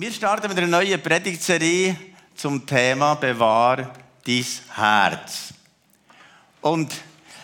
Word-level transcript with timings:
Wir 0.00 0.12
starten 0.12 0.48
mit 0.48 0.56
einer 0.56 0.66
neuen 0.66 0.98
Predigtserie 0.98 1.94
zum 2.34 2.64
Thema 2.64 3.16
Bewahr 3.16 3.92
dein 4.26 4.46
Herz. 4.74 5.52
Und 6.62 6.90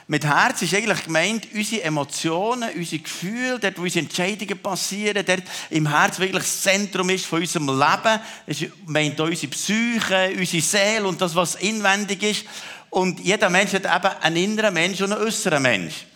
mit 0.07 0.25
Herz 0.25 0.63
ist 0.63 0.73
eigentlich 0.73 1.05
gemeint, 1.05 1.49
unsere 1.53 1.83
Emotionen, 1.83 2.71
unsere 2.75 3.03
Gefühle, 3.03 3.59
dort, 3.59 3.77
wo 3.77 3.83
unsere 3.83 4.07
Entscheidungen 4.07 4.59
passieren, 4.59 5.23
dort 5.27 5.43
im 5.69 5.87
Herz 5.87 6.19
wirklich 6.19 6.45
das 6.45 6.63
Zentrum 6.63 7.11
ist 7.11 7.27
von 7.27 7.41
unserem 7.41 7.67
Leben. 7.67 8.21
Das 8.47 8.65
meint 8.87 9.21
unsere 9.21 9.49
Psyche, 9.49 10.33
unsere 10.39 10.63
Seele 10.63 11.07
und 11.07 11.21
das, 11.21 11.35
was 11.35 11.57
inwendig 11.57 12.23
ist. 12.23 12.45
Und 12.89 13.21
jeder 13.21 13.51
Mensch 13.51 13.75
hat 13.75 13.85
eben 13.85 14.23
einen 14.23 14.37
inneren 14.37 14.73
Mensch 14.73 15.03
und 15.03 15.13
einen 15.13 15.23
äußeren 15.23 15.63
Mensch. 15.63 16.07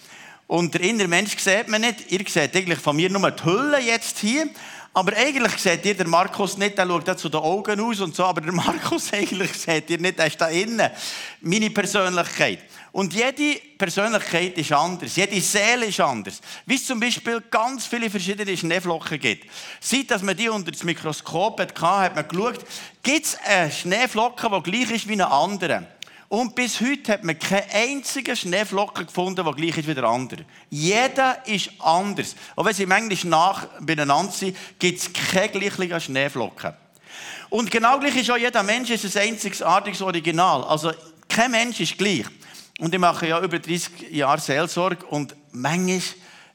Und 0.47 0.73
der 0.73 0.81
innere 0.81 1.07
Mensch 1.07 1.37
sieht 1.37 1.69
man 1.69 1.83
nicht. 1.83 2.11
Ihr 2.11 2.25
seht 2.27 2.57
eigentlich 2.57 2.79
von 2.79 2.97
mir 2.97 3.11
nur 3.11 3.31
die 3.31 3.45
Hülle 3.45 3.79
jetzt 3.79 4.19
hier. 4.19 4.49
Aber 4.93 5.17
eigentlich 5.17 5.53
seht 5.59 5.87
ihr 5.87 5.95
der 5.95 6.09
Markus 6.09 6.57
nicht, 6.57 6.77
der 6.77 6.85
schaut 6.85 7.19
zu 7.19 7.29
den 7.29 7.41
Augen 7.41 7.81
aus 7.81 8.01
und 8.01 8.17
so, 8.17 8.25
aber 8.25 8.41
der 8.41 8.53
Markus 8.53 9.13
eigentlich 9.13 9.53
seht 9.53 9.89
ihr 9.89 9.99
nicht, 9.99 10.19
der 10.19 10.27
ist 10.27 10.41
da 10.41 10.49
innen. 10.49 10.91
Meine 11.41 11.71
Persönlichkeit. 11.71 12.59
Und 12.91 13.15
jede 13.15 13.61
Persönlichkeit 13.79 14.59
ist 14.59 14.73
anders, 14.73 15.15
jede 15.15 15.41
Seele 15.41 15.87
ist 15.87 16.01
anders. 16.01 16.41
Wie 16.67 16.75
es 16.75 16.87
zum 16.87 16.99
Beispiel 16.99 17.41
ganz 17.49 17.87
viele 17.87 18.11
verschiedene 18.11 18.57
Schneeflocken 18.57 19.21
gibt. 19.21 19.49
Seit 19.79 20.11
dass 20.11 20.23
man 20.23 20.37
die 20.37 20.49
unter 20.49 20.73
das 20.73 20.83
Mikroskop 20.83 21.61
hatte, 21.61 21.81
hat 21.81 22.17
man 22.17 22.27
geschaut, 22.27 22.59
gibt 23.01 23.27
es 23.27 23.39
eine 23.45 23.71
Schneeflocke, 23.71 24.51
die 24.51 24.71
gleich 24.71 24.91
ist 24.91 25.07
wie 25.07 25.13
eine 25.13 25.31
andere. 25.31 25.87
Und 26.31 26.55
bis 26.55 26.81
heute 26.81 27.15
hat 27.15 27.25
man 27.25 27.37
keinen 27.37 27.69
einzigen 27.73 28.37
Schneeflocken 28.37 29.05
gefunden, 29.05 29.45
der 29.45 29.53
gleich 29.53 29.77
ist 29.77 29.89
wie 29.89 29.95
der 29.95 30.05
andere. 30.05 30.45
Jeder 30.71 31.45
ist 31.45 31.71
anders. 31.81 32.37
Auch 32.55 32.65
wenn 32.65 32.73
sie 32.73 32.87
manchmal 32.87 33.31
nach 33.31 33.67
beieinander 33.81 34.31
sind, 34.31 34.57
gibt 34.79 35.01
es 35.01 35.13
keine 35.13 35.49
gleichen 35.49 36.01
Schneeflocken. 36.01 36.73
Und 37.49 37.69
genau 37.69 37.99
gleich 37.99 38.15
ist 38.15 38.31
auch 38.31 38.37
jeder 38.37 38.63
Mensch 38.63 38.91
ist 38.91 39.17
ein 39.17 39.31
einzigartiges 39.31 40.03
Original. 40.03 40.63
Also 40.63 40.93
kein 41.29 41.51
Mensch 41.51 41.81
ist 41.81 41.99
gleich. 41.99 42.27
Und 42.79 42.95
ich 42.95 43.01
mache 43.01 43.27
ja 43.27 43.43
über 43.43 43.59
30 43.59 44.13
Jahre 44.13 44.41
Seelsorge 44.41 45.05
und 45.07 45.35
manchmal 45.51 46.01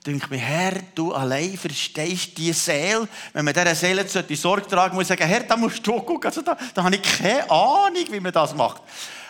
denke 0.06 0.28
mir, 0.30 0.38
Herr, 0.38 0.74
du 0.94 1.14
allein 1.14 1.58
verstehst 1.58 2.38
die 2.38 2.54
Seele. 2.54 3.08
Wenn 3.34 3.46
man 3.46 3.54
dieser 3.54 3.74
Seele 3.74 4.06
die 4.06 4.36
Sorge 4.36 4.68
tragen 4.68 4.96
muss, 4.96 5.08
sagen, 5.08 5.28
Herr, 5.28 5.42
da 5.42 5.58
musst 5.58 5.86
du 5.86 5.94
gucken. 5.94 6.26
Also 6.26 6.42
da, 6.42 6.56
da 6.74 6.84
habe 6.84 6.96
ich 6.96 7.02
keine 7.02 7.50
Ahnung, 7.50 8.06
wie 8.10 8.20
man 8.20 8.32
das 8.32 8.54
macht. 8.54 8.82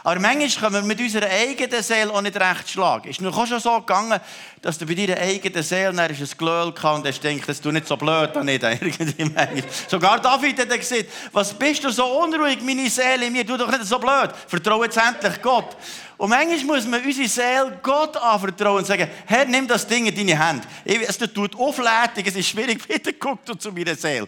Aber 0.03 0.19
manchmal 0.19 0.49
können 0.49 0.73
wir 0.73 0.81
mit 0.83 0.99
unserer 0.99 1.27
eigenen 1.27 1.81
Seele 1.81 2.13
auch 2.13 2.21
nicht 2.21 2.39
recht 2.39 2.69
schlagen. 2.69 3.09
Ist 3.09 3.21
noch 3.21 3.47
schon 3.47 3.59
so 3.59 3.79
gegangen, 3.79 4.19
dass 4.61 4.77
du 4.77 4.85
bei 4.85 4.93
deiner 4.93 5.17
eigenen 5.17 5.63
Seele 5.63 5.99
ein 5.99 6.29
Glöhl 6.37 6.71
kam 6.73 6.97
und 6.97 7.07
hast 7.07 7.21
gedacht, 7.23 7.49
das 7.49 7.59
du 7.59 7.71
nicht 7.71 7.87
so 7.87 7.97
blöd 7.97 8.29
da 8.35 8.43
nicht. 8.43 8.61
Sogar 9.89 10.19
David 10.19 10.59
hat 10.59 10.79
gesagt, 10.79 11.05
was 11.31 11.55
bist 11.55 11.83
du 11.83 11.89
so 11.89 12.05
unruhig, 12.21 12.61
meine 12.61 12.87
Seele 12.87 13.25
in 13.25 13.33
mir, 13.33 13.43
du 13.43 13.57
doch 13.57 13.71
nicht 13.71 13.85
so 13.85 13.97
blöd. 13.97 14.29
Vertraue 14.47 14.85
jetzt 14.85 14.97
endlich 14.97 15.41
Gott. 15.41 15.75
Und 16.17 16.29
manchmal 16.29 16.77
muss 16.77 16.87
man 16.87 17.03
unsere 17.03 17.27
Seele 17.27 17.79
Gott 17.83 18.15
anvertrauen 18.17 18.79
und 18.79 18.85
sagen, 18.85 19.09
Herr, 19.25 19.45
nimm 19.45 19.67
das 19.67 19.85
Ding 19.85 20.05
in 20.05 20.15
deine 20.15 20.37
Hand. 20.37 20.67
Es 20.85 21.17
tut 21.17 21.55
Aufleitung, 21.55 22.23
es 22.25 22.35
ist 22.35 22.47
schwierig, 22.47 22.87
bitte 22.87 23.13
guck 23.13 23.45
du 23.45 23.55
zu 23.55 23.71
meiner 23.71 23.95
Seele. 23.95 24.27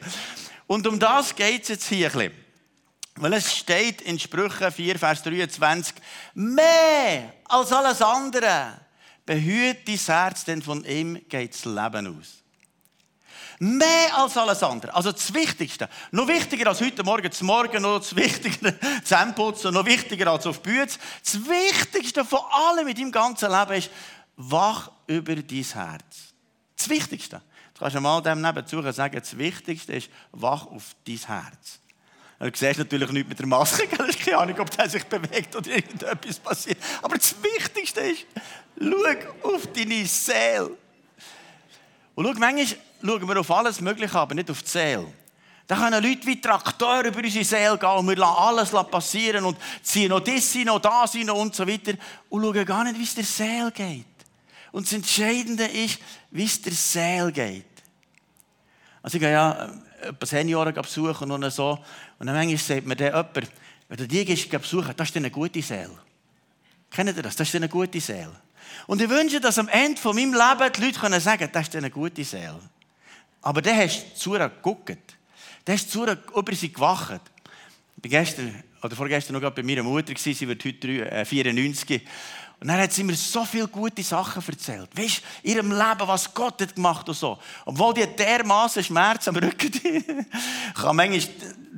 Und 0.65 0.85
um 0.85 0.99
das 0.99 1.33
geht 1.33 1.63
es 1.63 1.69
jetzt 1.69 1.88
hier 1.88 2.08
ein 2.08 2.13
bisschen. 2.13 2.47
Weil 3.19 3.33
es 3.33 3.55
steht 3.55 4.02
in 4.02 4.19
Sprüche 4.19 4.71
4, 4.71 4.99
Vers 4.99 5.23
23, 5.23 5.95
mehr 6.35 7.33
als 7.45 7.71
alles 7.71 8.02
andere 8.02 8.80
behüt 9.25 9.88
dein 9.88 9.97
Herz, 9.97 10.45
denn 10.45 10.61
von 10.61 10.83
ihm 10.85 11.19
geht 11.27 11.53
das 11.53 11.65
Leben 11.65 12.19
aus. 12.19 12.43
Mehr 13.59 14.16
als 14.16 14.38
alles 14.38 14.61
andere. 14.61 14.94
Also 14.94 15.11
das 15.11 15.33
Wichtigste. 15.33 15.89
Noch 16.11 16.27
wichtiger 16.27 16.67
als 16.67 16.80
heute 16.80 17.03
Morgen 17.03 17.31
zum 17.31 17.47
Morgen, 17.47 17.81
noch 17.81 17.97
das 17.99 18.16
Wichtigere 18.16 18.75
Zähneputzen, 19.03 19.73
noch 19.73 19.86
wichtiger 19.86 20.31
als 20.31 20.45
auf 20.45 20.61
Bütz. 20.61 20.99
Das 21.23 21.39
Wichtigste 21.39 22.23
von 22.23 22.39
allem 22.52 22.86
mit 22.86 22.99
deinem 22.99 23.11
ganzen 23.11 23.49
Leben 23.52 23.73
ist, 23.73 23.89
wach 24.36 24.92
über 25.08 25.36
dein 25.36 25.64
Herz. 25.64 26.33
Das 26.77 26.87
Wichtigste. 26.87 27.42
Du 27.73 27.80
kannst 27.80 27.99
mal 27.99 28.21
dem 28.21 28.42
nebenzu 28.42 28.82
sagen, 28.92 29.20
das 29.20 29.36
Wichtigste 29.37 29.93
ist, 29.93 30.09
wach 30.32 30.67
auf 30.67 30.95
dein 31.08 31.17
Herz. 31.17 31.80
Du 32.39 32.52
siehst 32.53 32.77
natürlich 32.77 33.09
nicht 33.11 33.27
mit 33.27 33.39
der 33.39 33.48
Maske, 33.48 33.87
ich 33.92 33.99
habe 33.99 34.14
keine 34.14 34.37
Ahnung, 34.37 34.59
ob 34.59 34.70
der 34.70 34.87
sich 34.87 35.03
bewegt 35.05 35.55
oder 35.55 35.71
irgendetwas 35.71 36.37
passiert. 36.37 36.77
Aber 37.02 37.17
das 37.17 37.36
Wichtigste 37.42 38.02
ist, 38.02 38.27
schau 38.80 39.55
auf 39.55 39.65
deine 39.73 40.05
Seele. 40.05 40.77
Und 42.17 42.26
schau, 42.26 42.33
manchmal 42.39 42.66
schauen 43.04 43.28
wir 43.28 43.39
auf 43.39 43.52
alles 43.52 43.80
Mögliche, 43.80 44.17
aber 44.17 44.33
nicht 44.33 44.50
auf 44.50 44.64
die 44.64 44.70
Seele. 44.70 45.05
Da 45.67 45.76
können 45.76 46.04
Leute 46.04 46.26
wie 46.26 46.42
Traktoren 46.42 47.05
über 47.05 47.20
unsere 47.20 47.45
Seele 47.45 47.78
gehen 47.78 47.89
und 47.89 48.08
wir 48.08 48.16
lassen 48.16 48.38
alles 48.39 48.72
passieren 48.89 49.45
und 49.45 49.55
ziehen 49.83 50.10
noch 50.10 50.22
das 50.22 50.56
rein, 50.56 50.64
noch 50.64 50.80
das 50.80 51.14
rein 51.14 51.30
und 51.30 51.54
so 51.54 51.67
weiter 51.67 51.94
und 52.30 52.42
schauen 52.42 52.66
gar 52.66 52.83
nicht, 52.86 52.98
wie 52.98 53.04
es 53.04 53.14
der 53.14 53.23
Seele 53.23 53.72
geht. 53.72 54.06
Und 54.72 54.88
das 54.88 54.94
Entscheidende 54.94 55.66
ist, 55.66 56.00
wie 56.32 56.45
es 56.45 56.60
der 56.60 56.73
Seele 56.73 57.32
geht. 57.32 57.66
Also 59.04 59.17
ich 59.17 59.22
gehe 59.22 59.33
ja 59.33 59.70
etwa 60.02 60.26
Senioren 60.26 60.73
besuchen 60.73 61.30
und 61.30 61.52
so. 61.52 61.77
Und 62.17 62.26
dann 62.26 62.36
manchmal 62.36 62.58
sagt 62.58 62.88
mir 62.88 62.95
dann 62.95 63.14
jemand, 63.14 63.52
wenn 63.89 63.98
du 63.98 64.08
die 64.08 64.26
gehst 64.26 64.50
besuchen, 64.50 64.94
das 64.98 65.10
ist 65.10 65.17
eine 65.17 65.30
gute 65.30 65.61
Seele. 65.61 66.00
Kennt 66.89 67.16
ihr 67.16 67.22
das? 67.22 67.36
Das 67.36 67.48
ist 67.48 67.56
eine 67.56 67.70
gute 67.70 68.02
Seele. 68.02 68.42
Und 68.88 69.02
ich 69.02 69.10
wünsche, 69.10 69.39
dass 69.39 69.60
am 69.60 69.67
Ende 69.67 70.00
von 70.02 70.16
meinem 70.16 70.33
Leben 70.33 70.73
die 70.73 70.82
Leute 70.82 71.00
können 71.00 71.20
sagen, 71.20 71.50
das 71.52 71.67
ist 71.67 71.76
eine 71.76 71.89
gute 71.89 72.23
Seele. 72.23 72.60
Aber 73.42 73.61
dann 73.61 73.78
hast 73.78 74.17
zu 74.17 74.32
geguckt. 74.32 74.98
Dann 75.66 75.76
hast 75.76 75.92
zu 75.92 76.05
über 76.05 76.55
sie 76.55 76.72
gewacht. 76.72 77.22
Ich 78.02 78.11
war 78.11 78.22
gestern, 78.22 78.64
oder 78.82 78.95
vorgestern 78.95 79.39
noch 79.39 79.52
bei 79.52 79.64
meiner 79.64 79.83
Mutter, 79.83 80.14
sie 80.17 80.48
wird 80.48 80.64
heute 80.64 81.26
94. 81.26 81.89
Äh, 81.89 82.02
und 82.60 82.70
dann 82.70 82.80
hat 82.80 82.92
sie 82.92 83.04
mir 83.04 83.16
so 83.16 83.45
viele 83.45 83.67
gute 83.67 84.02
Sachen 84.02 84.42
erzählt. 84.48 84.89
Weißt 84.98 85.22
du, 85.44 85.50
ihrem 85.50 85.72
Leben, 85.72 86.08
was 86.08 86.33
Gott 86.33 86.60
hat 86.61 86.73
gemacht 86.73 87.08
und 87.08 87.16
so. 87.16 87.38
Obwohl 87.66 87.94
die 87.94 88.08
dermaßen 88.08 88.83
Schmerz 88.83 89.27
am 89.27 89.36
Rücken 89.36 89.72
kann 90.73 90.95
manchmal 90.95 91.22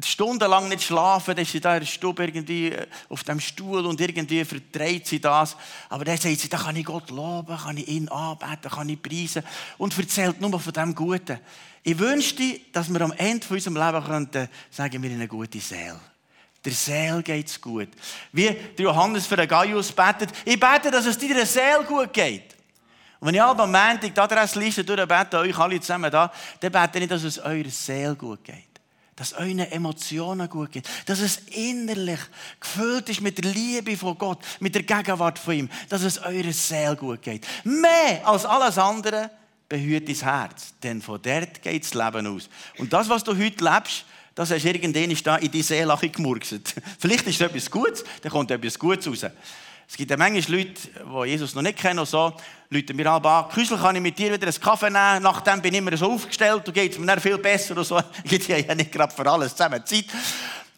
stundenlang 0.06 0.70
nicht 0.70 0.84
schlafen, 0.84 1.36
dann 1.36 1.44
ist 1.44 1.52
sie 1.52 1.60
da 1.60 1.76
in 1.76 1.82
der 1.82 1.88
Stube 1.88 2.24
irgendwie 2.24 2.72
äh, 2.72 2.88
auf 3.10 3.24
dem 3.24 3.40
Stuhl 3.40 3.86
und 3.86 4.00
irgendwie 4.00 4.44
verdreht 4.46 5.08
sie 5.08 5.20
das. 5.20 5.56
Aber 5.90 6.06
dann 6.06 6.18
sagt 6.18 6.40
sie, 6.40 6.50
da 6.50 6.58
kann 6.58 6.76
ich 6.76 6.86
Gott 6.86 7.10
loben, 7.10 7.58
kann 7.58 7.78
ich 7.78 7.88
ihn 7.88 8.10
anbeten, 8.10 8.72
kann 8.72 8.90
ich 8.90 9.02
preisen 9.02 9.44
und 9.78 9.98
erzählt 9.98 10.40
nur 10.42 10.60
von 10.60 10.74
dem 10.74 10.96
Guten. 10.96 11.40
Ich 11.84 11.98
wünschte, 11.98 12.60
dass 12.72 12.94
wir 12.94 13.02
am 13.02 13.14
Ende 13.14 13.46
von 13.46 13.58
unserem 13.58 13.78
Leben 13.78 14.04
könnten, 14.06 14.50
sagen 14.70 15.02
wir, 15.02 15.12
eine 15.12 15.28
gute 15.28 15.60
Seele. 15.60 16.00
Der 16.64 16.74
Seele 16.74 17.24
geht 17.24 17.48
es 17.48 17.60
gut. 17.60 17.90
Wie 18.34 18.48
der 18.48 18.86
Johannes 18.86 19.26
für 19.26 19.38
den 19.38 19.48
Gaius 19.48 19.92
betet. 19.92 20.30
Ich 20.44 20.60
bete, 20.60 20.92
dass 20.92 21.06
es 21.06 21.18
deiner 21.18 21.46
Seele 21.46 21.86
gut 21.88 22.12
geht. 22.12 22.56
Und 23.20 23.28
wenn 23.28 23.36
ich 23.36 23.42
am 23.42 23.58
Montag 23.58 24.14
die 24.14 24.20
Adressliste 24.20 24.84
durchbete, 24.84 25.40
euch 25.40 25.58
alle 25.58 25.80
zusammen 25.80 26.12
da, 26.12 26.32
dann 26.60 26.72
bete 26.72 27.00
ich, 27.00 27.08
dass 27.08 27.24
es 27.24 27.40
eurer 27.40 27.70
Seele 27.70 28.16
gut 28.16 28.44
geht. 28.44 28.69
Dass 29.20 29.34
euren 29.34 29.60
Emotionen 29.60 30.50
gut 30.50 30.72
geht. 30.72 30.90
Dass 31.06 31.20
es 31.20 31.42
innerlich 31.52 32.20
gefüllt 32.60 33.10
ist 33.10 33.22
mit 33.22 33.38
der 33.38 33.52
Liebe 33.52 33.96
von 33.96 34.18
Gott, 34.18 34.40
mit 34.60 34.74
der 34.74 34.84
Gegenwart 34.84 35.38
von 35.38 35.54
ihm. 35.54 35.70
Dass 35.90 36.02
es 36.02 36.18
eurer 36.18 36.54
Seele 36.54 36.96
gut 36.96 37.22
geht. 37.22 37.46
Mehr 37.64 38.22
als 38.24 38.46
alles 38.46 38.80
andere 38.80 39.30
behüt 39.68 40.10
dein 40.10 40.16
Herz. 40.16 40.74
Denn 40.82 41.02
von 41.02 41.22
dort 41.22 41.62
geht 41.62 41.84
das 41.84 41.94
Leben 41.94 42.26
aus. 42.26 42.50
Und 42.78 42.92
das, 42.92 43.08
was 43.08 43.24
du 43.24 43.38
heute 43.38 43.64
lebst, 43.64 44.06
das 44.36 44.52
hast 44.52 44.64
du 44.64 44.70
irgendwann 44.70 45.42
in 45.42 45.52
die 45.52 45.62
Seele 45.62 45.98
gemurkset. 45.98 46.74
Vielleicht 47.00 47.28
ist 47.28 47.36
es 47.36 47.42
etwas 47.42 47.70
Gutes, 47.70 48.04
dann 48.22 48.32
kommt 48.32 48.50
etwas 48.50 48.80
Gutes 48.80 49.08
raus. 49.08 49.32
Es 49.90 49.98
gibt 49.98 50.12
ja 50.12 50.18
manchmal 50.18 50.60
Leute, 50.60 50.74
die 50.74 51.30
Jesus 51.30 51.56
noch 51.56 51.64
nicht 51.64 51.80
kennen, 51.80 51.98
und 51.98 52.08
so, 52.08 52.32
Leute 52.70 52.94
mir 52.94 53.12
an, 53.12 53.50
Küssel, 53.50 53.76
kann 53.76 53.96
ich 53.96 54.02
mit 54.02 54.20
dir 54.20 54.32
wieder 54.32 54.46
einen 54.48 54.62
Kaffee 54.62 54.92
nehmen? 54.92 55.24
Nachdem 55.24 55.62
bin 55.64 55.74
ich 55.74 55.80
immer 55.80 55.98
so 55.98 56.12
aufgestellt, 56.12 56.62
du 56.66 56.72
geht 56.72 56.92
es 56.92 57.00
mir 57.00 57.08
dann 57.08 57.20
viel 57.20 57.40
besser 57.40 57.72
oder 57.74 57.84
so. 57.84 58.00
Gibt 58.24 58.48
ja 58.48 58.76
nicht 58.76 58.92
gerade 58.92 59.14
für 59.14 59.28
alles 59.28 59.56
zusammen 59.56 59.84
Zeit. 59.84 60.06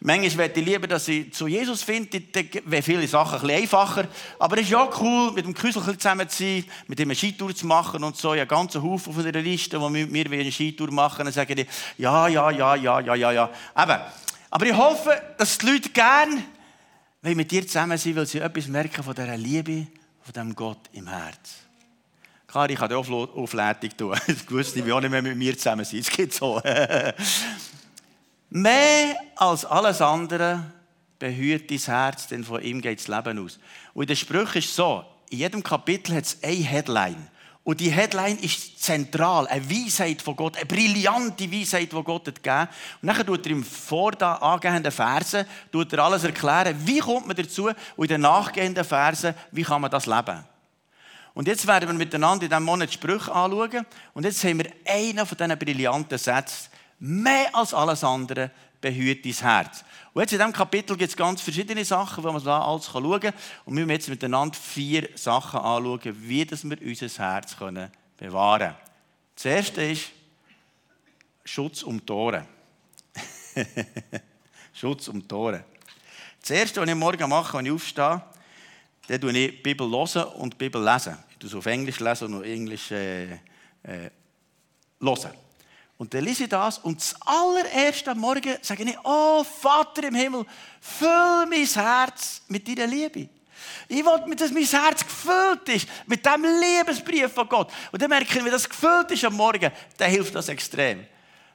Manchmal 0.00 0.46
möchte 0.46 0.60
ich 0.60 0.66
lieber, 0.66 0.86
dass 0.86 1.06
ich 1.08 1.30
zu 1.32 1.46
Jesus 1.46 1.82
finde, 1.82 2.20
dann 2.20 2.48
wäre 2.64 2.82
viele 2.82 3.06
Sachen 3.06 3.34
ein 3.34 3.40
bisschen 3.42 3.62
einfacher. 3.62 4.08
Aber 4.38 4.56
es 4.56 4.62
ist 4.62 4.70
ja 4.70 4.88
cool, 4.98 5.32
mit 5.32 5.44
dem 5.44 5.52
Küssel 5.52 5.82
zusammen 5.82 6.28
zu 6.30 6.42
sein, 6.42 6.64
mit 6.88 6.98
ihm 6.98 7.08
eine 7.08 7.14
Skitour 7.14 7.54
zu 7.54 7.66
machen 7.66 8.02
und 8.02 8.16
so. 8.16 8.32
Ich 8.32 8.40
habe 8.40 8.48
ganzen 8.48 8.82
Haufen 8.82 9.12
von 9.12 9.22
der 9.22 9.42
Liste, 9.42 9.78
die 9.78 9.90
mit 9.90 10.10
mir 10.10 10.24
eine 10.24 10.50
Skitour 10.50 10.90
machen. 10.90 11.26
Dann 11.26 11.34
sagen 11.34 11.54
die, 11.54 11.66
ja, 11.98 12.28
ja, 12.28 12.50
ja, 12.50 12.74
ja, 12.74 12.98
ja, 12.98 13.14
ja, 13.14 13.30
ja. 13.30 13.50
Eben. 13.78 14.00
Aber 14.50 14.66
ich 14.66 14.74
hoffe, 14.74 15.22
dass 15.36 15.58
die 15.58 15.66
Leute 15.66 15.90
gerne 15.90 16.42
mit 17.22 17.50
dir 17.50 17.66
zusammen 17.66 17.96
sind, 17.96 18.16
weil 18.16 18.26
sie 18.26 18.40
etwas 18.40 18.66
merken 18.66 19.02
von 19.02 19.14
dieser 19.14 19.36
Liebe, 19.36 19.86
von 20.22 20.32
diesem 20.32 20.54
Gott 20.54 20.90
im 20.92 21.06
Herz. 21.08 21.62
Klar, 22.48 22.68
ich 22.68 22.78
kann 22.78 22.92
auch 22.92 23.08
Aufleitung 23.08 23.96
tun. 23.96 24.18
Ich 24.26 24.50
wusste, 24.50 24.80
ich 24.80 24.84
will 24.84 24.92
auch 24.92 25.00
nicht 25.00 25.10
mehr 25.10 25.22
mit 25.22 25.36
mir 25.36 25.56
zusammen 25.56 25.84
sein. 25.84 26.00
Es 26.00 26.10
geht 26.10 26.34
so. 26.34 26.60
Mehr 28.50 29.16
als 29.36 29.64
alles 29.64 30.02
andere 30.02 30.62
behüt 31.18 31.70
dein 31.70 31.78
Herz, 31.78 32.26
denn 32.26 32.44
von 32.44 32.60
ihm 32.60 32.82
geht 32.82 32.98
das 32.98 33.08
Leben 33.08 33.38
aus. 33.38 33.58
Und 33.94 34.02
in 34.02 34.08
den 34.08 34.16
Sprüchen 34.16 34.58
ist 34.58 34.66
es 34.66 34.76
so, 34.76 35.04
in 35.30 35.38
jedem 35.38 35.62
Kapitel 35.62 36.14
hat 36.16 36.24
es 36.24 36.36
eine 36.42 36.56
Headline. 36.56 37.28
Und 37.64 37.78
die 37.78 37.90
Headline 37.90 38.38
ist 38.38 38.82
zentral. 38.82 39.46
Eine 39.46 39.70
Weisheit 39.70 40.20
von 40.20 40.34
Gott, 40.34 40.56
eine 40.56 40.66
brillante 40.66 41.50
Weisheit, 41.50 41.92
die 41.92 42.02
Gott 42.02 42.26
hat 42.26 42.42
gegeben. 42.42 42.68
Und 43.00 43.08
dann 43.08 43.26
tut 43.26 43.46
er 43.46 43.52
im 43.52 43.62
vor 43.62 44.20
angehenden 44.20 44.90
Versen 44.90 45.46
tut 45.70 45.92
er 45.92 46.00
alles 46.00 46.24
erklären, 46.24 46.76
wie 46.84 46.98
kommt 46.98 47.28
man 47.28 47.36
dazu 47.36 47.70
und 47.96 48.04
in 48.04 48.08
den 48.08 48.20
nachgehenden 48.22 48.84
Versen, 48.84 49.34
wie 49.52 49.62
kann 49.62 49.80
man 49.80 49.90
das 49.90 50.06
leben. 50.06 50.44
Und 51.34 51.46
jetzt 51.46 51.66
werden 51.66 51.88
wir 51.88 51.94
miteinander 51.94 52.44
in 52.44 52.50
diesem 52.50 52.64
Monat 52.64 52.92
Sprüche 52.92 53.32
anschauen. 53.32 53.86
Und 54.12 54.24
jetzt 54.24 54.42
haben 54.44 54.58
wir 54.58 54.70
einen 54.86 55.24
von 55.24 55.38
diesen 55.38 55.58
brillanten 55.58 56.18
Sätzen. 56.18 56.68
Mehr 56.98 57.54
als 57.54 57.72
alles 57.72 58.04
andere 58.04 58.50
behüt 58.80 59.24
dein 59.24 59.32
Herz. 59.32 59.84
Und 60.14 60.20
jetzt 60.20 60.32
in 60.32 60.38
diesem 60.38 60.52
Kapitel 60.52 60.96
gibt 60.96 61.10
es 61.10 61.16
ganz 61.16 61.40
verschiedene 61.40 61.84
Sachen, 61.84 62.22
die 62.22 62.30
man 62.30 62.44
da 62.44 62.60
alles 62.60 62.86
schauen 62.86 63.20
kann. 63.20 63.32
Und 63.64 63.76
wir 63.76 63.80
werden 63.80 63.90
jetzt 63.90 64.08
miteinander 64.08 64.54
vier 64.54 65.08
Sachen 65.14 65.60
anschauen, 65.60 66.00
wie 66.04 66.44
dass 66.44 66.64
wir 66.64 66.76
unser 66.82 67.08
Herz 67.08 67.56
können 67.56 67.90
bewahren 68.18 68.60
können. 68.60 68.76
Das 69.34 69.44
erste 69.46 69.82
ist 69.82 70.10
Schutz 71.44 71.82
um 71.82 72.04
Tore. 72.04 72.46
Schutz 74.74 75.08
um 75.08 75.26
Tore. 75.26 75.64
Das 76.40 76.50
erste, 76.50 76.80
was 76.80 76.88
ich 76.88 76.94
morgen 76.94 77.28
mache, 77.28 77.56
wenn 77.56 77.66
ich 77.66 77.72
aufstehe, 77.72 78.22
dann 79.06 79.20
lese 79.20 79.38
ich 79.38 79.56
die 79.56 79.62
Bibel 79.62 79.90
hören 79.90 80.24
und 80.34 80.54
die 80.54 80.58
Bibel 80.58 80.84
lesen. 80.84 81.16
Ich 81.30 81.42
lese 81.42 81.58
auf 81.58 81.66
Englisch 81.66 82.00
lesen 82.00 82.26
und 82.28 82.40
auf 82.40 82.44
Englisch 82.44 82.90
äh, 82.90 83.32
äh, 83.32 84.10
hören. 85.00 85.30
Und 86.02 86.12
dann 86.12 86.24
lese 86.24 86.42
ich 86.42 86.48
das 86.48 86.78
und 86.78 87.00
das 87.00 87.14
allererste 87.20 88.12
Morgen 88.16 88.56
sage 88.60 88.82
ich, 88.82 88.98
oh 89.04 89.44
Vater 89.44 90.02
im 90.02 90.16
Himmel, 90.16 90.44
füll 90.80 91.46
mein 91.48 91.64
Herz 91.64 92.42
mit 92.48 92.66
deiner 92.66 92.88
Liebe. 92.88 93.28
Ich 93.86 94.04
will, 94.04 94.34
dass 94.34 94.50
mein 94.50 94.64
Herz 94.64 95.04
gefüllt 95.04 95.68
ist 95.68 95.86
mit 96.06 96.26
diesem 96.26 96.42
Liebesbrief 96.42 97.32
von 97.32 97.48
Gott. 97.48 97.70
Und 97.92 98.02
dann 98.02 98.10
merke 98.10 98.36
ich, 98.36 98.44
wie 98.44 98.50
das 98.50 98.68
gefüllt 98.68 99.12
ist 99.12 99.24
am 99.24 99.36
Morgen, 99.36 99.70
dann 99.96 100.10
hilft 100.10 100.34
das 100.34 100.48
extrem. 100.48 101.06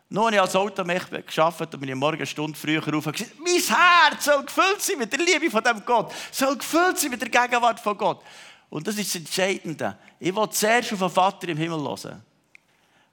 Nur 0.08 0.32
ich 0.32 0.40
als 0.40 0.56
Automech 0.56 1.04
geschafft 1.26 1.60
und 1.60 1.80
bin 1.82 1.90
ich 1.90 1.96
morgen 1.96 2.16
eine 2.16 2.26
Stunde 2.26 2.58
früher 2.58 2.80
gesagt, 2.80 3.26
mein 3.40 3.62
Herz 3.62 4.24
soll 4.24 4.46
gefüllt 4.46 4.82
sein 4.82 4.98
mit 4.98 5.12
der 5.12 5.26
Liebe 5.26 5.52
von 5.52 5.62
dem 5.62 5.84
Gott, 5.86 6.14
soll 6.32 6.56
gefüllt 6.56 6.98
sein 6.98 7.12
mit 7.12 7.22
der 7.22 7.28
Gegenwart 7.28 7.82
von 7.82 7.98
Gott. 7.98 8.24
Und 8.70 8.88
das 8.88 8.98
ist 8.98 9.14
das 9.14 9.20
Entscheidende. 9.20 9.98
Ich 10.22 10.34
will 10.34 10.50
zuerst 10.52 10.94
auf 10.94 11.00
den 11.00 11.10
Vater 11.10 11.50
im 11.50 11.58
Himmel 11.58 11.82
hören. 11.82 12.24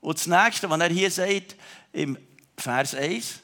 Und 0.04 0.18
das 0.18 0.26
Nächste, 0.26 0.68
was 0.68 0.80
er 0.80 0.90
hier 0.90 1.10
sagt, 1.10 1.56
im 1.90 2.18
Vers 2.58 2.94
1, 2.94 3.40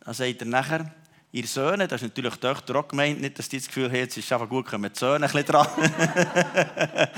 da 0.00 0.14
sagt 0.14 0.40
er 0.40 0.46
nachher, 0.46 0.90
ihr 1.32 1.46
Söhne, 1.46 1.86
das 1.86 2.00
ist 2.00 2.08
natürlich 2.08 2.32
die 2.32 2.40
Töchter 2.40 2.76
auch 2.76 2.88
gemeint, 2.88 3.20
nicht, 3.20 3.38
dass 3.38 3.46
die 3.50 3.58
das 3.58 3.66
Gefühl 3.66 3.90
haben, 3.90 4.08
es 4.08 4.16
ist 4.16 4.32
einfach 4.32 4.48
gut, 4.48 4.64
kommen 4.64 4.90
die 4.90 4.98
Söhne 4.98 5.26
ein 5.26 5.30
bisschen 5.30 5.44
dran. 5.44 5.68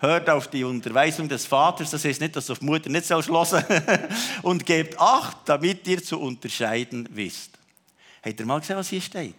Hört 0.00 0.28
auf 0.28 0.48
die 0.48 0.64
Unterweisung 0.64 1.28
des 1.28 1.46
Vaters, 1.46 1.92
das 1.92 2.04
heißt 2.04 2.20
nicht, 2.20 2.34
dass 2.34 2.50
auf 2.50 2.58
die 2.58 2.64
Mutter 2.64 2.90
nicht 2.90 3.08
hören 3.08 3.22
sollst. 3.22 3.54
Und 4.42 4.66
gebt 4.66 4.98
Acht, 4.98 5.36
damit 5.44 5.86
ihr 5.86 6.02
zu 6.02 6.18
unterscheiden 6.20 7.08
wisst. 7.12 7.56
Habt 8.20 8.40
ihr 8.40 8.46
mal 8.46 8.58
gesehen, 8.58 8.76
was 8.76 8.88
hier 8.88 9.00
steht? 9.00 9.36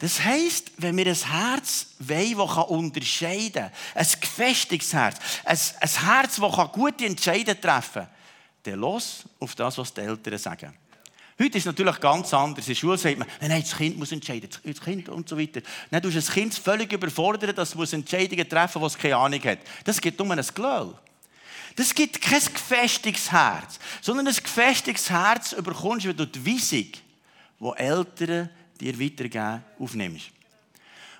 Das 0.00 0.24
heisst, 0.24 0.72
wenn 0.78 0.96
wir 0.96 1.06
ein 1.06 1.14
Herz 1.14 1.88
wollen, 1.98 2.36
das 2.36 2.56
unterscheiden 2.68 3.52
kann, 3.52 3.70
ein 3.94 4.06
gefestigtes 4.20 4.94
Herz, 4.94 5.18
ein, 5.44 5.58
ein 5.78 6.06
Herz, 6.06 6.36
das 6.36 6.72
gute 6.72 7.04
Entscheidungen 7.04 7.60
treffen 7.60 8.02
kann, 8.02 8.08
dann 8.62 8.80
los 8.80 9.24
auf 9.38 9.54
das, 9.54 9.76
was 9.76 9.92
die 9.92 10.00
Eltern 10.00 10.38
sagen. 10.38 10.74
Heute 11.38 11.58
ist 11.58 11.62
es 11.62 11.66
natürlich 11.66 12.00
ganz 12.00 12.32
anders. 12.32 12.66
In 12.66 12.72
der 12.72 12.80
Schule 12.80 12.96
sagt 12.96 13.18
man, 13.18 13.28
nein, 13.42 13.60
das 13.60 13.76
Kind 13.76 13.98
muss 13.98 14.10
entscheiden, 14.12 14.48
das 14.62 14.80
Kind 14.80 15.08
und 15.10 15.28
so 15.28 15.38
weiter. 15.38 15.60
Dann 15.90 16.02
tust 16.02 16.14
du 16.14 16.18
das 16.18 16.30
Kind 16.30 16.54
völlig 16.54 16.92
überfordern, 16.92 17.54
dass 17.54 17.74
es 17.74 17.92
Entscheidungen 17.92 18.48
treffen 18.48 18.80
muss, 18.80 18.92
das 18.92 18.98
es 18.98 19.02
keine 19.02 19.16
Ahnung 19.16 19.42
hat. 19.44 19.58
Das 19.84 20.00
gibt 20.00 20.18
nur 20.18 20.30
ein 20.30 20.44
Glöll. 20.54 20.94
Das 21.76 21.94
gibt 21.94 22.20
kein 22.20 22.40
gefestigtes 22.40 23.30
Herz, 23.32 23.78
sondern 24.00 24.28
ein 24.28 24.34
gefestigtes 24.34 25.10
Herz 25.10 25.52
überkommst 25.52 26.06
du 26.06 26.14
durch 26.14 26.32
die 26.32 26.46
Weisung, 26.46 26.92
die 27.60 27.82
Eltern 27.82 28.50
dir 28.80 28.98
weitergeben, 28.98 29.62
aufnimmst. 29.78 30.30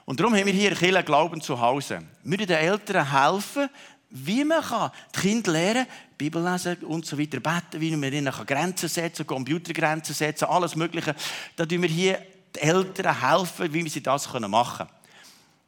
Und 0.04 0.18
darum 0.18 0.34
haben 0.34 0.46
wir 0.46 0.52
hier 0.52 0.74
Kirche 0.74 1.04
Glauben 1.04 1.40
zu 1.40 1.60
Hause. 1.60 2.02
Wir 2.22 2.30
müssen 2.30 2.46
den 2.46 2.56
Eltern 2.56 3.10
helfen, 3.10 3.68
wie 4.10 4.44
man 4.44 4.62
kann. 4.62 4.90
Die 5.14 5.20
Kinder 5.20 5.52
lernen, 5.52 5.86
Bibel 6.18 6.42
lesen 6.42 6.76
und 6.78 7.06
so 7.06 7.18
weiter, 7.18 7.38
beten, 7.40 7.80
wie 7.80 7.96
man 7.96 8.12
ihnen 8.12 8.32
Grenzen 8.46 8.88
setzen 8.88 9.26
kann, 9.26 9.36
Computergrenzen 9.36 10.14
setzen, 10.14 10.46
alles 10.46 10.74
Mögliche. 10.74 11.14
Da 11.54 11.64
tun 11.64 11.82
wir 11.82 11.88
hier 11.88 12.20
den 12.56 12.62
Eltern 12.62 13.20
helfen, 13.20 13.72
wie 13.72 13.88
sie 13.88 14.02
das 14.02 14.32
machen 14.32 14.78
können. 14.78 14.90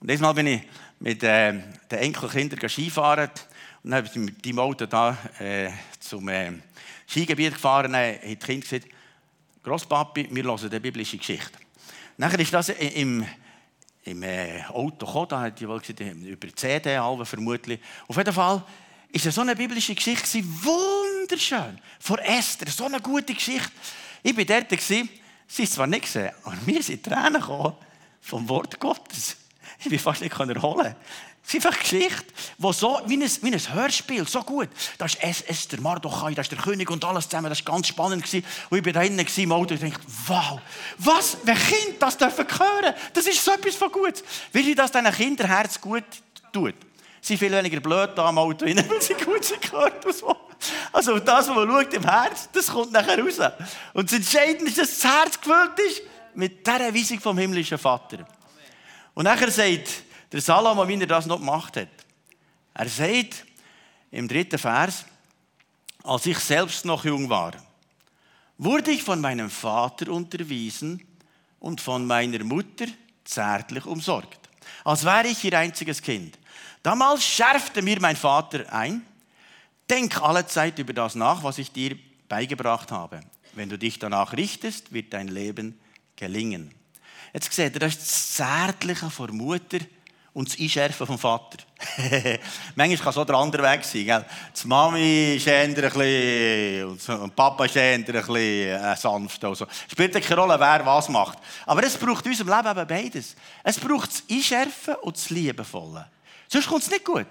Und 0.00 0.10
diesmal 0.10 0.34
bin 0.34 0.48
ich 0.48 0.62
mit 0.98 1.22
äh, 1.22 1.52
den 1.52 1.98
Enkelkindern 1.98 2.68
Skifahren 2.68 3.30
und 3.84 3.90
dann 3.90 3.98
habe 3.98 4.06
ich 4.06 4.14
mit 4.16 4.44
dem 4.44 4.58
Auto 4.58 4.86
da 4.86 5.16
äh, 5.38 5.70
zum 6.00 6.28
äh, 6.28 6.52
Skigebiet 7.06 7.54
gefahren. 7.54 7.92
Dann 7.92 8.14
hat 8.14 8.24
die 8.24 8.36
Kinder 8.36 8.66
gesagt, 8.66 8.86
Grosspapi, 9.62 10.28
wir 10.30 10.44
hören 10.44 10.60
eine 10.60 10.80
biblische 10.80 11.18
Geschichte. 11.18 11.61
Nachher 12.16 12.38
ist 12.40 12.52
das 12.52 12.68
im, 12.68 13.26
im 14.04 14.22
äh, 14.22 14.62
Auto 14.68 15.06
gekommen, 15.06 15.26
da 15.28 15.40
hat 15.42 15.60
die 15.60 15.68
wohl 15.68 15.80
gesagt, 15.80 16.00
über 16.00 16.54
CD 16.54 16.98
vermutlich. 17.24 17.80
Auf 18.08 18.16
jeden 18.16 18.32
Fall 18.32 18.62
ist 19.10 19.26
es 19.26 19.34
so 19.34 19.40
eine 19.40 19.56
biblische 19.56 19.94
Geschichte, 19.94 20.42
wunderschön, 20.44 21.78
von 22.00 22.18
Esther, 22.18 22.70
so 22.70 22.86
eine 22.86 23.00
gute 23.00 23.34
Geschichte. 23.34 23.70
Ich 24.22 24.36
war 24.36 24.44
dort, 24.44 24.80
sie 24.80 25.08
ist 25.58 25.72
zwar 25.72 25.86
nicht 25.86 26.02
gesehen, 26.02 26.30
aber 26.44 26.56
mir 26.66 26.82
sind 26.82 27.02
Tränen 27.02 27.40
gekommen 27.40 27.76
vom 28.20 28.48
Wort 28.48 28.78
Gottes. 28.78 29.36
Ich 29.78 29.88
bin 29.88 29.98
fast 29.98 30.22
nicht 30.22 30.38
erholen. 30.38 30.94
Es 31.44 31.54
ist 31.54 31.66
einfach 31.66 31.78
eine 31.78 31.82
Geschichte, 31.82 32.32
die 32.56 32.72
so, 32.72 33.00
wie 33.06 33.16
ein, 33.16 33.30
wie 33.42 33.52
ein 33.52 33.74
Hörspiel, 33.74 34.26
so 34.28 34.42
gut. 34.42 34.68
Da 34.96 35.06
ist 35.06 35.22
Esther, 35.22 35.80
Mardochai, 35.80 36.34
da 36.34 36.42
ist 36.42 36.52
der 36.52 36.58
König 36.58 36.88
und 36.90 37.04
alles 37.04 37.28
zusammen. 37.28 37.50
Das 37.50 37.64
war 37.66 37.74
ganz 37.74 37.88
spannend. 37.88 38.22
Und 38.22 38.34
ich 38.34 38.44
war 38.70 38.92
da 38.92 39.00
hinten 39.00 39.40
im 39.40 39.52
Auto 39.52 39.74
und 39.74 39.82
dachte, 39.82 40.00
wow, 40.26 40.60
was, 40.98 41.36
wenn 41.42 41.56
Kinder 41.56 41.96
das 41.98 42.16
dürfen 42.16 42.46
hören, 42.46 42.94
das 43.12 43.26
ist 43.26 43.44
so 43.44 43.52
etwas 43.52 43.74
von 43.74 43.90
gut. 43.90 44.22
Wie 44.52 44.74
das 44.74 44.92
deinem 44.92 45.12
Kinderherz 45.12 45.80
gut 45.80 46.04
tut. 46.52 46.74
Sie 47.20 47.36
sind 47.36 47.38
viel 47.38 47.52
weniger 47.52 47.80
blöd 47.80 48.10
da 48.16 48.26
am 48.26 48.38
Auto 48.38 48.64
rein, 48.64 48.76
weil 48.88 49.02
sie 49.02 49.14
gut 49.14 49.44
sind 49.44 49.62
gehört 49.62 50.04
und 50.04 50.14
so. 50.14 50.36
Also 50.92 51.18
das, 51.18 51.48
was 51.48 51.54
man 51.56 51.68
schaut 51.68 51.94
im 51.94 52.04
Herz, 52.04 52.48
das 52.52 52.68
kommt 52.68 52.92
nachher 52.92 53.18
raus. 53.18 53.38
Und 53.94 54.10
das 54.10 54.18
Entscheidende 54.18 54.66
ist, 54.66 54.78
dass 54.78 54.98
das 54.98 55.12
Herz 55.12 55.40
gefüllt 55.40 55.78
ist 55.88 56.02
mit 56.34 56.66
dieser 56.66 56.94
Weisung 56.94 57.20
vom 57.20 57.36
himmlischen 57.38 57.78
Vater. 57.78 58.26
Und 59.14 59.24
nachher 59.24 59.50
sagt 59.50 59.88
der 60.32 60.40
Salomo, 60.40 60.88
wie 60.88 60.98
er 60.98 61.06
das 61.06 61.26
noch 61.26 61.38
gemacht 61.38 61.76
hat. 61.76 61.88
Er 62.74 62.88
sagt 62.88 63.44
im 64.10 64.26
dritten 64.28 64.58
Vers, 64.58 65.04
als 66.02 66.26
ich 66.26 66.38
selbst 66.38 66.84
noch 66.84 67.04
jung 67.04 67.28
war, 67.28 67.52
wurde 68.58 68.90
ich 68.90 69.02
von 69.02 69.20
meinem 69.20 69.50
Vater 69.50 70.10
unterwiesen 70.10 71.06
und 71.60 71.80
von 71.80 72.06
meiner 72.06 72.42
Mutter 72.44 72.86
zärtlich 73.24 73.86
umsorgt, 73.86 74.48
als 74.84 75.04
wäre 75.04 75.28
ich 75.28 75.44
ihr 75.44 75.58
einziges 75.58 76.02
Kind. 76.02 76.38
Damals 76.82 77.24
schärfte 77.24 77.82
mir 77.82 78.00
mein 78.00 78.16
Vater 78.16 78.72
ein, 78.72 79.02
denk 79.88 80.20
alle 80.20 80.46
Zeit 80.46 80.78
über 80.78 80.92
das 80.92 81.14
nach, 81.14 81.44
was 81.44 81.58
ich 81.58 81.70
dir 81.70 81.96
beigebracht 82.28 82.90
habe. 82.90 83.20
Wenn 83.54 83.68
du 83.68 83.78
dich 83.78 83.98
danach 83.98 84.32
richtest, 84.32 84.92
wird 84.92 85.12
dein 85.12 85.28
Leben 85.28 85.78
gelingen. 86.16 86.74
Jetzt 87.32 87.52
seht 87.52 87.74
ihr, 87.74 87.80
das 87.80 87.94
ist 87.94 88.02
das 88.02 88.32
Zärtliche 88.32 89.10
von 89.10 89.36
Mutter, 89.36 89.78
und 90.34 90.48
das 90.48 90.58
Einschärfen 90.58 91.06
vom 91.06 91.18
Vater. 91.18 91.58
Manchmal 92.74 92.98
kann 92.98 93.10
es 93.10 93.16
auch 93.18 93.24
der 93.26 93.34
andere 93.34 93.62
Weg 93.62 93.84
sein. 93.84 94.04
Gell? 94.04 94.24
Die 94.62 94.66
Mami 94.66 95.34
ist 95.36 95.46
eher 95.46 95.62
ein 95.62 95.74
bisschen, 95.74 97.20
und 97.20 97.36
Papa 97.36 97.66
ist 97.66 97.76
eher 97.76 97.94
ein 97.94 98.04
bisschen 98.04 98.36
äh, 98.36 98.96
sanft. 98.96 99.44
Also. 99.44 99.66
Spielt 99.90 100.12
keine 100.12 100.40
Rolle, 100.40 100.58
wer 100.58 100.86
was 100.86 101.08
macht. 101.10 101.38
Aber 101.66 101.82
es 101.84 101.96
braucht 101.98 102.24
in 102.24 102.32
unserem 102.32 102.48
Leben 102.48 102.78
eben 102.78 102.88
beides. 102.88 103.36
Es 103.62 103.78
braucht 103.78 104.10
das 104.10 104.22
Einschärfen 104.30 104.94
und 105.02 105.16
das 105.16 105.28
Liebevolle. 105.28 106.06
Sonst 106.48 106.68
kommt 106.68 106.82
es 106.82 106.90
nicht 106.90 107.04
gut. 107.04 107.26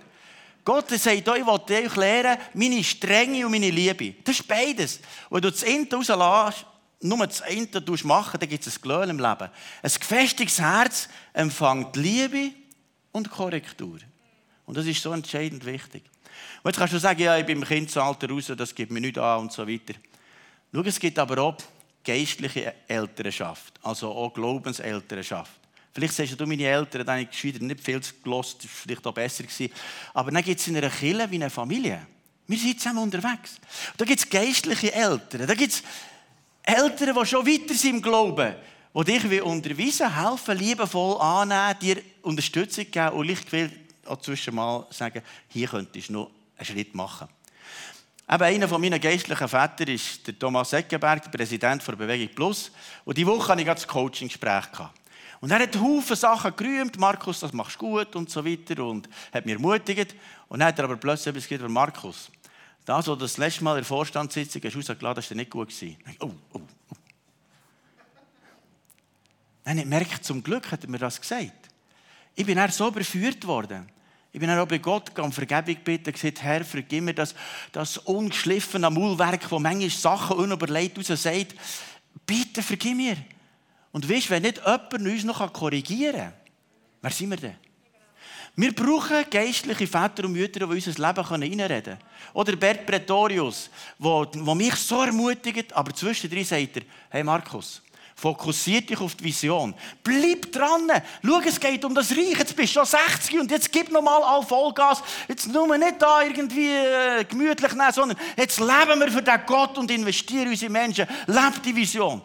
Gott 0.64 0.90
sagt 0.92 1.28
euch, 1.28 1.40
ich 1.40 1.46
will 1.46 1.86
euch 1.86 1.96
lernen, 1.96 2.38
meine 2.54 2.84
Strenge 2.84 3.46
und 3.46 3.52
meine 3.52 3.72
Liebe. 3.72 4.14
Das 4.24 4.40
ist 4.40 4.48
beides. 4.48 5.00
Wenn 5.32 5.42
du 5.42 5.50
das 5.50 5.64
Ende 5.64 5.96
rauslässt, 5.96 6.68
nur 7.04 7.26
das 7.26 7.42
eine 7.42 7.68
machen, 8.04 8.40
dann 8.40 8.48
gibt 8.48 8.68
es 8.68 8.78
ein 8.78 8.82
Glöhl 8.84 9.10
im 9.10 9.18
Leben. 9.18 9.50
Ein 9.82 9.92
gefestigtes 9.92 10.60
Herz 10.60 11.10
empfängt 11.34 11.96
Liebe 11.96 12.52
und 13.12 13.30
Korrektur. 13.30 14.00
Und 14.66 14.78
das 14.78 14.86
ist 14.86 15.02
so 15.02 15.12
entscheidend 15.12 15.66
wichtig. 15.66 16.04
Und 16.64 16.70
jetzt 16.70 16.78
kannst 16.78 16.94
du 16.94 17.00
sagen, 17.00 17.22
ja, 17.22 17.38
ich 17.38 17.46
bin 17.46 17.60
im 17.60 17.68
Kindesalter 17.68 18.30
raus, 18.30 18.52
das 18.56 18.74
gibt 18.74 18.92
mir 18.92 19.02
nicht 19.02 19.18
an 19.18 19.42
und 19.42 19.52
so 19.52 19.68
weiter. 19.68 19.94
Schau, 20.74 20.82
es 20.82 21.00
gibt 21.00 21.20
aber 21.20 21.42
auch 21.42 21.58
geistliche 22.04 22.74
Elternschaft, 22.88 23.74
also 23.84 24.12
auch 24.12 24.34
Glaubenselternschaft. 24.34 25.52
Vielleicht 25.94 26.14
sagst 26.14 26.40
du, 26.40 26.46
meine 26.46 26.64
Eltern, 26.64 27.06
deine 27.06 27.26
Geschwister 27.26 27.64
nicht 27.64 27.82
viel 27.82 28.00
gelost, 28.24 28.64
das 28.64 28.72
war 28.72 28.78
vielleicht 28.84 29.06
auch 29.06 29.14
besser 29.14 29.44
gewesen. 29.44 29.74
Aber 30.14 30.32
dann 30.32 30.44
gibt 30.44 30.60
es 30.60 30.68
in 30.68 30.78
einer 30.78 30.90
Kirche 30.90 31.30
wie 31.30 31.36
eine 31.36 31.50
Familie. 31.50 32.08
Wir 32.48 32.58
sind 32.58 32.80
zusammen 32.80 33.04
unterwegs. 33.04 33.58
Da 33.98 34.06
gibt 34.06 34.20
es 34.20 34.30
geistliche 34.30 34.94
Eltern. 34.94 35.48
Da 35.48 35.54
gibt 35.54 35.74
es 35.74 35.84
Eltern, 36.64 37.16
die 37.20 37.26
schon 37.26 37.46
weiter 37.46 37.74
sind 37.74 37.96
im 37.96 38.02
Glauben 38.02 38.56
die 38.94 39.04
dich 39.04 39.42
unterweisen, 39.42 40.14
helfen, 40.14 40.58
liebevoll 40.58 41.20
annehmen, 41.22 41.80
dir 41.80 42.02
Unterstützung 42.22 42.86
geben 42.92 43.16
und 43.16 43.30
ich 43.30 43.52
will 43.52 43.72
auch 44.06 44.20
zwischen 44.20 44.56
mal 44.56 44.86
sagen, 44.90 45.22
hier 45.48 45.68
könntest 45.68 46.10
du 46.10 46.14
noch 46.14 46.32
einen 46.58 46.66
Schritt 46.66 46.94
machen. 46.94 47.28
Eben 48.30 48.44
einer 48.44 48.68
von 48.68 48.80
meinen 48.80 49.00
geistlichen 49.00 49.48
Vätern 49.48 49.88
ist 49.90 50.26
der 50.26 50.38
Thomas 50.38 50.72
Eckenberg, 50.74 51.24
der 51.24 51.30
Präsident 51.30 51.86
der 51.86 51.96
Bewegung 51.96 52.34
Plus. 52.34 52.72
Und 53.04 53.18
diese 53.18 53.28
Woche 53.28 53.50
hatte 53.50 53.62
ich 53.62 53.68
das 53.68 53.88
Coaching-Gespräch. 53.88 54.68
Und 55.42 55.52
er 55.52 55.60
hat 55.60 55.76
Haufen 55.76 56.16
Sachen 56.16 56.56
gerühmt, 56.56 57.00
Markus, 57.00 57.42
das 57.42 57.52
machst 57.52 57.76
du 57.82 57.88
gut 57.88 58.16
und 58.16 58.30
so 58.30 58.46
weiter 58.46 58.86
und 58.86 59.10
hat 59.34 59.46
mir 59.46 59.56
ermutigt. 59.56 60.16
Und 60.48 60.60
dann 60.60 60.68
hat 60.70 60.80
er 60.80 60.86
aber 60.86 60.98
plötzlich 60.98 61.28
etwas 61.28 61.48
gesagt, 61.48 61.70
Markus, 61.70 62.30
das, 62.86 62.98
was 62.98 63.06
du 63.06 63.16
das 63.16 63.38
letzte 63.38 63.64
Mal 63.64 63.72
in 63.72 63.78
der 63.78 63.86
Vorstandssitzung 63.86 64.62
hast 64.64 64.76
rausgelassen 64.76 65.16
das 65.16 65.30
war 65.30 65.38
nicht 65.38 65.50
gut. 65.50 65.74
Oh, 66.20 66.32
oh, 66.54 66.62
Dann 69.64 69.78
ich 69.78 69.86
merke, 69.86 70.20
zum 70.22 70.44
Glück 70.44 70.72
hat 70.72 70.84
er 70.84 70.90
mir 70.90 70.98
das 70.98 71.20
gesagt. 71.20 71.70
Ich 72.36 72.46
bin 72.46 72.56
dann 72.56 72.72
so 72.72 72.88
überführt 72.88 73.46
worden. 73.46 73.88
Ich 74.34 74.40
bin 74.40 74.48
dann 74.48 74.60
auch 74.60 74.68
bei 74.68 74.78
Gott 74.78 75.18
um 75.20 75.32
Vergebung 75.32 75.76
gebeten 75.76 76.08
und 76.08 76.14
gesagt, 76.14 76.42
Herr, 76.42 76.64
vergib 76.64 77.04
mir 77.04 77.14
das, 77.14 77.36
das 77.72 77.98
ungeschliffene 77.98 78.90
Maulwerk, 78.90 79.52
wo 79.52 79.60
manchmal 79.60 79.90
Sachen 79.90 80.38
unüberlegt 80.38 80.98
raus 80.98 81.22
sagt. 81.22 81.56
Bitte 82.26 82.64
vergib 82.64 82.96
mir. 82.96 83.18
Und 83.92 84.10
weißt, 84.10 84.30
wenn 84.30 84.44
nicht 84.44 84.58
jemand 84.58 84.94
uns 84.94 85.24
noch 85.26 85.52
korrigieren 85.52 86.16
kann, 86.16 86.34
wer 87.02 87.12
sind 87.12 87.30
wir 87.30 87.38
denn? 87.38 87.56
Wir 88.56 88.74
brauchen 88.74 89.26
geistliche 89.30 89.88
Väter 89.88 90.26
und 90.26 90.34
Mütter, 90.34 90.60
die 90.60 90.66
unser 90.66 90.92
Leben 90.92 91.26
reinreden 91.26 91.84
können. 91.84 91.98
Oder 92.34 92.56
Bert 92.56 92.86
Pretorius, 92.86 93.70
der 94.00 94.56
mich 94.56 94.76
so 94.76 95.02
ermutigt, 95.02 95.72
aber 95.74 95.94
zwischendrin 95.94 96.44
sagt 96.44 96.78
er, 96.78 96.84
hey 97.10 97.24
Markus, 97.24 97.82
Fokussiert 98.22 98.88
dich 98.88 99.00
auf 99.00 99.16
die 99.16 99.24
Vision. 99.24 99.74
Bleib 100.04 100.52
dran. 100.52 100.92
Schau, 101.26 101.40
es 101.40 101.60
geht 101.60 101.84
um 101.84 101.96
das 101.96 102.12
Reich. 102.12 102.38
Jetzt 102.38 102.56
bist 102.56 102.76
du 102.76 102.86
schon 102.86 103.00
60 103.10 103.40
und 103.40 103.50
jetzt 103.50 103.72
gib 103.72 103.92
nochmal 103.92 104.22
all 104.22 104.44
Vollgas. 104.44 105.02
Jetzt 105.28 105.48
nur 105.48 105.76
nicht 105.76 106.00
da 106.00 106.22
irgendwie 106.22 106.70
äh, 106.70 107.24
gemütlich 107.24 107.72
nehmen, 107.72 107.92
sondern 107.92 108.20
jetzt 108.38 108.60
leben 108.60 109.00
wir 109.00 109.12
für 109.12 109.24
den 109.24 109.40
Gott 109.48 109.76
und 109.80 109.90
investieren 109.90 110.44
in 110.44 110.50
unsere 110.50 110.72
Menschen. 110.72 111.08
Leb 111.26 111.64
die 111.66 111.76
Vision. 111.76 112.22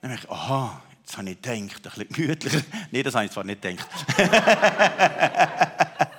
Dann 0.00 0.12
habe 0.12 0.20
ich, 0.22 0.30
aha, 0.30 0.80
jetzt 1.00 1.18
habe 1.18 1.28
ich 1.28 1.42
gedacht, 1.42 1.64
ein 1.64 1.80
bisschen 1.82 2.08
gemütlicher. 2.10 2.60
Nein, 2.92 3.02
das 3.02 3.14
habe 3.16 3.24
ich 3.24 3.32
zwar 3.32 3.42
nicht 3.42 3.60
gedacht. 3.60 3.88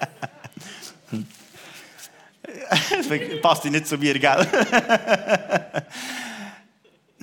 das 2.90 3.42
passt 3.42 3.64
nicht 3.64 3.88
zu 3.88 3.98
mir, 3.98 4.20
gell? 4.20 4.46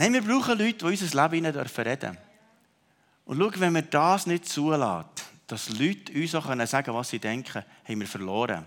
Nein, 0.03 0.15
wir 0.15 0.23
brauchen 0.23 0.59
Leute, 0.59 0.79
die 0.79 0.85
unser 0.85 1.23
Leben 1.23 1.47
reden 1.47 1.53
dürfen 1.53 2.19
Und 3.25 3.39
schau, 3.39 3.61
wenn 3.61 3.73
wir 3.73 3.83
das 3.83 4.27
nicht 4.27 4.49
zulassen, 4.49 5.07
dass 5.47 5.69
Leute 5.79 6.13
uns 6.13 6.35
auch 6.35 6.47
sagen 6.47 6.67
können, 6.67 6.97
was 6.97 7.11
sie 7.11 7.21
denken, 7.21 7.63
haben 7.85 8.01
wir 8.01 8.09
verloren. 8.09 8.67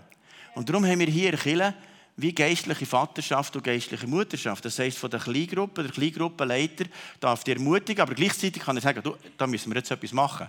Und 0.54 0.66
darum 0.66 0.86
haben 0.86 0.98
wir 0.98 1.08
hier 1.08 1.34
in 1.34 1.38
Kirche 1.38 1.74
wie 2.16 2.32
geistliche 2.32 2.86
Vaterschaft 2.86 3.54
und 3.54 3.62
geistliche 3.62 4.06
Mutterschaft. 4.06 4.64
Das 4.64 4.78
heisst, 4.78 4.96
von 4.96 5.10
der 5.10 5.20
Kleingruppe, 5.20 5.82
der 5.82 5.92
Kleingruppenleiter 5.92 6.86
darf 7.20 7.44
die 7.44 7.52
ermutigen, 7.52 8.00
aber 8.00 8.14
gleichzeitig 8.14 8.62
kann 8.62 8.76
er 8.76 8.80
sagen, 8.80 9.02
du, 9.02 9.14
da 9.36 9.46
müssen 9.46 9.70
wir 9.70 9.76
jetzt 9.76 9.90
etwas 9.90 10.12
machen. 10.14 10.48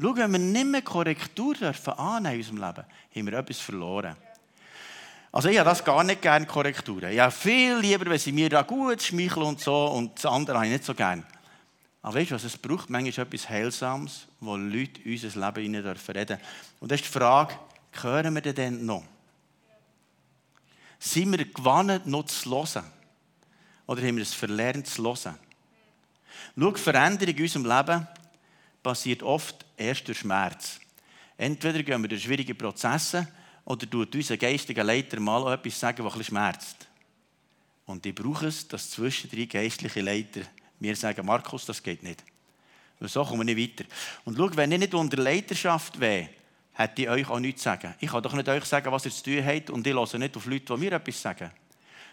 Schau, 0.00 0.14
wenn 0.14 0.30
wir 0.30 0.38
nicht 0.38 0.64
mehr 0.64 0.82
Korrektur 0.82 1.54
dürfen 1.54 1.94
annehmen 1.94 2.34
in 2.34 2.40
unserem 2.42 2.58
Leben, 2.58 2.86
haben 3.16 3.26
wir 3.26 3.32
etwas 3.32 3.58
verloren. 3.58 4.14
Also 5.30 5.48
ich 5.48 5.58
habe 5.58 5.68
das 5.68 5.84
gar 5.84 6.02
nicht 6.04 6.22
gerne, 6.22 6.46
Korrekturen. 6.46 7.12
Ich 7.12 7.18
habe 7.18 7.30
viel 7.30 7.76
lieber, 7.78 8.06
wenn 8.06 8.18
sie 8.18 8.32
mir 8.32 8.48
da 8.48 8.62
gut 8.62 9.02
schmeicheln 9.02 9.46
und 9.46 9.60
so 9.60 9.86
und 9.88 10.16
das 10.16 10.26
andere 10.26 10.56
habe 10.56 10.66
ich 10.66 10.72
nicht 10.72 10.84
so 10.84 10.94
gerne. 10.94 11.22
Aber 12.00 12.14
weißt 12.14 12.30
du 12.30 12.34
was, 12.36 12.44
es 12.44 12.56
braucht 12.56 12.88
manchmal 12.88 13.26
etwas 13.26 13.48
Heilsames, 13.48 14.26
wo 14.40 14.56
Leute 14.56 15.00
unser 15.04 15.28
Leben 15.28 15.74
rein 15.74 15.82
dürfen 15.82 16.16
reden. 16.16 16.38
Und 16.80 16.90
das 16.90 17.00
ist 17.00 17.08
die 17.08 17.18
Frage, 17.18 17.54
hören 18.00 18.34
wir 18.34 18.40
denn 18.40 18.86
noch? 18.86 19.04
Sind 20.98 21.36
wir 21.36 21.44
gewannet, 21.44 22.06
noch 22.06 22.24
zu 22.24 22.50
hören? 22.50 22.84
Oder 23.86 24.02
haben 24.02 24.16
wir 24.16 24.22
es 24.22 24.34
verlernt 24.34 24.86
zu 24.86 25.02
hören? 25.04 25.38
Schau, 26.58 26.74
Veränderung 26.74 27.34
in 27.34 27.42
unserem 27.42 27.66
Leben 27.66 28.08
passiert 28.82 29.22
oft 29.22 29.66
erst 29.76 30.08
durch 30.08 30.18
Schmerz. 30.18 30.80
Entweder 31.36 31.82
gehen 31.82 32.02
wir 32.02 32.08
durch 32.08 32.22
schwierige 32.22 32.54
Prozesse 32.54 33.28
oder 33.68 33.88
tut 33.88 34.14
unser 34.14 34.38
geistiger 34.38 34.82
Leiter 34.82 35.20
mal 35.20 35.42
auch 35.42 35.52
etwas 35.52 35.78
sagen, 35.78 36.02
was 36.02 36.16
ein 36.16 36.24
schmerzt. 36.24 36.88
Und 37.84 38.04
ich 38.06 38.14
brauche 38.14 38.46
es, 38.46 38.66
dass 38.66 38.90
zwischen 38.90 39.30
drei 39.30 39.44
geistliche 39.44 40.00
Leiter 40.00 40.40
mir 40.80 40.96
sagen, 40.96 41.26
Markus, 41.26 41.66
das 41.66 41.82
geht 41.82 42.02
nicht. 42.02 42.24
Und 42.98 43.10
so 43.10 43.22
kommen 43.24 43.46
wir 43.46 43.54
nicht 43.54 43.78
weiter. 43.78 43.88
Und 44.24 44.38
schau, 44.38 44.48
wenn 44.56 44.72
ich 44.72 44.78
nicht 44.78 44.94
unter 44.94 45.18
Leiterschaft 45.18 46.00
wäre, 46.00 46.30
hätte 46.72 47.02
ich 47.02 47.10
euch 47.10 47.28
auch 47.28 47.40
nichts 47.40 47.62
zu 47.62 47.68
sagen. 47.68 47.94
Ich 48.00 48.10
kann 48.10 48.22
doch 48.22 48.32
nicht 48.32 48.48
euch 48.48 48.64
sagen, 48.64 48.90
was 48.90 49.04
ihr 49.04 49.10
zu 49.10 49.24
tun 49.24 49.44
habt 49.44 49.68
und 49.68 49.86
ich 49.86 49.92
höre 49.92 50.18
nicht 50.18 50.36
auf 50.36 50.46
Leute, 50.46 50.74
die 50.74 50.80
mir 50.80 50.92
etwas 50.92 51.20
sagen. 51.20 51.50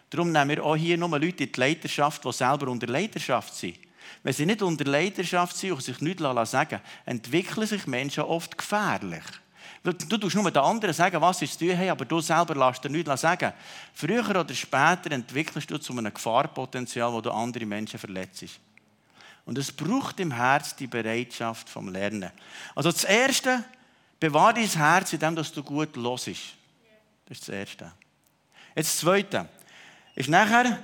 Darum 0.09 0.33
nehmen 0.33 0.49
wir 0.49 0.63
auch 0.63 0.75
hier 0.75 0.97
nur 0.97 1.17
Leute 1.17 1.45
in 1.45 1.51
die 1.53 1.59
Leiterschaft, 1.59 2.25
die 2.25 2.33
selber 2.33 2.67
unter 2.67 2.87
Leiterschaft 2.87 3.55
sind. 3.55 3.79
Wenn 4.23 4.33
sie 4.33 4.45
nicht 4.45 4.61
unter 4.61 4.83
Leiterschaft 4.83 5.55
sind 5.55 5.71
und 5.71 5.81
sich 5.81 6.01
nichts 6.01 6.21
sagen 6.21 6.35
lassen, 6.35 6.81
entwickeln 7.05 7.65
sich 7.65 7.87
Menschen 7.87 8.23
oft 8.23 8.57
gefährlich. 8.57 9.23
Du 9.85 10.17
tust 10.17 10.35
nur 10.35 10.49
den 10.49 10.63
anderen 10.63 10.95
sagen, 10.95 11.21
was 11.21 11.37
sie 11.37 11.47
zu 11.47 11.59
tun 11.59 11.77
haben, 11.77 11.89
aber 11.89 12.05
du 12.05 12.19
selber 12.19 12.55
lässt 12.55 12.83
dir 12.83 12.89
nichts 12.89 13.21
sagen. 13.21 13.53
Früher 13.93 14.27
oder 14.27 14.53
später 14.55 15.11
entwickelst 15.11 15.69
du 15.69 15.77
zu 15.77 15.93
einem 15.93 16.11
Gefahrpotenzial, 16.11 17.13
wo 17.13 17.21
du 17.21 17.29
andere 17.29 17.67
Menschen 17.67 17.99
verletzt. 17.99 18.59
Und 19.45 19.59
es 19.59 19.71
braucht 19.71 20.19
im 20.19 20.31
Herz 20.31 20.75
die 20.75 20.87
Bereitschaft 20.87 21.69
vom 21.69 21.89
Lernen. 21.89 22.31
Also 22.73 22.91
das 22.91 23.03
Erste, 23.03 23.63
bewahre 24.19 24.55
dein 24.55 24.69
Herz, 24.69 25.13
indem 25.13 25.35
du 25.35 25.63
gut 25.63 25.95
hörst. 25.95 26.27
Das 26.27 27.37
ist 27.37 27.47
das 27.47 27.49
Erste. 27.49 27.91
Jetzt 28.75 28.93
das 28.93 28.97
Zweite. 28.97 29.47
Ist 30.15 30.29
nachher, 30.29 30.79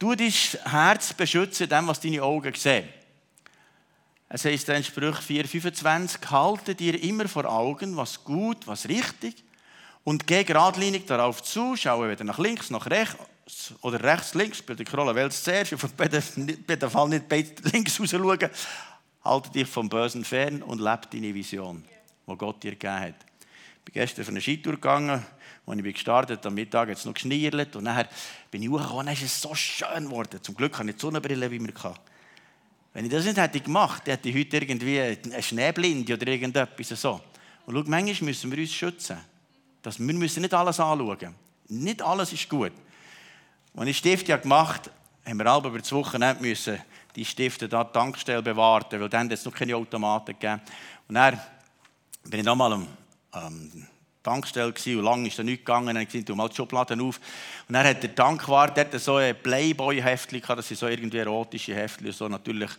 du 0.00 0.16
dein 0.16 0.32
Herz 0.32 1.12
beschützen, 1.12 1.68
dem, 1.68 1.86
was 1.86 2.00
deine 2.00 2.20
Augen 2.20 2.52
sehen. 2.54 2.88
Es 4.36 4.44
heißt 4.44 4.68
in 4.70 4.82
Sprüch 4.82 5.18
4,25, 5.18 6.28
halte 6.32 6.74
dir 6.74 7.00
immer 7.00 7.28
vor 7.28 7.44
Augen, 7.44 7.96
was 7.96 8.24
gut, 8.24 8.66
was 8.66 8.88
richtig 8.88 9.44
und 10.02 10.26
geh 10.26 10.42
geradlinig 10.42 11.06
darauf 11.06 11.40
zu, 11.40 11.76
schaue 11.76 12.10
weder 12.10 12.24
nach 12.24 12.40
links 12.40 12.68
noch 12.68 12.86
rechts 12.86 13.72
oder 13.80 14.02
rechts, 14.02 14.34
links, 14.34 14.60
bei 14.60 14.74
der 14.74 14.86
Krolle 14.86 15.14
wählst 15.14 15.44
zuerst, 15.44 15.72
auf 15.74 15.82
jeden 15.84 16.90
Fall 16.90 17.08
nicht 17.10 17.72
links 17.72 18.00
raus 18.00 18.10
schauen. 18.10 18.50
Halte 19.22 19.50
dich 19.50 19.68
vom 19.68 19.88
Bösen 19.88 20.24
fern 20.24 20.64
und 20.64 20.80
lebe 20.80 21.02
deine 21.12 21.32
Vision, 21.32 21.84
die 22.26 22.36
Gott 22.36 22.60
dir 22.60 22.72
gegeben 22.72 22.92
hat. 22.92 23.14
Ich 23.78 23.84
bin 23.84 23.92
gestern 23.92 24.22
auf 24.22 24.30
eine 24.30 24.40
Skitour 24.40 24.72
gegangen, 24.72 25.24
als 25.64 25.78
ich 25.78 25.94
gestartet 25.94 26.44
am 26.44 26.54
Mittag 26.54 26.88
hat 26.88 26.98
es 26.98 27.04
noch 27.04 27.14
geschnierlet 27.14 27.76
und 27.76 27.84
nachher 27.84 28.08
bin 28.50 28.64
ich 28.64 28.68
hochgekommen 28.68 28.98
und 28.98 29.06
dann 29.06 29.14
ist 29.14 29.22
es 29.22 29.40
so 29.40 29.54
schön 29.54 30.06
geworden. 30.06 30.40
Zum 30.42 30.56
Glück 30.56 30.76
habe 30.76 30.90
ich 30.90 30.96
die 30.96 31.02
Sonnenbrille, 31.02 31.48
wie 31.52 31.60
wir 31.60 31.74
hatten. 31.84 32.13
Wenn 32.94 33.04
ich 33.04 33.10
das 33.10 33.24
nicht 33.24 33.36
hätte 33.36 33.60
gemacht, 33.60 34.06
hätte 34.06 34.28
ich 34.28 34.36
heute 34.36 34.56
irgendwie 34.56 35.00
eine 35.00 35.42
Schneeblinde 35.42 36.14
oder 36.14 36.26
irgendetwas. 36.28 36.90
Und 36.90 36.98
schau, 36.98 37.20
manchmal 37.66 38.28
müssen 38.28 38.50
wir 38.50 38.58
uns 38.58 38.72
schützen. 38.72 39.18
Das, 39.82 39.98
wir 39.98 40.14
müssen 40.14 40.40
nicht 40.40 40.54
alles 40.54 40.80
anschauen. 40.80 41.34
Nicht 41.68 42.00
alles 42.00 42.32
ist 42.32 42.48
gut. 42.48 42.72
Als 43.76 43.88
ich 43.88 43.98
Stifte 43.98 44.30
ja 44.30 44.36
gemacht 44.36 44.90
haben 45.26 45.38
wir 45.38 45.46
alle 45.46 45.68
über 45.68 45.78
das 45.78 45.90
Wochenende 45.92 46.42
müssen 46.42 46.78
die 47.16 47.24
Stifte 47.24 47.68
da 47.68 47.84
die 47.84 47.92
Tankstelle 47.92 48.42
bewahren, 48.42 48.86
weil 48.90 49.08
dann 49.08 49.30
es 49.30 49.44
noch 49.44 49.54
keine 49.54 49.76
Automaten 49.76 50.32
gegeben. 50.32 50.60
Und 51.08 51.14
dann 51.14 51.40
bin 52.24 52.40
ich 52.40 52.46
nochmal 52.46 52.72
am, 52.72 52.86
am 53.30 53.86
Tankstelle 54.24 54.72
und 54.72 55.04
lange 55.04 55.28
ist 55.28 55.38
da 55.38 55.42
nichts 55.42 55.64
gegangen. 55.64 55.94
Dann 55.94 56.04
gesagt, 56.04 56.28
du 56.28 56.34
mal 56.34 56.48
die 56.48 56.56
Schubladen 56.56 57.00
auf. 57.00 57.20
Und 57.68 57.74
dann 57.74 57.86
hat 57.86 58.02
der 58.02 58.14
Tankwart 58.14 58.76
der 58.76 58.98
so 58.98 59.16
ein 59.16 59.36
Playboy-Heftchen 59.40 60.40
gehabt, 60.40 60.58
das 60.58 60.68
sind 60.68 60.80
so 60.80 60.88
irgendwie 60.88 61.18
erotische 61.18 61.74
Heftchen, 61.74 62.10
so 62.10 62.26
natürlich 62.26 62.70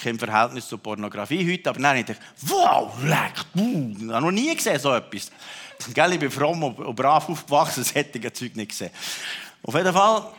kein 0.00 0.18
Verhältnis 0.18 0.68
zur 0.68 0.78
Pornografie 0.78 1.52
heute, 1.52 1.70
aber 1.70 1.80
dann 1.80 1.98
habe 1.98 2.12
ich 2.12 2.16
wow, 2.42 2.92
leck, 3.04 3.44
uh, 3.56 3.94
ich 3.98 4.08
habe 4.08 4.24
noch 4.24 4.30
nie 4.30 4.54
gesehen 4.54 4.78
so 4.78 4.94
etwas. 4.94 5.30
Gell, 5.94 6.12
ich 6.12 6.20
bin 6.20 6.30
fromm 6.30 6.62
und 6.62 6.94
brav 6.94 7.28
aufgewachsen, 7.28 7.82
das 7.82 7.94
hätte 7.94 8.18
ich 8.18 8.32
Zeug 8.32 8.54
nicht 8.54 8.70
gesehen. 8.70 8.90
Auf 9.62 9.74
jeden 9.74 9.92
Fall 9.92 10.32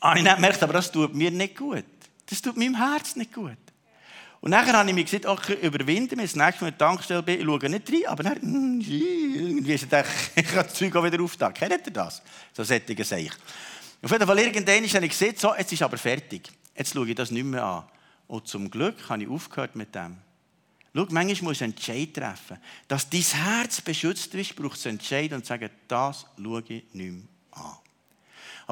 habe 0.00 0.18
ich 0.18 0.24
nicht 0.24 0.36
gemerkt, 0.36 0.62
aber 0.62 0.74
das 0.74 0.92
tut 0.92 1.14
mir 1.14 1.30
nicht 1.30 1.56
gut. 1.56 1.84
Das 2.28 2.42
tut 2.42 2.56
meinem 2.56 2.76
Herz 2.76 3.16
nicht 3.16 3.32
gut. 3.32 3.56
Und 4.42 4.50
nachher 4.50 4.72
habe 4.72 4.88
ich 4.88 4.94
mir 4.94 5.04
gesagt, 5.04 5.24
okay, 5.24 5.56
überwinden 5.62 6.18
wir, 6.18 6.24
das 6.24 6.34
nächste 6.34 6.64
Mal 6.64 6.70
in 6.70 6.76
der 6.76 6.78
Tankstelle 6.78 7.22
bin, 7.22 7.38
ich 7.38 7.46
schaue 7.46 7.70
nicht 7.70 7.92
rein, 7.92 8.06
aber 8.08 8.22
dann, 8.24 8.40
hm, 8.40 8.80
irgendwie 8.80 9.74
ist 9.74 9.86
es 9.88 10.06
ich 10.34 10.44
kann 10.44 10.64
das 10.64 10.74
Zeug 10.74 10.96
auch 10.96 11.04
wieder 11.04 11.22
auftagen. 11.22 11.54
Kennt 11.54 11.86
ihr 11.86 11.92
das? 11.92 12.20
So 12.52 12.64
sättige 12.64 13.02
ich. 13.02 13.30
Auf 14.02 14.10
jeden 14.10 14.26
Fall, 14.26 14.38
irgendwann 14.40 14.84
habe 14.84 15.06
ich 15.06 15.10
gesehen, 15.12 15.36
so, 15.38 15.54
jetzt 15.54 15.72
ist 15.72 15.82
aber 15.82 15.96
fertig. 15.96 16.50
Jetzt 16.76 16.92
schaue 16.92 17.08
ich 17.08 17.14
das 17.14 17.30
nicht 17.30 17.44
mehr 17.44 17.62
an. 17.62 17.84
Und 18.26 18.48
zum 18.48 18.68
Glück 18.68 19.08
habe 19.08 19.22
ich 19.22 19.28
aufgehört 19.28 19.76
mit 19.76 19.94
dem. 19.94 20.16
Schau, 20.92 21.06
manchmal 21.10 21.50
muss 21.50 21.58
du 21.58 21.64
einen 21.64 21.74
Entscheid 21.74 22.12
treffen. 22.12 22.58
Dass 22.88 23.08
dein 23.08 23.20
Herz 23.20 23.80
beschützt 23.80 24.34
ist, 24.34 24.56
braucht 24.56 24.76
es 24.76 24.86
einen 24.86 24.98
Entscheid 24.98 25.32
und 25.32 25.46
sagen, 25.46 25.70
das 25.86 26.26
schaue 26.36 26.64
ich 26.66 26.82
nicht 26.92 26.94
mehr 26.94 27.22
an. 27.52 27.76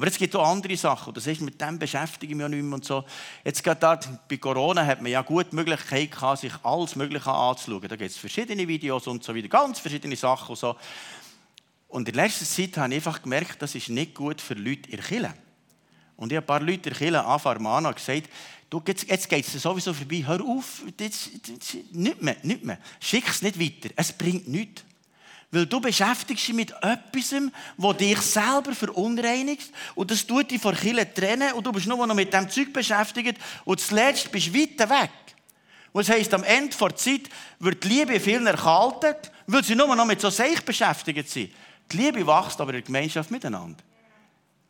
Aber 0.00 0.06
jetzt 0.06 0.18
gibt 0.18 0.32
es 0.34 0.40
auch 0.40 0.48
andere 0.48 0.74
Sachen. 0.78 1.12
Das 1.12 1.26
heißt, 1.26 1.42
mit 1.42 1.60
dem 1.60 1.78
beschäftige 1.78 2.32
ich 2.32 2.34
mich 2.34 2.46
auch 2.46 2.48
nicht 2.48 2.62
mehr 2.62 2.72
und 2.72 2.86
so. 2.86 3.04
Jetzt 3.44 3.62
gerade 3.62 3.80
da, 3.80 4.00
bei 4.26 4.38
Corona 4.38 4.86
hat 4.86 5.02
man 5.02 5.12
ja 5.12 5.20
gut 5.20 5.48
die 5.52 5.56
Möglichkeit 5.56 6.10
gehabt, 6.10 6.40
sich 6.40 6.54
alles 6.62 6.96
Mögliche 6.96 7.30
anzuschauen. 7.30 7.86
Da 7.86 7.96
gibt 7.96 8.10
es 8.10 8.16
verschiedene 8.16 8.66
Videos 8.66 9.06
und 9.06 9.22
so 9.22 9.36
weiter, 9.36 9.48
ganz 9.48 9.78
verschiedene 9.78 10.16
Sachen 10.16 10.48
und 10.48 10.56
so. 10.56 10.74
Und 11.88 12.08
in 12.08 12.14
letzter 12.14 12.46
Zeit 12.46 12.78
habe 12.78 12.88
ich 12.88 12.94
einfach 12.94 13.20
gemerkt, 13.20 13.60
das 13.60 13.74
ist 13.74 13.90
nicht 13.90 14.14
gut 14.14 14.40
für 14.40 14.54
Leute 14.54 14.88
in 14.88 15.00
Kirche. 15.00 15.34
Und 16.16 16.32
ich 16.32 16.36
habe 16.36 16.44
ein 16.44 16.46
paar 16.46 16.60
Leute 16.60 16.88
in 16.88 17.14
angefangen 17.14 17.84
und 17.84 17.94
gesagt, 17.94 18.30
du, 18.70 18.82
jetzt, 18.86 19.06
jetzt 19.06 19.28
geht 19.28 19.46
es 19.46 19.52
sowieso 19.52 19.92
vorbei, 19.92 20.24
hör 20.26 20.40
auf, 20.40 20.82
jetzt, 20.98 21.28
jetzt, 21.46 21.76
nicht 21.92 22.22
mehr, 22.22 22.38
nicht 22.42 22.64
mehr. 22.64 22.78
Schick 23.00 23.28
es 23.28 23.42
nicht 23.42 23.60
weiter, 23.60 23.92
es 23.96 24.14
bringt 24.14 24.48
nichts. 24.48 24.82
Weil 25.52 25.66
du 25.66 25.80
beschäftigst 25.80 26.46
dich 26.46 26.54
mit 26.54 26.70
etwas, 26.80 27.34
das 27.76 27.96
dich 27.96 28.20
selber 28.20 28.72
verunreinigt 28.72 29.72
und 29.96 30.10
das 30.10 30.24
tut 30.24 30.50
dich 30.50 30.60
von 30.60 30.76
Kirche 30.76 31.12
trennen 31.12 31.52
und 31.54 31.66
du 31.66 31.72
bist 31.72 31.86
nur 31.86 32.06
noch 32.06 32.14
mit 32.14 32.32
dem 32.32 32.48
Zeug 32.48 32.72
beschäftigt 32.72 33.38
und 33.64 33.80
zuletzt 33.80 34.30
bist 34.30 34.48
du 34.48 34.54
weiter 34.54 34.88
weg. 34.88 35.10
Und 35.92 36.08
das 36.08 36.14
heisst, 36.14 36.32
am 36.34 36.44
Ende 36.44 36.76
der 36.76 36.96
Zeit 36.96 37.22
wird 37.58 37.82
die 37.82 37.88
Liebe 37.88 38.20
vielen 38.20 38.46
erkaltet, 38.46 39.32
weil 39.48 39.64
sie 39.64 39.74
nur 39.74 39.94
noch 39.96 40.06
mit 40.06 40.20
so 40.20 40.30
Seich 40.30 40.64
beschäftigt 40.64 41.28
sind. 41.28 41.50
Die 41.90 41.96
Liebe 41.96 42.24
wächst 42.24 42.60
aber 42.60 42.70
in 42.70 42.76
der 42.76 42.82
Gemeinschaft 42.82 43.32
miteinander. 43.32 43.82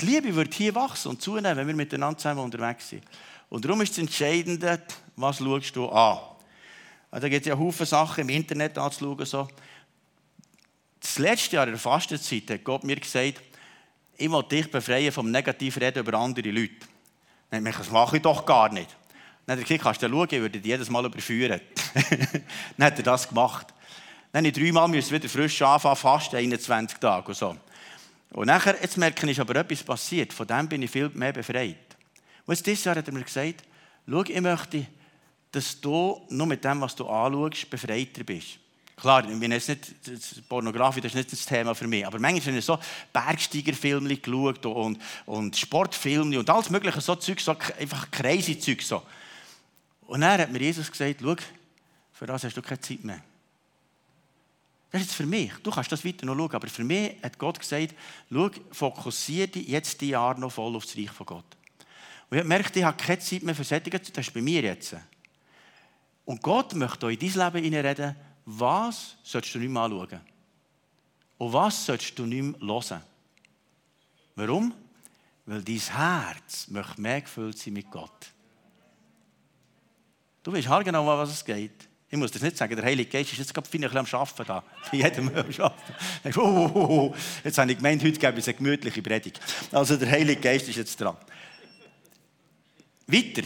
Die 0.01 0.07
Liebe 0.07 0.35
wird 0.35 0.55
hier 0.55 0.75
wachsen 0.75 1.09
und 1.09 1.21
zunehmen, 1.21 1.59
wenn 1.59 1.67
wir 1.67 1.75
miteinander 1.75 2.17
zusammen 2.17 2.41
unterwegs 2.41 2.89
sind. 2.89 3.05
Und 3.51 3.65
darum 3.65 3.83
ist 3.83 3.93
das 3.93 3.99
Entscheidende, 3.99 4.81
was 5.17 5.37
schaust 5.37 5.77
du 5.77 5.91
an. 5.91 6.19
Also, 7.11 7.23
da 7.23 7.29
gibt 7.29 7.45
es 7.45 7.49
ja 7.49 7.59
Haufen 7.59 7.85
Sachen 7.85 8.23
im 8.23 8.29
Internet 8.31 8.79
anzuschauen. 8.79 9.27
So. 9.27 9.49
Das 11.01 11.19
letzte 11.19 11.57
Jahr 11.57 11.67
in 11.67 11.73
der 11.73 11.81
Fastenzeit 11.81 12.51
hat 12.51 12.65
Gott 12.65 12.85
mir 12.85 12.97
gesagt, 12.97 13.41
ich 14.17 14.31
will 14.31 14.43
dich 14.43 14.71
befreien 14.71 15.13
vom 15.13 15.31
negativen 15.31 15.83
Reden 15.83 16.01
über 16.01 16.19
andere 16.19 16.51
Leute. 16.51 16.75
Dann 17.49 17.61
habe 17.61 17.71
ich 17.71 17.77
das 17.77 17.91
mache 17.91 18.17
ich 18.17 18.23
doch 18.23 18.45
gar 18.45 18.71
nicht. 18.71 18.95
Dann 19.47 19.59
hat 19.59 19.65
er 19.65 19.69
gesagt, 19.69 19.83
kannst 19.83 20.03
du 20.03 20.09
schauen, 20.09 20.29
ich 20.31 20.41
würde 20.41 20.61
dich 20.61 20.65
jedes 20.67 20.91
Mal 20.91 21.05
überführen. 21.05 21.61
dann 22.77 22.87
hat 22.87 22.99
er 22.99 23.03
das 23.03 23.29
gemacht. 23.29 23.69
Dann 24.31 24.45
musste 24.45 24.61
ich 24.61 24.67
dreimal 24.67 24.93
wieder 24.93 25.29
frisch 25.29 25.63
anfangen, 25.63 25.97
fast 25.97 26.35
21 26.35 26.99
Tage 26.99 27.29
und 27.29 27.35
so. 27.35 27.57
Und 28.33 28.47
nachher, 28.47 28.77
jetzt 28.81 28.97
merke 28.97 29.25
ich, 29.25 29.33
ist 29.33 29.41
aber 29.41 29.57
etwas 29.57 29.83
passiert. 29.83 30.33
Von 30.33 30.47
dem 30.47 30.69
bin 30.69 30.83
ich 30.83 30.91
viel 30.91 31.09
mehr 31.09 31.33
befreit. 31.33 31.77
Und 32.47 32.55
jetzt 32.55 32.67
dieses 32.67 32.85
Jahr 32.85 32.97
hat 32.97 33.09
er 33.09 33.15
mir 33.15 33.25
gesagt, 33.25 33.65
schau, 34.09 34.23
ich 34.23 34.41
möchte, 34.41 34.87
dass 35.51 35.81
du 35.81 36.21
nur 36.29 36.47
mit 36.47 36.65
dem, 36.65 36.81
was 36.81 36.95
du 36.95 37.09
anschaust, 37.09 37.69
befreiter 37.69 38.23
bist. 38.23 38.61
Klar, 39.01 39.27
ich 39.27 39.41
bin 39.41 39.51
jetzt 39.51 39.69
nicht, 39.69 40.49
Pornografie 40.49 41.01
das 41.01 41.13
ist 41.13 41.17
nicht 41.17 41.33
das 41.33 41.47
Thema 41.47 41.75
für 41.75 41.87
mich, 41.87 42.07
aber 42.07 42.19
manchmal 42.19 42.49
habe 42.49 42.59
ich 42.59 42.65
so 42.65 42.79
Bergsteigerfilme 43.13 44.15
geschaut 44.15 44.67
und, 44.67 45.01
und 45.25 45.57
Sportfilme 45.57 46.39
und 46.39 46.51
alles 46.51 46.69
mögliche, 46.69 47.01
so 47.01 47.15
Zeug, 47.15 47.41
so 47.41 47.57
einfach 47.79 48.11
crazy 48.11 48.59
Zeug. 48.59 48.83
So. 48.83 49.03
Und 50.07 50.21
dann 50.21 50.41
hat 50.41 50.53
mir 50.53 50.61
Jesus 50.61 50.91
gesagt, 50.91 51.21
schau, 51.23 51.35
für 52.13 52.27
das 52.27 52.45
hast 52.45 52.55
du 52.55 52.61
keine 52.61 52.81
Zeit 52.81 53.03
mehr. 53.03 53.23
Das 54.91 55.01
ist 55.01 55.07
jetzt 55.09 55.17
für 55.17 55.27
mich. 55.27 55.53
Du 55.63 55.71
kannst 55.71 55.91
das 55.91 56.05
weiter 56.05 56.27
noch 56.27 56.37
schauen. 56.37 56.53
Aber 56.53 56.69
für 56.69 56.85
mich 56.85 57.15
hat 57.23 57.39
Gott 57.39 57.59
gesagt, 57.59 57.95
schau, 58.31 58.51
fokussiere 58.73 59.49
dich 59.49 59.69
jetzt 59.69 60.01
die 60.01 60.11
Jahre 60.11 60.39
noch 60.39 60.53
voll 60.53 60.77
auf 60.77 60.85
das 60.85 60.97
Reich 60.97 61.11
von 61.11 61.27
Gott. 61.27 61.45
Und 62.29 62.37
ich 62.37 62.43
gemerkt, 62.43 62.77
ich 62.77 62.85
habe 62.85 62.97
keine 62.97 63.21
Zeit 63.21 63.45
mehr 63.45 63.55
für 63.55 63.65
Sättigen. 63.65 64.01
Das 64.13 64.27
ist 64.27 64.35
bei 64.35 64.43
mir 64.43 64.63
jetzt. 64.63 64.97
Und 66.27 66.43
Gott 66.43 66.75
möchte 66.75 67.07
auch 67.07 67.11
in 67.11 67.19
dein 67.19 67.53
Leben 67.53 67.65
hineinreden, 67.65 68.17
was 68.59 69.17
sollst 69.23 69.55
du 69.55 69.59
nicht 69.59 69.71
mehr 69.71 69.83
anschauen? 69.83 70.21
Und 71.39 71.53
was 71.53 71.87
sollst 71.87 72.19
du 72.19 72.27
nicht 72.27 72.61
mehr 72.61 72.69
hören? 72.69 73.03
Warum? 74.35 74.75
Weil 75.47 75.63
dein 75.63 75.79
Herz 75.79 76.69
möchte 76.69 77.01
mehr 77.01 77.21
gefüllt 77.21 77.59
sein 77.59 77.75
mit 77.75 77.91
Gott. 77.91 78.33
Du 80.43 80.53
weißt 80.53 80.69
genau, 80.85 81.07
was 81.07 81.31
es 81.31 81.45
geht. 81.45 81.89
Ich 82.13 82.19
muss 82.19 82.33
das 82.33 82.43
nicht 82.43 82.57
sagen, 82.57 82.75
der 82.75 82.85
Heilige 82.85 83.09
Geist 83.09 83.33
ist 83.33 83.39
jetzt 83.39 83.55
gerade 83.55 83.69
bisschen 83.69 83.97
am 83.97 84.07
Arbeiten 84.07 84.45
da. 84.45 84.65
Bei 84.91 84.97
jedem 84.97 85.29
am 85.29 85.37
Arbeiten. 85.37 86.41
Oh, 86.41 86.41
oh, 86.41 86.71
oh, 86.75 87.15
jetzt 87.45 87.57
habe 87.57 87.71
ich 87.71 87.77
gemeint, 87.77 88.03
heute 88.03 88.19
gebe 88.19 88.39
ich 88.39 88.49
eine 88.49 88.55
gemütliche 88.55 89.01
Predigt. 89.01 89.41
Also 89.71 89.97
der 89.97 90.11
Heilige 90.11 90.41
Geist 90.41 90.69
ist 90.69 90.77
jetzt 90.77 91.01
dran. 91.01 91.17
Weiter. 93.07 93.43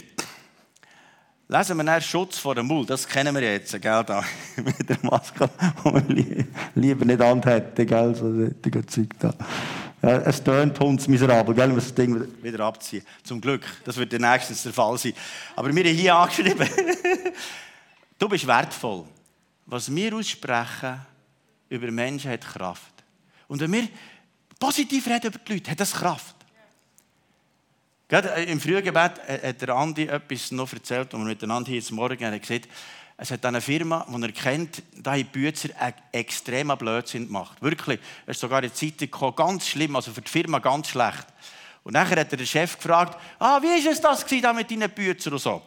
Lesen 1.46 1.76
wir 1.76 1.84
dann 1.84 2.00
Schutz 2.00 2.38
vor 2.38 2.54
dem 2.54 2.66
Mund. 2.66 2.88
Das 2.88 3.06
kennen 3.06 3.34
wir 3.34 3.42
jetzt, 3.42 3.72
gell, 3.80 4.04
da. 4.04 4.24
Mit 4.56 4.88
der 4.88 4.98
Maske, 5.02 5.50
die 5.85 5.90
man 5.90 6.44
lieber 6.74 7.04
nicht 7.04 7.20
anhätte, 7.20 7.85
gell, 7.85 8.14
so 8.14 8.33
solche 8.33 8.87
Zeug 8.87 9.09
da. 9.18 9.35
Ja, 10.02 10.18
es 10.18 10.42
tönt 10.42 10.80
uns 10.80 11.07
miserabel, 11.07 11.54
gell, 11.54 11.68
wir 11.68 11.76
das 11.76 11.94
Ding 11.94 12.26
wieder 12.42 12.61
abziehen. 12.61 13.04
Zum 13.22 13.40
Glück, 13.40 13.62
das 13.85 13.96
wird 13.96 14.12
nächstens 14.12 14.62
der 14.62 14.72
Fall 14.72 14.96
sein. 14.96 15.12
Aber 15.54 15.74
wir 15.74 15.85
haben 15.85 15.94
hier 15.94 16.16
angeschrieben, 16.16 16.68
Du 18.18 18.28
bist 18.28 18.46
wertvoll. 18.46 19.04
Was 19.66 19.94
wir 19.94 20.14
aussprechen 20.14 21.00
über 21.68 21.90
Menschen 21.90 22.30
hat 22.30 22.42
Kraft. 22.42 22.92
Und 23.48 23.61
wenn 23.61 23.72
wir 23.72 23.88
positiv 24.59 25.07
reden 25.07 25.26
über 25.26 25.38
die 25.38 25.52
Leute, 25.54 25.70
hat 25.70 25.80
das 25.80 25.92
Kraft. 25.92 26.37
Gerade 28.14 28.29
im 28.44 28.61
Frühgebet 28.61 28.94
hat 29.42 29.61
der 29.61 29.68
Andi 29.70 30.07
etwas 30.07 30.53
noch 30.53 30.72
erzählt, 30.72 31.12
und 31.14 31.22
wir 31.22 31.31
miteinander 31.31 31.68
hier 31.68 31.83
Morgen 31.90 32.24
haben 32.24 32.40
gesagt, 32.40 32.68
es 33.16 33.33
hat 33.33 33.44
eine 33.44 33.61
Firma, 33.61 34.07
die 34.09 34.22
er 34.22 34.31
kennt, 34.31 34.85
da 34.94 35.16
hat 35.16 35.33
Bützer 35.33 35.70
einen 35.81 36.79
Blödsinn 36.79 37.27
gemacht. 37.27 37.61
Wirklich. 37.61 37.98
Es 38.24 38.37
ist 38.37 38.40
sogar 38.42 38.62
in 38.62 38.68
der 38.68 38.74
Zeitung 38.74 39.11
gekommen, 39.11 39.35
ganz 39.35 39.66
schlimm, 39.66 39.96
also 39.96 40.12
für 40.12 40.20
die 40.20 40.31
Firma 40.31 40.61
ganz 40.61 40.90
schlecht. 40.90 41.27
Und 41.83 41.94
nachher 41.94 42.20
hat 42.20 42.31
er 42.31 42.37
den 42.37 42.46
Chef 42.46 42.77
gefragt, 42.77 43.18
ah, 43.40 43.61
wie 43.61 43.85
es 43.85 44.00
das 44.00 44.24
da 44.24 44.53
mit 44.53 44.70
deinen 44.70 44.90
Bützer 44.90 45.33
und 45.33 45.40
so. 45.40 45.61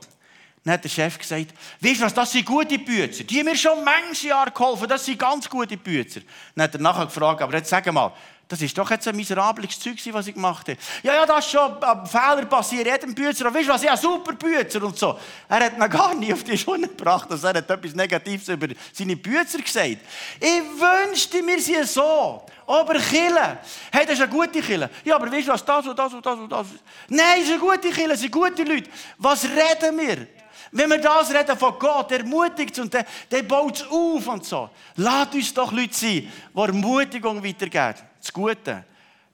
Dann 0.64 0.76
hat 0.76 0.86
der 0.86 0.90
Chef 0.90 1.18
gesagt, 1.18 1.48
weißt 1.82 2.00
du 2.00 2.06
was, 2.06 2.14
das 2.14 2.32
sind 2.32 2.46
gute 2.46 2.80
Bützer. 2.80 3.26
Die 3.26 3.40
haben 3.40 3.46
mir 3.48 3.58
schon 3.58 3.84
manche 3.84 4.30
Jahre 4.30 4.52
geholfen, 4.52 4.88
das 4.88 5.04
sind 5.04 5.20
ganz 5.20 5.50
gute 5.50 5.76
Bützer. 5.76 6.22
Dann 6.56 6.64
hat 6.64 6.76
er 6.76 6.80
nachher 6.80 7.08
gefragt, 7.08 7.42
aber 7.42 7.58
jetzt 7.58 7.70
sag 7.70 7.92
mal, 7.92 8.14
das 8.48 8.62
ist 8.62 8.78
doch 8.78 8.90
jetzt 8.90 9.06
ein 9.08 9.16
miserables 9.16 9.78
Zeug, 9.78 9.98
was 10.12 10.28
ich 10.28 10.34
gemacht 10.34 10.70
habe. 10.70 10.80
Ja, 11.04 11.16
ja, 11.16 11.26
das 11.26 11.46
ist 11.46 11.52
schon 11.52 11.84
ein 11.84 12.06
Fehler 12.06 12.46
passiert, 12.46 12.88
jedem 12.88 13.14
Bützer. 13.14 13.48
Und 13.48 13.54
weißt 13.54 13.68
du 13.68 13.74
was, 13.74 13.86
habe 13.86 13.98
super 13.98 14.34
Bützer 14.34 14.82
und 14.84 14.98
so. 14.98 15.20
Er 15.50 15.66
hat 15.66 15.78
noch 15.78 15.90
gar 15.90 16.16
nicht 16.16 16.32
auf 16.32 16.44
die 16.44 16.58
Schuhe 16.58 16.80
gebracht, 16.80 17.30
dass 17.30 17.44
er 17.44 17.56
hat 17.56 17.70
etwas 17.70 17.94
Negatives 17.94 18.48
über 18.48 18.68
seine 18.94 19.18
Bützer 19.18 19.60
gesagt 19.60 19.98
Ich 20.40 20.62
wünschte 20.80 21.44
mir 21.44 21.60
sie 21.60 21.84
so. 21.84 22.46
Aber 22.66 22.96
Kille, 22.96 23.60
hey, 23.92 24.06
das 24.06 24.16
ist 24.16 24.22
eine 24.22 24.32
gute 24.32 24.62
Kille. 24.62 24.90
Ja, 25.04 25.16
aber 25.16 25.32
weißt 25.32 25.48
du 25.48 25.52
was, 25.52 25.66
das 25.66 25.88
und 25.88 26.00
das 26.00 26.14
und 26.14 26.26
das 26.26 26.40
und 26.40 26.52
das. 26.52 26.68
Nein, 27.10 27.40
es 27.40 27.46
ist 27.46 27.52
eine 27.52 27.60
gute 27.60 27.90
Kille, 27.90 28.14
es 28.14 28.22
sind 28.22 28.32
gute 28.32 28.64
Leute. 28.64 28.90
Was 29.18 29.44
reden 29.44 29.98
wir? 29.98 30.28
Wenn 30.72 30.90
wir 30.90 31.00
das 31.00 31.34
reden 31.34 31.58
von 31.58 31.78
Gott, 31.80 32.12
ermutigt 32.12 32.78
und 32.80 32.94
der, 32.94 33.06
der 33.32 33.44
baut 33.44 33.78
es 33.78 33.88
auf 33.90 34.28
und 34.28 34.46
so. 34.46 34.70
Lass 34.96 35.34
uns 35.34 35.54
doch 35.54 35.72
Leute 35.72 35.94
sein, 35.94 36.32
die 36.54 36.60
Ermutigung 36.60 37.44
weitergeben. 37.44 38.07
Das 38.28 38.34
Gute. 38.34 38.84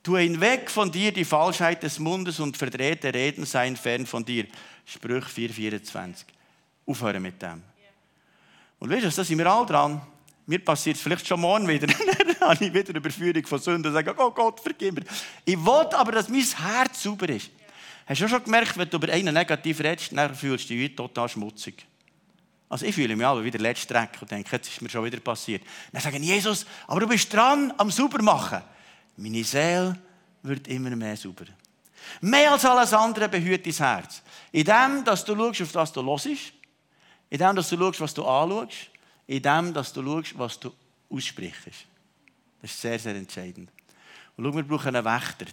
Tu 0.03 0.17
hinweg 0.17 0.69
von 0.69 0.91
dir 0.91 1.11
die 1.11 1.25
Falschheit 1.25 1.81
des 1.81 1.97
Mundes 1.97 2.39
und 2.39 2.55
verdrehte 2.55 3.11
Reden 3.11 3.43
seien 3.43 3.75
fern 3.75 4.05
von 4.05 4.23
dir. 4.23 4.45
Sprüch 4.85 5.25
4,24. 5.25 6.25
Aufhören 6.85 7.23
mit 7.23 7.41
dem. 7.41 7.63
Und 8.77 8.91
weißt 8.91 9.05
du, 9.05 9.09
da 9.09 9.23
sind 9.23 9.39
wir 9.39 9.51
alle 9.51 9.65
dran. 9.65 9.99
Mir 10.45 10.59
passiert 10.59 10.97
es 10.97 11.01
vielleicht 11.01 11.25
schon 11.25 11.41
morgen 11.41 11.67
wieder. 11.67 11.87
Dann 12.39 12.49
habe 12.51 12.65
ich 12.65 12.71
wieder 12.71 12.93
Überführung 12.93 13.43
von 13.47 13.57
Sünden 13.57 13.87
und 13.87 13.93
sage, 13.93 14.13
oh 14.15 14.29
Gott, 14.29 14.59
vergib 14.59 14.93
mir. 14.93 15.05
Ich 15.43 15.57
will 15.57 15.87
aber, 15.93 16.11
dass 16.11 16.29
mein 16.29 16.43
Herz 16.43 17.01
sauber 17.01 17.29
ist. 17.29 17.49
Hast 18.05 18.21
du 18.21 18.27
schon 18.27 18.43
gemerkt, 18.43 18.77
wenn 18.77 18.89
du 18.91 18.97
über 18.97 19.11
einen 19.11 19.33
negativ 19.33 19.79
redest, 19.79 20.15
dann 20.15 20.35
fühlst 20.35 20.69
du 20.69 20.75
dich 20.75 20.95
total 20.95 21.27
schmutzig. 21.29 21.83
Also 22.69 22.85
ich 22.85 22.93
fühle 22.93 23.15
mich 23.15 23.25
aber 23.25 23.43
wieder 23.43 23.57
letzte 23.57 23.93
Dreck 23.93 24.09
und 24.21 24.29
denke, 24.29 24.49
jetzt 24.51 24.67
ist 24.67 24.81
mir 24.83 24.89
schon 24.89 25.05
wieder 25.05 25.19
passiert. 25.19 25.63
Dann 25.91 26.01
sagen 26.01 26.21
Jesus, 26.21 26.67
aber 26.87 26.99
du 26.99 27.07
bist 27.07 27.33
dran 27.33 27.73
am 27.77 27.89
sauber 27.89 28.21
machen. 28.21 28.61
Meine 29.15 29.43
Seele 29.43 29.97
wird 30.41 30.67
immer 30.67 30.95
mehr 30.95 31.15
sauber. 31.17 31.45
Mehr 32.21 32.51
als 32.51 32.65
alles 32.65 32.93
andere 32.93 33.29
behüt 33.29 33.65
dein 33.65 33.73
Herz. 33.73 34.21
In 34.51 34.65
dem, 34.65 35.03
dass 35.05 35.23
du 35.23 35.35
schaust, 35.35 35.61
auf 35.61 35.75
was 35.75 35.93
du 35.93 36.03
hörst, 36.03 36.53
in 37.29 37.37
dem, 37.37 37.55
dass 37.55 37.69
du 37.69 37.77
schaust, 37.77 38.01
was 38.01 38.13
du 38.13 38.25
anschaust, 38.25 38.89
in 39.27 39.41
dem, 39.41 39.73
dass 39.73 39.93
du 39.93 40.03
schaust, 40.03 40.37
was 40.37 40.59
du 40.59 40.73
aussprichst. 41.09 41.85
Das 42.61 42.71
ist 42.71 42.81
sehr, 42.81 42.99
sehr 42.99 43.15
entscheidend. 43.15 43.69
Und 44.35 44.45
schau, 44.45 44.55
wir 44.55 44.63
brauchen 44.63 44.95
einen 44.95 45.05
Wächter 45.05 45.45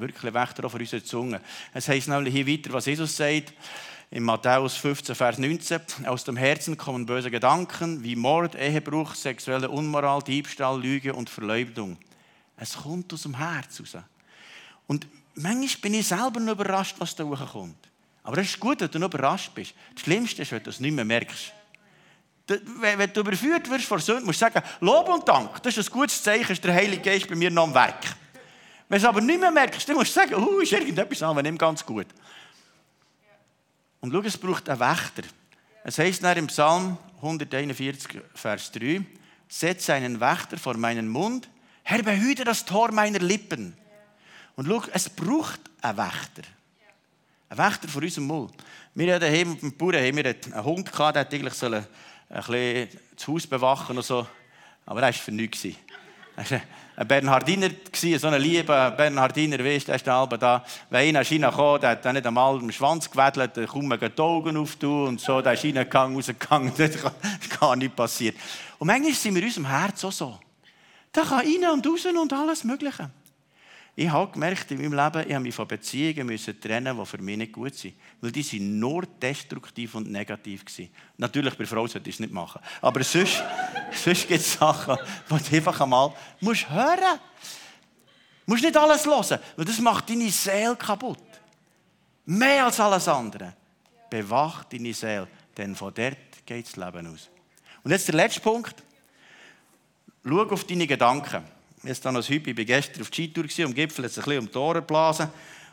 wirklich 0.00 0.32
Wächter 0.32 0.64
auch 0.64 0.70
für 0.70 0.78
unsere 0.78 1.02
Zunge. 1.02 1.40
Es 1.72 1.88
heißt 1.88 2.08
nämlich 2.08 2.34
hier 2.34 2.46
weiter, 2.46 2.72
was 2.72 2.86
Jesus 2.86 3.16
sagt, 3.16 3.52
in 4.10 4.22
Matthäus 4.22 4.76
15, 4.76 5.14
Vers 5.14 5.38
19. 5.38 5.80
Aus 6.06 6.24
dem 6.24 6.36
Herzen 6.36 6.76
kommen 6.76 7.04
böse 7.04 7.30
Gedanken 7.30 8.02
wie 8.02 8.16
Mord, 8.16 8.54
Ehebruch, 8.54 9.14
sexuelle 9.14 9.68
Unmoral, 9.68 10.22
Diebstahl, 10.22 10.80
Lüge 10.80 11.12
und 11.12 11.28
Verleumdung. 11.28 11.98
Es 12.58 12.76
kommt 12.76 13.12
aus 13.12 13.22
dem 13.22 13.36
Herz 13.36 13.80
raus. 13.80 14.02
Und 14.86 15.06
manchmal 15.34 15.80
bin 15.80 15.94
ich 15.94 16.06
selber 16.06 16.40
noch 16.40 16.52
überrascht, 16.52 16.96
was 16.98 17.14
da 17.14 17.24
hochkommt. 17.24 17.76
Aber 18.24 18.38
es 18.38 18.48
ist 18.48 18.60
gut, 18.60 18.80
wenn 18.80 18.90
du 18.90 18.98
noch 18.98 19.08
überrascht 19.08 19.54
bist. 19.54 19.74
Das 19.94 20.02
Schlimmste 20.02 20.42
ist, 20.42 20.52
wenn 20.52 20.62
du 20.62 20.70
es 20.70 20.80
nicht 20.80 20.92
mehr 20.92 21.04
merkst. 21.04 21.52
Wenn 22.46 23.12
du 23.12 23.20
überführt 23.20 23.68
wirst 23.70 23.84
vor 23.84 24.00
Sünden, 24.00 24.24
musst 24.24 24.40
du 24.40 24.46
sagen, 24.46 24.62
Lob 24.80 25.08
und 25.08 25.28
Dank, 25.28 25.62
das 25.62 25.76
ist 25.76 25.88
ein 25.88 25.92
gutes 25.92 26.22
Zeichen, 26.22 26.52
ist 26.52 26.64
der 26.64 26.74
Heilige 26.74 27.02
Geist 27.02 27.28
bei 27.28 27.34
mir 27.34 27.50
noch 27.50 27.64
am 27.64 27.74
Werk. 27.74 28.02
Wenn 28.88 28.98
du 28.98 29.04
es 29.04 29.08
aber 29.08 29.20
nicht 29.20 29.38
mehr 29.38 29.50
merkst, 29.50 29.86
dann 29.88 29.96
musst 29.96 30.16
du 30.16 30.20
sagen, 30.20 30.34
oh, 30.34 30.60
ist 30.60 30.72
irgendetwas 30.72 31.22
an, 31.22 31.36
nicht 31.36 31.58
ganz 31.58 31.84
gut. 31.84 32.06
Und 34.00 34.12
schau, 34.12 34.20
es 34.20 34.38
braucht 34.38 34.68
einen 34.68 34.80
Wächter. 34.80 35.22
Es 35.84 35.98
heißt 35.98 36.22
nach 36.22 36.36
im 36.36 36.46
Psalm 36.46 36.96
141, 37.16 38.20
Vers 38.34 38.72
3, 38.72 39.02
setze 39.48 39.92
einen 39.92 40.20
Wächter 40.20 40.56
vor 40.56 40.76
meinen 40.76 41.08
Mund, 41.08 41.48
Herr, 41.90 42.02
behüte 42.02 42.44
das 42.44 42.66
Tor 42.66 42.92
meiner 42.92 43.18
Lippen. 43.18 43.74
Und 44.56 44.66
schau, 44.66 44.82
es 44.92 45.08
braucht 45.08 45.58
einen 45.80 45.96
Wächter. 45.96 46.42
Ein 47.48 47.56
Wächter 47.56 47.88
vor 47.88 48.02
unserem 48.02 48.26
Mund. 48.26 48.52
Wir 48.94 49.14
hatten 49.14 49.22
daheim 49.22 49.56
beim 49.56 49.72
Bauern 49.72 49.94
haben 49.94 50.16
wir 50.16 50.26
einen 50.26 50.64
Hund, 50.64 50.92
gehabt, 50.92 51.16
der 51.16 51.22
eigentlich 51.22 51.62
ein 51.62 51.86
bisschen 52.28 52.88
das 53.16 53.26
Haus 53.26 53.46
bewachen 53.46 53.96
und 53.96 54.04
so. 54.04 54.26
Aber 54.84 55.00
er 55.00 55.06
war 55.06 55.12
für 55.14 55.32
nichts. 55.32 55.64
Er 55.64 56.50
war 56.50 56.60
ein 56.96 57.08
Bernhardiner, 57.08 57.70
so 57.90 58.28
ein 58.28 58.42
lieber 58.42 58.90
Bernhardiner, 58.90 59.58
weißt 59.58 59.84
du, 59.84 59.86
der 59.86 59.96
ist 59.96 60.06
da, 60.06 60.26
da. 60.26 60.64
Wenn 60.90 61.08
einer 61.08 61.22
ist 61.22 61.32
reingekommen, 61.32 61.80
der 61.80 61.90
hat 61.90 62.04
dann 62.04 62.16
nicht 62.16 62.26
einmal 62.26 62.58
den 62.58 62.70
Schwanz 62.70 63.10
gewedelt, 63.10 63.56
der 63.56 63.66
kaum 63.66 63.88
die 63.98 64.20
Augen 64.20 64.58
auftun 64.58 65.08
und 65.08 65.20
so, 65.22 65.40
der 65.40 65.54
ist 65.54 65.64
reingegangen, 65.64 66.16
rausgegangen, 66.16 66.70
das 66.76 66.96
ist 66.96 67.58
gar 67.58 67.76
nicht 67.76 67.96
passiert. 67.96 68.36
Und 68.78 68.88
manchmal 68.88 69.14
sind 69.14 69.34
wir 69.34 69.40
in 69.40 69.48
unserem 69.48 69.68
Herz 69.68 70.04
auch 70.04 70.12
so. 70.12 70.38
Da 71.12 71.22
kann 71.22 71.40
rein 71.40 71.70
und 71.72 71.86
raus 71.86 72.06
und 72.06 72.32
alles 72.32 72.64
Mögliche. 72.64 73.10
Ich 74.00 74.08
habe 74.08 74.30
gemerkt 74.30 74.70
in 74.70 74.78
meinem 74.78 74.92
Leben, 74.92 75.28
ich 75.28 75.34
habe 75.34 75.42
mich 75.42 75.54
von 75.54 75.66
Beziehungen 75.66 76.26
müssen 76.26 76.60
trennen, 76.60 76.96
die 76.96 77.04
für 77.04 77.18
mich 77.18 77.36
nicht 77.36 77.52
gut 77.52 77.74
sind. 77.74 77.94
Weil 78.20 78.30
die 78.30 78.44
sind 78.44 78.78
nur 78.78 79.02
destruktiv 79.04 79.96
und 79.96 80.08
negativ 80.08 80.64
waren. 80.64 80.88
Natürlich, 81.16 81.54
bei 81.58 81.66
Frau 81.66 81.84
sollte 81.88 82.08
ich 82.08 82.14
es 82.14 82.20
nicht 82.20 82.32
machen. 82.32 82.60
Aber 82.80 83.02
sonst, 83.02 83.42
sonst 83.92 84.28
gibt 84.28 84.38
es 84.38 84.52
Sachen, 84.52 84.96
die 85.28 85.50
du 85.50 85.56
einfach 85.56 85.80
einmal 85.80 86.14
musst 86.40 86.70
hören 86.70 87.18
Du 88.46 88.52
musst 88.52 88.62
nicht 88.62 88.76
alles 88.76 89.04
hören, 89.04 89.40
weil 89.56 89.64
das 89.64 89.80
macht 89.80 90.08
deine 90.08 90.30
Seele 90.30 90.76
kaputt. 90.76 91.18
Mehr 92.24 92.66
als 92.66 92.78
alles 92.78 93.08
andere. 93.08 93.52
Bewacht 94.08 94.72
deine 94.72 94.94
Seele, 94.94 95.26
denn 95.56 95.74
von 95.74 95.92
dort 95.92 96.46
geht 96.46 96.66
das 96.68 96.76
Leben 96.76 97.12
aus. 97.12 97.28
Und 97.82 97.90
jetzt 97.90 98.06
der 98.06 98.14
letzte 98.14 98.40
Punkt. 98.40 98.76
Schau 100.28 100.42
auf 100.42 100.64
deine 100.64 100.86
Gedanken. 100.86 101.42
War 101.82 102.12
noch 102.12 102.20
ein 102.20 102.28
Hübi, 102.28 102.64
gestern 102.64 103.00
auf 103.00 103.10
die 103.10 103.30
Skitour, 103.32 103.46
am 103.64 103.72
Gipfel 103.72 104.04
es 104.04 104.18
ein 104.18 104.24
bisschen 104.24 104.40
um 104.40 104.50
die 104.50 104.58
Ohren 104.58 104.80
geblasen. 104.80 105.28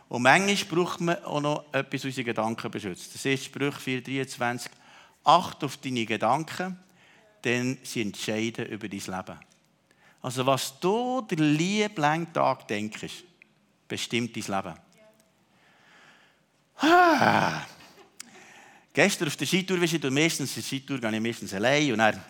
Und 0.08 0.22
manchmal 0.22 0.86
braucht 0.86 1.02
man 1.02 1.24
auch 1.26 1.42
noch 1.42 1.74
etwas, 1.74 2.06
unsere 2.06 2.24
Gedanken 2.24 2.72
beschützt. 2.72 3.14
Das 3.14 3.26
ist 3.26 3.46
Sprüch 3.46 3.76
4,23. 3.76 4.70
Acht 5.26 5.64
auf 5.64 5.78
deine 5.78 6.06
Gedanken, 6.06 6.80
denn 7.44 7.80
sie 7.84 8.04
entscheiden 8.04 8.68
über 8.68 8.88
dein 8.88 9.00
Leben. 9.00 9.40
Also 10.22 10.46
was 10.46 10.80
du 10.80 11.22
der 11.22 11.40
lieben 11.40 12.32
Tag 12.32 12.68
denkst, 12.68 13.24
bestimmt 13.88 14.38
dein 14.38 14.56
Leben. 14.56 14.80
Ah. 16.78 17.62
Gestern 18.94 19.28
auf 19.28 19.36
der 19.36 19.48
Skitour, 19.48 19.82
wie 19.82 19.86
ich 19.86 20.04
meistens, 20.10 20.54
die 20.54 20.62
Skitour 20.62 21.00
gehe 21.00 21.14
ich 21.14 21.22
meistens 21.22 21.54
allein 21.54 21.92
und 21.92 21.98
dann 21.98 22.22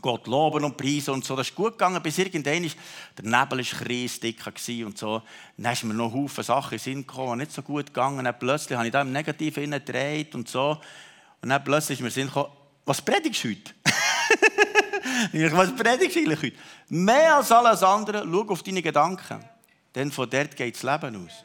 Gott 0.00 0.26
loben 0.26 0.64
und 0.64 0.76
preisen 0.76 1.14
und 1.14 1.24
so. 1.24 1.34
Das 1.34 1.48
ist 1.48 1.54
gut 1.54 1.72
gegangen, 1.72 2.02
bis 2.02 2.18
irgendwann 2.18 2.64
ist, 2.64 2.76
der 3.16 3.24
Nebel 3.24 3.58
war 3.58 3.86
kreisdick 3.86 4.46
und 4.84 4.98
so. 4.98 5.22
Dann 5.56 5.72
ist 5.72 5.84
mir 5.84 5.94
noch 5.94 6.12
Haufen 6.12 6.44
Sachen 6.44 6.74
in 6.74 6.78
Sinn 6.78 7.06
gekommen, 7.06 7.38
die 7.38 7.44
nicht 7.44 7.52
so 7.52 7.62
gut 7.62 7.86
gegangen. 7.86 8.24
Dann 8.24 8.38
plötzlich 8.38 8.76
habe 8.76 8.86
ich 8.86 8.92
da 8.92 9.02
im 9.02 9.12
Negativen 9.12 9.70
gedreht 9.70 10.34
und 10.34 10.48
so. 10.48 10.78
Und 11.40 11.48
dann 11.48 11.64
plötzlich 11.64 12.00
ist 12.00 12.16
mir 12.16 12.24
gekommen, 12.26 12.52
was 12.84 13.02
predigst 13.02 13.44
du 13.44 13.48
heute? 13.48 13.74
was 15.56 15.74
predigst 15.74 16.16
du 16.16 16.20
eigentlich 16.20 16.42
heute? 16.42 16.56
Mehr 16.88 17.36
als 17.36 17.50
alles 17.50 17.82
andere, 17.82 18.24
schau 18.24 18.48
auf 18.48 18.62
deine 18.62 18.82
Gedanken. 18.82 19.44
Denn 19.94 20.12
von 20.12 20.28
dort 20.28 20.54
geht 20.54 20.74
das 20.74 20.82
Leben 20.82 21.26
aus. 21.26 21.44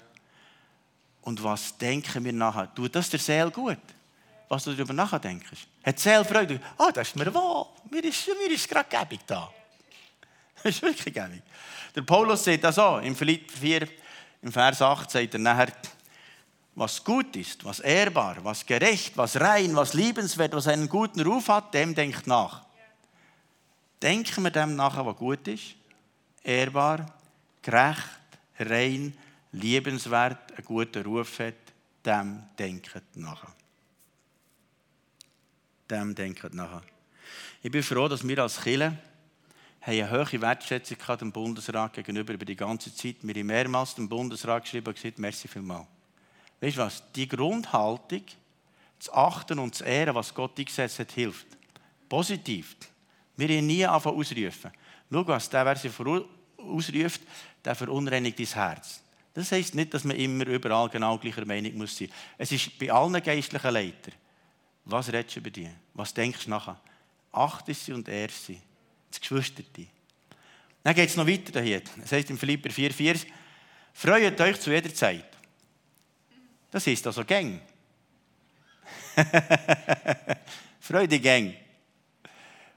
Und 1.22 1.44
was 1.44 1.78
denken 1.78 2.24
wir 2.24 2.34
nachher? 2.34 2.74
Tut 2.76 2.96
das 2.96 3.10
der 3.10 3.20
Seele 3.20 3.52
gut? 3.52 3.78
Was 4.54 4.64
du 4.66 4.74
darüber 4.74 4.94
nachdenkst. 4.94 5.68
Hat 5.84 6.00
Seele 6.00 6.24
Freude? 6.24 6.60
Ah, 6.78 6.86
oh, 6.88 6.92
das 6.92 7.08
ist 7.08 7.16
mir 7.16 7.34
wohl. 7.34 7.66
Mir 7.90 8.04
ist, 8.04 8.28
mir 8.28 8.54
ist 8.54 8.70
gerade 8.70 8.90
gäbig 8.90 9.22
da. 9.26 9.52
Das 10.64 10.76
ist 10.76 10.82
wirklich 10.82 11.14
gäbig. 11.14 11.42
Der 11.96 12.04
Paulus 12.04 12.44
sagt 12.44 12.64
das 12.64 12.78
auch. 12.78 13.02
Im 13.02 13.16
Philipp 13.16 13.52
4, 13.52 13.88
im 14.44 14.52
Vers 14.52 14.82
8 14.82 15.10
sagt 15.10 15.34
er 15.34 15.40
nachher, 15.40 15.74
was 16.76 17.04
gut 17.04 17.36
ist, 17.36 17.66
was 17.66 17.80
ehrbar, 17.80 18.44
was 18.44 18.66
gerecht, 18.66 19.18
was 19.18 19.40
rein, 19.40 19.76
was 19.76 19.94
liebenswert, 19.94 20.54
was 20.54 20.68
einen 20.68 20.88
guten 20.88 21.22
Ruf 21.22 21.48
hat, 21.50 21.74
dem 21.74 21.94
denkt 21.94 22.28
nach. 22.28 22.64
Denken 24.02 24.44
wir 24.44 24.52
dem 24.52 24.76
nach, 24.76 25.04
was 25.04 25.18
gut 25.18 25.48
ist, 25.48 25.76
ehrbar, 26.44 27.06
gerecht, 27.62 28.10
rein, 28.60 29.18
liebenswert, 29.52 30.52
einen 30.58 30.66
guten 30.66 31.04
Ruf 31.04 31.40
hat, 31.40 31.56
dem 32.06 32.44
denkt 32.58 32.92
nach 33.16 33.44
dem 35.94 36.16
denkt 36.16 36.54
nachher. 36.54 36.84
Ich 37.62 37.72
bin 37.72 37.84
froh, 37.84 38.08
dass 38.08 38.28
wir 38.28 38.40
als 38.40 38.62
Kirche 38.62 38.98
eine 39.82 40.10
hohe 40.10 40.42
Wertschätzung 40.42 40.98
dem 41.20 41.32
Bundesrat 41.32 41.94
gegenüber 41.94 42.34
über 42.34 42.46
die 42.46 42.56
ganze 42.56 42.94
Zeit. 42.96 43.18
Wir 43.22 43.36
haben 43.36 43.48
mehrmals 43.48 43.96
dem 43.96 44.08
Bundesrat 44.10 44.64
geschrieben 44.64 44.88
und 44.88 44.96
gesagt, 44.96 45.20
merci 45.20 45.48
vielmals. 45.48 45.88
Weißt 46.62 46.78
du 46.78 46.82
was? 46.82 47.04
Die 47.14 47.28
Grundhaltung, 47.28 48.24
zu 49.00 49.14
achten 49.14 49.60
und 49.60 49.76
zu 49.76 49.84
ehren, 49.84 50.16
was 50.16 50.34
Gott 50.34 50.58
eingesetzt 50.58 51.00
hat, 51.00 51.12
hilft. 51.12 51.48
Positiv. 52.08 52.76
Wir 53.36 53.50
haben 53.50 53.68
nie 53.68 53.86
anfangen 53.86 54.18
ausrufen. 54.18 54.72
Schau, 55.12 55.28
was 55.28 55.50
der, 55.50 55.66
wer 55.66 55.76
sie 55.76 55.92
ausruft, 56.58 57.22
der 57.66 57.76
verunreinigt 57.76 58.40
dein 58.40 58.46
Herz. 58.46 59.02
Das 59.34 59.52
heisst 59.52 59.76
nicht, 59.76 59.94
dass 59.94 60.04
man 60.04 60.16
immer 60.16 60.48
überall 60.48 60.90
genau 60.90 61.18
gleicher 61.18 61.46
Meinung 61.46 61.76
muss 61.76 61.98
sein. 61.98 62.10
Es 62.38 62.52
ist 62.52 62.78
bei 62.80 62.92
allen 62.92 63.22
geistlichen 63.22 63.74
Leitern. 63.74 64.14
Was 64.86 65.12
redest 65.12 65.36
du 65.36 65.40
über 65.40 65.50
die? 65.50 65.70
Was 65.94 66.14
denkst 66.14 66.46
du 66.46 66.50
nachher? 66.50 66.80
Achte 67.32 67.74
sie 67.74 67.94
und 67.94 68.08
ehr 68.08 68.30
sie. 68.30 68.60
Das 69.10 69.20
Geschwisterte. 69.20 69.88
Dann 70.84 70.96
geht 70.96 71.10
es 71.10 71.16
noch 71.16 71.28
weiter 71.28 71.62
hier. 71.62 71.82
Es 72.04 72.12
heißt 72.12 72.30
in 72.30 72.38
Philipper 72.38 72.70
4,4: 72.70 73.26
Freut 73.94 74.40
euch 74.42 74.60
zu 74.60 74.72
jeder 74.72 74.94
Zeit. 74.94 75.26
Das 76.70 76.86
ist 76.88 77.06
also 77.08 77.24
Gang. 77.24 77.62
Freude 80.80 81.20
Gang. 81.20 81.56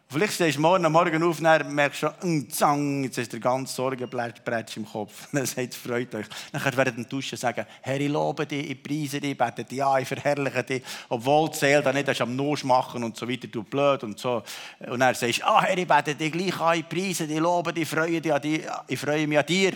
Vielleicht 0.08 0.34
stehst 0.34 0.56
du 0.56 0.60
morgen, 0.60 0.90
morgen 0.92 1.20
auf 1.24 1.40
und 1.40 1.74
merkst 1.74 1.98
schon, 1.98 2.12
mm, 2.22 2.48
zang, 2.48 3.02
jetzt 3.02 3.18
ist 3.18 3.32
der 3.32 3.40
ganze 3.40 3.74
Sorgenblättsch 3.74 4.76
im 4.76 4.86
Kopf. 4.86 5.26
Dann 5.32 5.44
sagt 5.44 5.72
es, 5.72 5.76
freut 5.76 6.14
euch. 6.14 6.26
Dann 6.52 6.62
während 6.76 6.96
dem 6.96 7.08
Duschen 7.08 7.36
sagen, 7.36 7.66
Herr, 7.82 8.00
ich 8.00 8.08
lobe 8.08 8.46
dich, 8.46 8.70
ich 8.70 8.80
preise 8.80 9.20
dich, 9.20 9.32
ich 9.32 9.36
bete 9.36 9.64
dich 9.64 9.82
an, 9.82 10.00
ich 10.00 10.06
verherrliche 10.06 10.62
dich. 10.62 10.82
Obwohl 11.08 11.50
die 11.50 11.56
Seele 11.56 11.92
nicht 11.92 12.08
hast, 12.08 12.20
am 12.20 12.36
Nuss 12.36 12.62
machen 12.62 13.02
und 13.02 13.16
so 13.16 13.28
weiter, 13.28 13.48
du 13.48 13.64
blöd 13.64 14.04
und 14.04 14.16
so. 14.16 14.44
Und 14.86 15.00
dann 15.00 15.12
sagst 15.12 15.42
ah, 15.42 15.60
Herr, 15.62 15.76
ich 15.76 15.88
bete 15.88 16.14
dich 16.14 16.30
gleich 16.30 16.60
an, 16.60 16.78
ich 16.78 16.88
preise 16.88 17.26
dich, 17.26 17.36
ich 17.36 17.42
lobe 17.42 17.72
dich, 17.72 17.82
ich 17.82 17.88
freue, 17.88 18.20
dich 18.20 18.32
an 18.32 18.40
dich, 18.40 18.62
ich 18.86 19.00
freue 19.00 19.26
mich 19.26 19.38
an 19.40 19.46
dir. 19.46 19.72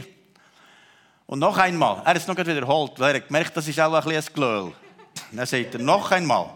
Und 1.26 1.40
noch 1.40 1.58
einmal, 1.58 2.02
er 2.04 2.10
hat 2.10 2.16
es 2.16 2.28
noch 2.28 2.36
wiederholt, 2.36 2.92
weil 2.98 3.16
er 3.16 3.20
gemerkt 3.20 3.56
das 3.56 3.66
ist 3.66 3.80
auch 3.80 3.92
ein 3.92 4.04
bisschen 4.04 4.24
ein 4.28 4.32
Glöhl. 4.32 4.72
Dann 5.32 5.46
sagt 5.46 5.74
er, 5.74 5.80
noch 5.80 6.12
einmal 6.12 6.50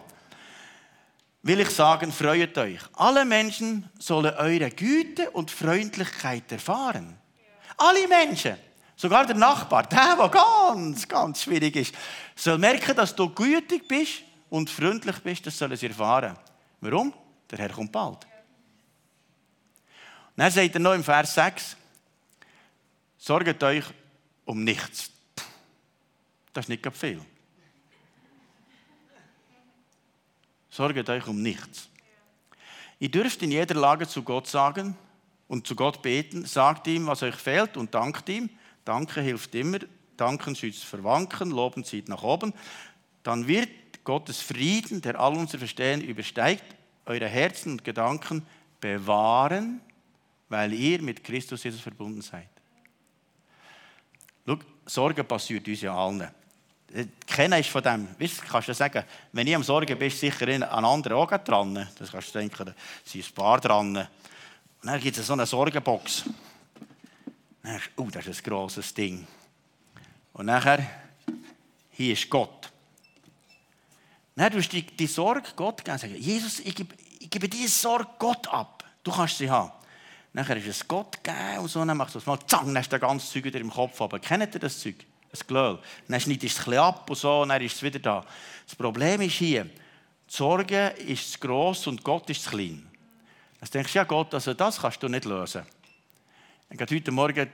will 1.44 1.60
ich 1.60 1.70
sagen, 1.70 2.10
freut 2.10 2.56
euch. 2.56 2.80
Alle 2.94 3.24
Menschen 3.24 3.88
sollen 3.98 4.34
eure 4.34 4.70
Güte 4.70 5.30
und 5.30 5.50
Freundlichkeit 5.50 6.50
erfahren. 6.50 7.18
Alle 7.76 8.08
Menschen, 8.08 8.56
sogar 8.96 9.26
der 9.26 9.36
Nachbar, 9.36 9.82
der, 9.84 10.16
der 10.16 10.28
ganz, 10.30 11.06
ganz 11.06 11.42
schwierig 11.42 11.76
ist, 11.76 11.94
soll 12.34 12.56
merken, 12.56 12.96
dass 12.96 13.14
du 13.14 13.28
gütig 13.28 13.86
bist 13.86 14.22
und 14.48 14.70
freundlich 14.70 15.18
bist, 15.18 15.46
das 15.46 15.58
sollen 15.58 15.76
sie 15.76 15.86
erfahren. 15.86 16.36
Warum? 16.80 17.12
Der 17.50 17.58
Herr 17.58 17.68
kommt 17.68 17.92
bald. 17.92 18.24
Und 18.24 18.30
dann 20.36 20.50
sagt 20.50 20.74
er 20.74 20.80
noch 20.80 20.94
im 20.94 21.04
Vers 21.04 21.34
6, 21.34 21.76
sorgt 23.18 23.62
euch 23.62 23.84
um 24.46 24.64
nichts. 24.64 25.10
Das 26.54 26.64
ist 26.64 26.68
nicht 26.70 26.96
viel. 26.96 27.20
Sorget 30.74 31.08
euch 31.08 31.28
um 31.28 31.40
nichts. 31.40 31.88
Ihr 32.98 33.08
dürft 33.08 33.40
in 33.44 33.52
jeder 33.52 33.76
Lage 33.76 34.08
zu 34.08 34.24
Gott 34.24 34.48
sagen 34.48 34.96
und 35.46 35.68
zu 35.68 35.76
Gott 35.76 36.02
beten. 36.02 36.46
Sagt 36.46 36.88
ihm, 36.88 37.06
was 37.06 37.22
euch 37.22 37.36
fehlt 37.36 37.76
und 37.76 37.94
dankt 37.94 38.28
ihm. 38.28 38.50
Danke 38.84 39.20
hilft 39.20 39.54
immer. 39.54 39.78
Danken 40.16 40.56
schützt 40.56 40.82
Verwanken. 40.82 41.52
Loben 41.52 41.84
zieht 41.84 42.08
nach 42.08 42.24
oben. 42.24 42.52
Dann 43.22 43.46
wird 43.46 43.68
Gottes 44.02 44.40
Frieden, 44.40 45.00
der 45.00 45.20
all 45.20 45.36
unser 45.36 45.58
Verstehen 45.58 46.00
übersteigt, 46.00 46.64
eure 47.06 47.28
Herzen 47.28 47.70
und 47.70 47.84
Gedanken 47.84 48.44
bewahren, 48.80 49.80
weil 50.48 50.72
ihr 50.72 51.00
mit 51.00 51.22
Christus 51.22 51.62
Jesus 51.62 51.82
verbunden 51.82 52.20
seid. 52.20 52.50
Schau, 54.44 54.58
Sorge 54.86 55.22
passiert 55.22 55.68
uns 55.68 55.82
ja 55.82 55.96
allen. 55.96 56.28
Kennen 57.26 57.58
ist 57.58 57.70
von 57.70 57.82
dem, 57.82 58.08
weißt, 58.20 58.44
kannst 58.46 58.68
du 58.68 58.74
sagen, 58.74 59.02
wenn 59.32 59.46
ich 59.48 59.56
am 59.56 59.64
Sorgen 59.64 59.98
bin, 59.98 60.06
ist 60.06 60.20
sicher 60.20 60.46
ein 60.46 60.62
anderer 60.62 61.16
auch 61.16 61.38
dran. 61.38 61.88
Das 61.98 62.12
kannst 62.12 62.32
du 62.32 62.38
denken, 62.38 62.66
da 62.66 62.74
sind 63.04 63.26
ein 63.26 63.34
paar 63.34 63.60
dran. 63.60 63.96
Und 63.96 64.08
dann 64.82 65.00
gibt 65.00 65.18
es 65.18 65.26
so 65.26 65.32
eine 65.32 65.44
Sorgenbox. 65.44 66.24
Dann, 67.64 67.80
oh, 67.96 68.08
das 68.12 68.28
ist 68.28 68.40
ein 68.40 68.50
grosses 68.50 68.94
Ding. 68.94 69.26
Und 70.34 70.46
nachher, 70.46 70.86
hier 71.90 72.12
ist 72.12 72.30
Gott. 72.30 72.70
Dann 74.36 74.52
tust 74.52 74.72
du 74.72 74.76
die, 74.76 74.86
die 74.86 75.06
Sorge 75.06 75.48
Gott 75.56 75.84
geben 75.84 75.98
sagen, 75.98 76.14
Jesus, 76.16 76.60
ich 76.60 76.76
gebe, 76.76 76.94
ich 77.18 77.30
gebe 77.30 77.48
diese 77.48 77.68
Sorge 77.68 78.06
Gott 78.18 78.46
ab. 78.48 78.84
Du 79.02 79.10
kannst 79.10 79.38
sie 79.38 79.50
haben. 79.50 79.72
Nachher 80.32 80.56
ist 80.56 80.66
es 80.66 80.86
Gott 80.86 81.24
gegeben 81.24 81.58
und 81.58 81.68
so, 81.68 81.84
dann 81.84 81.96
machst 81.96 82.14
du 82.14 82.18
es 82.18 82.26
mal, 82.26 82.38
zang, 82.46 82.72
dann 82.72 82.82
du 82.82 82.88
das 82.88 83.00
ganze 83.00 83.32
Zeug 83.32 83.44
wieder 83.44 83.60
im 83.60 83.70
Kopf. 83.70 84.00
Aber 84.00 84.20
kennt 84.20 84.54
ihr 84.54 84.60
das 84.60 84.78
Zeug? 84.78 85.06
Das 85.34 85.44
Glöhl. 85.44 85.80
Dann 86.06 86.20
schneidest 86.20 86.58
du 86.58 86.60
es 86.60 86.68
ein 86.68 86.78
ab 86.78 87.10
und 87.10 87.16
so, 87.16 87.42
und 87.42 87.48
dann 87.48 87.60
ist 87.60 87.74
es 87.74 87.82
wieder 87.82 87.98
da. 87.98 88.24
Das 88.64 88.76
Problem 88.76 89.20
ist 89.20 89.32
hier, 89.32 89.64
die 89.64 89.72
Sorge 90.28 90.94
ist 91.08 91.32
zu 91.32 91.40
gross 91.40 91.88
und 91.88 92.04
Gott 92.04 92.30
ist 92.30 92.44
zu 92.44 92.50
klein. 92.50 92.86
Dann 93.58 93.68
denkst 93.68 93.92
du, 93.92 93.98
ja 93.98 94.04
Gott, 94.04 94.32
also 94.32 94.54
das 94.54 94.80
kannst 94.80 95.02
du 95.02 95.08
nicht 95.08 95.24
lösen. 95.24 95.64
Ich 96.70 96.80
habe 96.80 96.94
heute 96.94 97.10
Morgen 97.10 97.50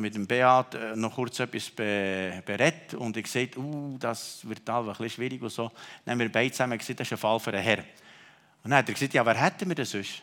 mit 0.00 0.12
dem 0.16 0.26
Beat 0.26 0.74
äh, 0.74 0.96
noch 0.96 1.14
kurz 1.14 1.38
etwas 1.38 1.70
berät 1.70 2.94
und 2.94 3.16
ich 3.16 3.28
sehe, 3.28 3.48
uh, 3.56 3.96
das 3.96 4.40
wird 4.42 4.68
ein 4.68 4.86
bisschen 4.86 5.10
schwierig 5.10 5.40
und 5.40 5.50
so. 5.50 5.70
Dann 6.04 6.14
haben 6.14 6.18
wir 6.18 6.32
beide 6.32 6.50
zusammen 6.50 6.78
gesagt, 6.78 6.98
das 6.98 7.06
ist 7.06 7.12
ein 7.12 7.18
Fall 7.18 7.38
für 7.38 7.52
einen 7.52 7.62
Herr. 7.62 7.78
Und 7.78 8.72
dann 8.72 8.74
hat 8.74 8.88
er 8.88 8.94
gesagt, 8.94 9.14
ja, 9.14 9.24
wer 9.24 9.40
hätten 9.40 9.68
wir 9.68 9.76
denn 9.76 9.84
sonst? 9.84 10.20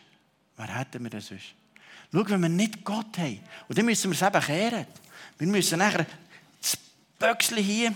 Wer 0.58 0.78
hätten 0.78 1.02
wir 1.02 1.08
denn 1.08 1.22
sonst? 1.22 1.54
Schau, 2.12 2.28
wenn 2.28 2.42
wir 2.42 2.50
nicht 2.50 2.84
Gott 2.84 3.16
haben, 3.16 3.40
und 3.66 3.78
dann 3.78 3.86
müssen 3.86 4.10
wir 4.10 4.14
es 4.14 4.22
eben 4.22 4.44
kehren. 4.44 4.86
Wir 5.38 5.48
müssen 5.48 5.78
nachher 5.78 6.06
Böckchen 7.18 7.58
hier 7.58 7.94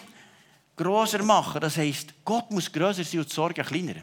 größer 0.77 1.23
machen. 1.23 1.61
Das 1.61 1.77
heisst, 1.77 2.15
Gott 2.25 2.51
muss 2.51 2.73
größer 2.73 3.05
sein 3.05 3.21
und 3.21 3.31
die 3.31 3.35
Sorge 3.35 3.63
kleiner. 3.63 4.03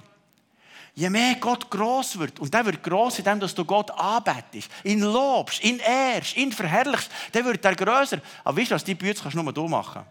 Je 0.93 1.09
mehr 1.11 1.35
Gott 1.35 1.69
groß 1.69 2.17
wird, 2.17 2.39
und 2.39 2.51
der 2.51 2.65
wird 2.65 2.81
groß, 2.81 3.19
indem 3.19 3.39
du 3.39 3.65
Gott 3.65 3.91
anbetest, 3.91 4.69
ihn 4.83 5.01
lobst, 5.01 5.63
ihn 5.63 5.79
ehrst, 5.79 6.35
ihn 6.35 6.51
verherrlichst, 6.51 7.11
dann 7.31 7.45
wird 7.45 7.63
er 7.63 7.75
größer. 7.75 8.19
Aber 8.43 8.57
weißt 8.57 8.71
du 8.71 8.75
was, 8.75 8.83
die 8.83 8.95
Bücher 8.95 9.21
kannst 9.21 9.37
du 9.37 9.43
nur 9.43 9.53
du 9.53 9.67
machen. 9.67 10.03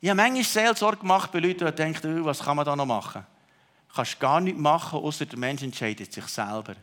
Ich 0.00 0.08
habe 0.08 0.16
manchmal 0.16 0.44
Seelsorge 0.44 0.98
gemacht 0.98 1.32
bei 1.32 1.40
Leuten, 1.40 1.66
die 1.66 1.72
denken, 1.72 2.22
oh, 2.22 2.24
was 2.24 2.38
kann 2.38 2.56
man 2.56 2.64
da 2.64 2.76
noch 2.76 2.86
machen? 2.86 3.26
Du 3.88 3.94
kannst 3.94 4.18
gar 4.20 4.40
nichts 4.40 4.60
machen, 4.60 5.00
außer 5.00 5.26
der 5.26 5.38
Mensch 5.38 5.62
entscheidet 5.62 6.12
sich 6.12 6.26
selber. 6.26 6.76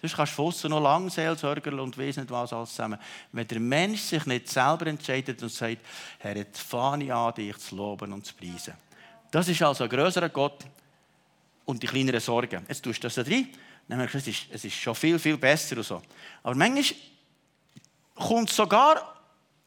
Sonst 0.00 0.16
kannst 0.16 0.38
du 0.38 0.50
von 0.50 0.70
noch 0.70 0.80
lange 0.80 1.10
Seelsorger 1.10 1.80
und 1.80 1.98
weiss 1.98 2.16
nicht 2.16 2.30
was 2.30 2.52
alles 2.52 2.70
zusammen. 2.70 2.98
Wenn 3.32 3.46
der 3.46 3.60
Mensch 3.60 4.00
sich 4.00 4.24
nicht 4.24 4.48
selber 4.48 4.86
entscheidet 4.86 5.42
und 5.42 5.50
sagt, 5.50 5.84
Herr, 6.18 6.36
jetzt 6.36 6.60
fange 6.60 7.04
ich 7.04 7.12
an, 7.12 7.34
dich 7.34 7.58
zu 7.58 7.76
loben 7.76 8.12
und 8.12 8.24
zu 8.24 8.34
preisen. 8.34 8.74
Das 9.30 9.46
ist 9.48 9.62
also 9.62 9.84
ein 9.84 9.90
größerer 9.90 10.30
Gott 10.30 10.64
und 11.66 11.82
die 11.82 11.86
kleineren 11.86 12.20
Sorgen. 12.20 12.64
Jetzt 12.66 12.82
tust 12.82 12.98
du 12.98 13.08
das 13.08 13.14
da 13.14 13.22
rein, 13.22 13.48
dann 13.88 13.98
merkst 13.98 14.14
du, 14.14 14.18
es 14.18 14.26
ist, 14.26 14.46
es 14.50 14.64
ist 14.64 14.74
schon 14.74 14.94
viel, 14.94 15.18
viel 15.18 15.36
besser 15.36 15.76
und 15.76 15.84
so. 15.84 16.02
Aber 16.42 16.54
manchmal 16.54 16.98
kommt 18.14 18.50
sogar 18.50 19.16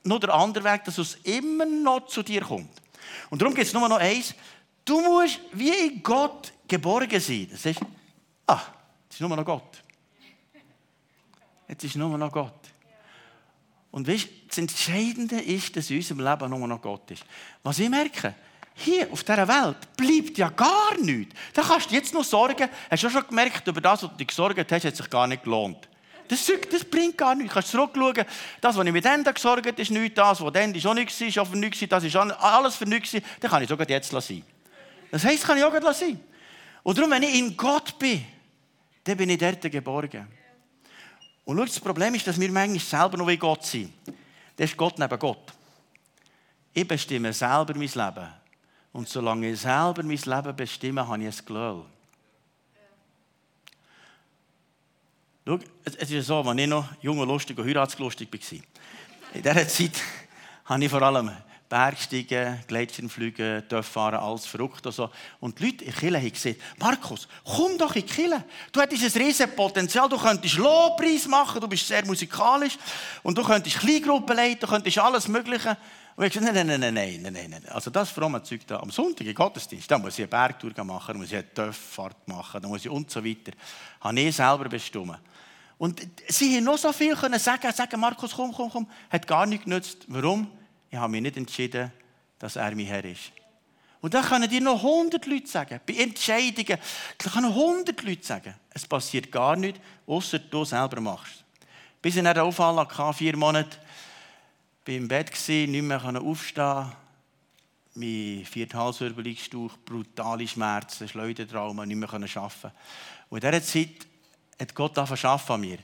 noch 0.04 0.20
der 0.20 0.34
andere 0.34 0.64
Weg, 0.64 0.84
dass 0.86 0.98
es 0.98 1.16
immer 1.24 1.66
noch 1.66 2.08
zu 2.08 2.24
dir 2.24 2.42
kommt. 2.42 2.72
Und 3.30 3.42
darum 3.42 3.54
gibt 3.54 3.68
es 3.68 3.74
nur 3.74 3.88
noch 3.88 4.00
eins. 4.00 4.34
Du 4.86 5.00
musst 5.02 5.40
wie 5.54 5.70
in 5.70 6.04
Gott 6.04 6.52
geborgen 6.68 7.20
sein. 7.20 7.48
Das 7.52 7.66
ist, 7.66 7.80
ah, 8.48 8.62
es 9.10 9.16
ist 9.16 9.22
nur 9.22 9.36
noch 9.36 9.46
Gott. 9.46 9.83
Jetzt 11.74 11.86
ist 11.86 11.96
nur 11.96 12.16
noch 12.20 12.32
Gott. 12.32 12.54
Und 13.90 14.08
weißt, 14.08 14.28
das 14.48 14.60
Entscheidende 14.60 15.42
ist, 15.42 15.76
dass 15.76 15.90
in 15.90 15.98
unserem 15.98 16.20
Leben 16.20 16.50
nur 16.52 16.68
noch 16.68 16.80
Gott 16.80 17.10
ist. 17.10 17.26
Was 17.64 17.80
ich 17.80 17.90
merke, 17.90 18.36
hier 18.76 19.12
auf 19.12 19.24
dieser 19.24 19.48
Welt 19.48 19.78
bleibt 19.98 20.38
ja 20.38 20.50
gar 20.50 20.96
nichts. 21.00 21.34
Da 21.52 21.64
kannst 21.64 21.90
du 21.90 21.96
jetzt 21.96 22.14
noch 22.14 22.24
sorgen. 22.24 22.70
Hast 22.92 23.02
du 23.02 23.10
schon 23.10 23.28
gemerkt, 23.28 23.68
über 23.68 23.82
das, 23.82 24.04
was 24.04 24.12
du 24.12 24.18
dich 24.18 24.28
gesorgt 24.28 24.72
hast, 24.72 24.86
hat 24.86 24.96
sich 24.96 25.10
gar 25.10 25.26
nicht 25.26 25.44
gelohnt. 25.44 25.90
Das, 26.28 26.46
das 26.70 26.86
bringt 26.86 27.18
gar 27.18 27.34
nichts. 27.34 27.50
Du 27.50 27.54
kannst 27.56 27.72
zurückschauen, 27.72 28.26
das, 28.62 28.78
was 28.78 28.86
ich 28.86 28.94
mit 28.94 29.04
denen 29.04 29.24
gesorgt 29.24 29.66
habe, 29.66 29.82
ist 29.82 29.90
nichts. 29.90 30.16
Das, 30.16 30.42
was 30.42 30.54
dann 30.54 30.76
ist 30.76 30.86
auch 30.86 30.94
nichts 30.94 31.20
ist 31.22 31.40
auch 31.40 31.50
nichts. 31.56 31.80
Das 31.90 32.04
ist 32.04 32.16
alles 32.16 32.76
für 32.76 32.86
nichts. 32.86 33.14
Dann 33.40 33.50
kann 33.50 33.64
ich 33.64 33.70
sogar 33.70 33.90
jetzt 33.90 34.12
sein. 34.12 34.44
Das 35.10 35.26
heisst, 35.26 35.44
kann 35.44 35.58
ich 35.58 35.64
auch 35.64 35.94
sein. 35.94 36.20
Und 36.84 36.98
darum, 37.00 37.10
wenn 37.10 37.24
ich 37.24 37.34
in 37.34 37.58
Gott 37.58 37.98
bin, 37.98 38.24
dann 39.04 39.18
bin 39.18 39.32
ich 39.32 39.40
dort 39.40 39.62
geborgen. 39.62 40.43
Und 41.46 41.58
schau, 41.58 41.66
das 41.66 41.80
Problem 41.80 42.16
ist, 42.16 42.26
dass 42.28 42.40
wir 42.40 42.52
manchmal 42.52 42.80
selber 42.80 43.18
noch 43.18 43.28
wie 43.28 43.38
Gott 43.38 43.66
sind. 43.66 43.94
Das 44.56 44.70
ist 44.70 44.78
Gott 44.78 44.98
neben 44.98 45.20
Gott. 45.20 45.54
Ich 46.74 46.88
bestimme 46.88 47.34
selber 47.34 47.74
mein 47.76 47.82
Leben. 47.82 48.28
Und 48.92 49.10
solange 49.10 49.52
ich 49.52 49.62
selber 49.62 50.04
mein 50.04 50.18
Leben 50.18 50.56
bestimme, 50.56 51.08
habe 51.08 51.24
ich 51.24 51.40
ein 51.40 51.46
Glöhl. 51.46 51.86
Schau, 55.46 55.60
es 55.84 55.96
ist 55.96 56.28
so, 56.28 56.42
als 56.42 56.60
ich 56.60 56.68
noch 56.68 56.88
jung 57.02 57.20
und 57.20 57.28
lustig 57.28 57.58
und 57.58 57.68
heiratslustig 57.68 58.30
war. 58.32 58.60
In 59.34 59.42
dieser 59.42 59.68
Zeit 59.68 60.02
habe 60.66 60.86
ich 60.86 60.90
vor 60.90 61.02
allem 61.02 61.32
Bergsteigen, 61.74 62.60
Gleitschirmfliegen, 62.68 63.64
fahren, 63.82 64.20
alles 64.20 64.46
verrückt 64.46 64.86
und 64.86 64.92
so. 64.92 65.10
Und 65.40 65.58
die 65.58 65.66
Leute 65.66 65.86
in 65.86 65.92
Kille 65.92 66.20
haben 66.20 66.32
gesagt, 66.32 66.58
Markus, 66.78 67.28
komm 67.44 67.80
doch 67.80 67.96
in 67.96 68.06
Kille. 68.06 68.44
Du 68.72 68.80
hättest 68.80 69.16
ein 69.16 69.24
riesiges 69.24 69.56
Potenzial, 69.56 70.08
du 70.08 70.20
könntest 70.20 70.56
Lobpreis 70.58 71.28
machen, 71.28 71.60
du 71.60 71.68
bist 71.68 71.88
sehr 71.88 72.06
musikalisch 72.06 72.78
und 73.24 73.36
du 73.36 73.44
könntest 73.44 73.80
Kleingruppen 73.80 74.36
leiten, 74.36 74.60
du 74.60 74.68
könntest 74.68 75.00
alles 75.00 75.28
Mögliche. 75.28 75.76
Und 76.16 76.26
ich 76.26 76.34
gesagt, 76.34 76.54
nein, 76.54 76.68
nein, 76.68 76.80
nein, 76.80 76.94
nein, 76.94 77.34
nein, 77.34 77.50
nein. 77.50 77.66
Also 77.70 77.90
das 77.90 78.12
fromme 78.12 78.44
Zeug 78.44 78.68
da. 78.68 78.80
Am 78.80 78.92
Sonntag 78.92 79.26
im 79.26 79.34
Gottesdienst, 79.34 79.90
da 79.90 79.98
muss 79.98 80.14
ich 80.14 80.20
eine 80.20 80.28
Bergtour 80.28 80.72
machen, 80.84 81.14
da 81.14 81.18
muss 81.18 81.32
ich 81.32 81.38
eine 81.38 81.54
Töfffahrt 81.56 82.28
machen, 82.28 82.62
da 82.62 82.68
muss 82.68 82.86
ich 82.86 82.92
und 82.92 83.10
so 83.10 83.26
weiter. 83.26 83.54
Habe 84.00 84.20
ich 84.20 84.36
selber 84.36 84.70
bestimmt. 84.70 85.18
Und 85.80 86.08
sie 86.28 86.56
haben 86.56 86.66
noch 86.66 86.78
so 86.78 86.94
viel 86.94 87.16
können 87.16 87.40
sagen, 87.40 87.72
sagen, 87.74 88.00
Markus, 88.00 88.32
komm, 88.36 88.54
komm, 88.54 88.70
komm. 88.70 88.88
Hat 89.10 89.26
gar 89.26 89.48
nichts 89.48 89.66
genützt. 89.66 90.06
Warum? 90.08 90.52
Ich 90.94 91.00
habe 91.00 91.12
mich 91.12 91.24
nicht 91.24 91.38
entschieden, 91.38 91.92
dass 92.38 92.56
er 92.56 92.76
mein 92.76 92.86
Herr 92.86 93.04
ist. 93.04 93.32
Und 94.00 94.14
da 94.14 94.22
können 94.22 94.48
dir 94.48 94.62
noch 94.62 94.78
100 94.84 95.26
Leute 95.26 95.48
sagen. 95.48 95.80
Bei 95.88 95.94
Entscheidungen 95.96 96.78
können 97.18 97.46
100 97.46 98.04
Leute 98.04 98.24
sagen. 98.24 98.54
Es 98.70 98.86
passiert 98.86 99.32
gar 99.32 99.56
nichts, 99.56 99.80
außer 100.06 100.38
du 100.38 100.64
selber 100.64 101.02
machst. 101.02 101.44
Bis 102.00 102.16
in 102.16 102.26
der 102.26 102.44
Auffalle 102.44 102.88
hatte, 102.88 103.18
vier 103.18 103.36
Monate, 103.36 103.76
bin 104.86 104.98
im 104.98 105.08
Bett, 105.08 105.32
nicht 105.48 105.82
mehr 105.82 106.22
aufstehen 106.22 106.92
mein 107.96 108.46
vierter 108.46 108.78
Halswirbelstauch, 108.78 109.72
brutale 109.84 110.48
Schmerzen, 110.48 111.08
Schleudertrauma, 111.08 111.88
nicht 111.88 111.98
mehr 111.98 112.14
arbeiten 112.14 112.72
Und 113.30 113.44
in 113.44 113.52
dieser 113.52 113.64
Zeit 113.64 114.13
hat 114.60 114.76
Gott 114.76 114.98
arbeiten 114.98 115.52
an 115.52 115.62
mir. 115.62 115.78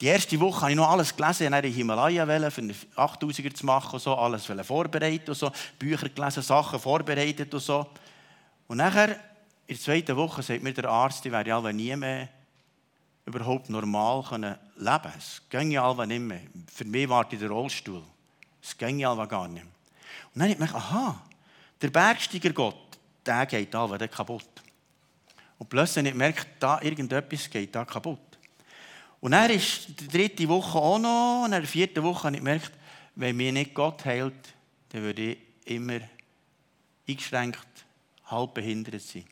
Die 0.00 0.06
erste 0.06 0.38
Woche 0.40 0.62
habe 0.62 0.70
ich 0.72 0.76
noch 0.76 0.90
alles 0.90 1.14
gelesen, 1.14 1.44
ich 1.44 1.52
wollte 1.52 1.68
in 1.68 1.74
Himalaya 1.74 2.50
für 2.50 2.60
einen 2.60 2.74
8000er 2.96 3.54
zu 3.54 3.66
machen, 3.66 3.94
und 3.94 4.00
so, 4.00 4.14
alles 4.14 4.46
vorbereitet 4.46 5.28
und 5.28 5.34
so, 5.36 5.50
Bücher 5.78 6.08
gelesen, 6.08 6.42
Sachen 6.42 6.78
vorbereitet 6.78 7.52
und 7.54 7.60
so. 7.60 7.86
Und 8.66 8.78
nachher, 8.78 9.10
in 9.66 9.74
der 9.74 9.80
zweiten 9.80 10.16
Woche, 10.16 10.42
sagt 10.42 10.62
mir 10.62 10.72
der 10.72 10.88
Arzt, 10.88 11.24
ich 11.24 11.32
werde 11.32 11.50
ja 11.50 11.72
nie 11.72 11.94
mehr 11.96 12.28
überhaupt 13.26 13.68
normal 13.70 14.20
leben 14.20 14.28
können. 14.28 15.16
Es 15.18 15.42
ging 15.50 15.72
ja 15.72 16.06
nicht 16.06 16.20
mehr. 16.20 16.40
Für 16.72 16.84
mich 16.84 17.08
war 17.08 17.24
der 17.24 17.48
Rollstuhl. 17.48 18.02
Es 18.62 18.76
ging 18.76 18.98
ja 19.00 19.14
gar 19.26 19.48
nicht. 19.48 19.64
Und 19.64 19.70
dann 20.34 20.42
habe 20.42 20.52
ich 20.52 20.58
gedacht, 20.58 20.74
aha, 20.74 21.22
der 21.80 21.90
Bergsteiger 21.90 22.50
Gott, 22.50 22.98
der 23.24 23.46
geht 23.46 23.74
alle 23.74 24.08
kaputt. 24.08 24.44
Und 25.58 25.68
plötzlich 25.68 25.98
habe 25.98 26.08
ich 26.08 26.14
gemerkt, 26.14 26.46
da 26.60 26.80
irgendetwas 26.82 27.50
geht 27.50 27.74
da 27.74 27.84
kaputt. 27.84 28.18
Und 29.20 29.32
dann 29.32 29.50
ist 29.50 29.88
die 30.00 30.08
dritte 30.08 30.48
Woche 30.48 30.78
auch 30.78 30.98
noch, 30.98 31.44
und 31.44 31.52
in 31.52 31.60
der 31.60 31.68
vierten 31.68 32.02
Woche 32.02 32.24
habe 32.24 32.36
ich 32.36 32.40
gemerkt, 32.40 32.72
wenn 33.14 33.36
mir 33.36 33.52
nicht 33.52 33.74
Gott 33.74 34.04
heilt, 34.04 34.54
dann 34.90 35.02
würde 35.02 35.22
ich 35.22 35.38
immer 35.64 36.00
eingeschränkt, 37.08 37.66
halb 38.26 38.54
behindert 38.54 39.00
sein. 39.00 39.24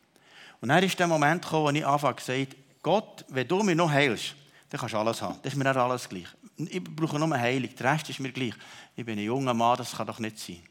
Und 0.61 0.69
dann 0.69 0.83
ist 0.83 0.97
der 0.97 1.07
Moment 1.07 1.43
gekommen, 1.43 1.65
wo 1.65 1.69
ich 1.69 1.85
anfange 1.85 2.21
sagen, 2.21 2.47
Gott, 2.81 3.25
wenn 3.29 3.47
du 3.47 3.61
mich 3.61 3.75
noch 3.75 3.89
heilst, 3.89 4.35
dann 4.69 4.79
kannst 4.79 4.93
du 4.93 4.97
alles 4.97 5.21
haben. 5.21 5.39
Das 5.43 5.53
ist 5.53 5.59
mir 5.59 5.75
alles 5.75 6.09
gleich. 6.09 6.27
Ich 6.57 6.83
brauche 6.83 7.19
nur 7.19 7.37
Heilung, 7.37 7.69
der 7.75 7.93
Rest 7.93 8.09
ist 8.09 8.19
mir 8.19 8.31
gleich. 8.31 8.53
Ich 8.95 9.05
bin 9.05 9.19
ein 9.19 9.25
junger 9.25 9.53
Mann, 9.53 9.77
das 9.77 9.95
kann 9.95 10.07
doch 10.07 10.19
nicht 10.19 10.39
sein. 10.39 10.61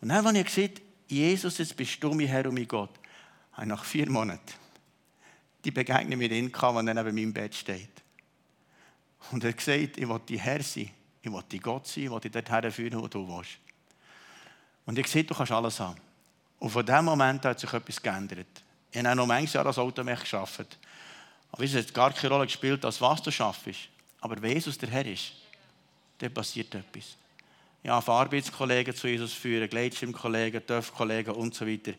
Und 0.00 0.10
dann, 0.10 0.26
als 0.26 0.36
ich 0.36 0.44
gesagt 0.44 0.82
Jesus, 1.08 1.58
jetzt 1.58 1.76
bist 1.76 2.02
du 2.02 2.12
mein 2.12 2.26
Herr 2.26 2.46
und 2.46 2.54
mein 2.54 2.68
Gott, 2.68 2.90
habe 3.52 3.66
nach 3.66 3.84
vier 3.84 4.10
Monaten 4.10 4.65
die 5.64 5.70
Begegnung 5.70 6.18
mit 6.18 6.32
ihm 6.32 6.50
gehabt, 6.50 6.76
wenn 6.76 6.88
er 6.88 6.94
neben 6.94 7.14
meinem 7.14 7.32
Bett 7.32 7.54
steht. 7.54 7.90
Und 9.32 9.42
er 9.44 9.52
gesagt, 9.52 9.96
ich 9.96 10.08
will 10.08 10.20
die 10.28 10.38
Herr 10.38 10.62
sein, 10.62 10.90
ich 11.22 11.32
will 11.32 11.42
die 11.50 11.58
Gott 11.58 11.86
sein, 11.86 12.04
ich 12.04 12.10
will 12.10 12.20
dich 12.20 12.32
dorthin 12.32 12.70
führen, 12.70 13.02
wo 13.02 13.08
du 13.08 13.26
willst. 13.26 13.58
Und 14.84 14.98
ich 14.98 15.04
gesagt, 15.04 15.30
du 15.30 15.34
kannst 15.34 15.52
alles 15.52 15.80
haben. 15.80 16.00
Und 16.58 16.70
von 16.70 16.86
diesem 16.86 17.04
Moment 17.04 17.44
hat 17.44 17.58
sich 17.58 17.72
etwas 17.72 18.00
geändert. 18.00 18.46
Ich 18.90 19.04
habe 19.04 19.16
noch 19.16 19.26
manches 19.26 19.52
Jahr 19.52 19.66
als 19.66 19.78
Automech 19.78 20.30
gearbeitet. 20.30 20.78
Aber 21.52 21.64
es 21.64 21.74
hat 21.74 21.92
gar 21.92 22.12
keine 22.12 22.32
Rolle 22.32 22.46
gespielt, 22.46 22.84
als 22.84 23.00
was 23.00 23.22
du 23.22 23.30
schaffst. 23.30 23.88
Aber 24.20 24.40
wenn 24.40 24.52
Jesus 24.52 24.78
der 24.78 24.88
Herr 24.90 25.06
ist, 25.06 25.32
dann 26.18 26.32
passiert 26.32 26.74
etwas. 26.74 27.16
Ja, 27.82 27.98
Arbeitskollegen 27.98 28.94
zu 28.94 29.08
Jesus 29.08 29.32
führen, 29.32 29.68
Gleitschirmkollegen, 29.68 30.66
TÜV-Kollegen 30.66 31.34
und 31.34 31.54
so 31.54 31.66
weiter. 31.66 31.92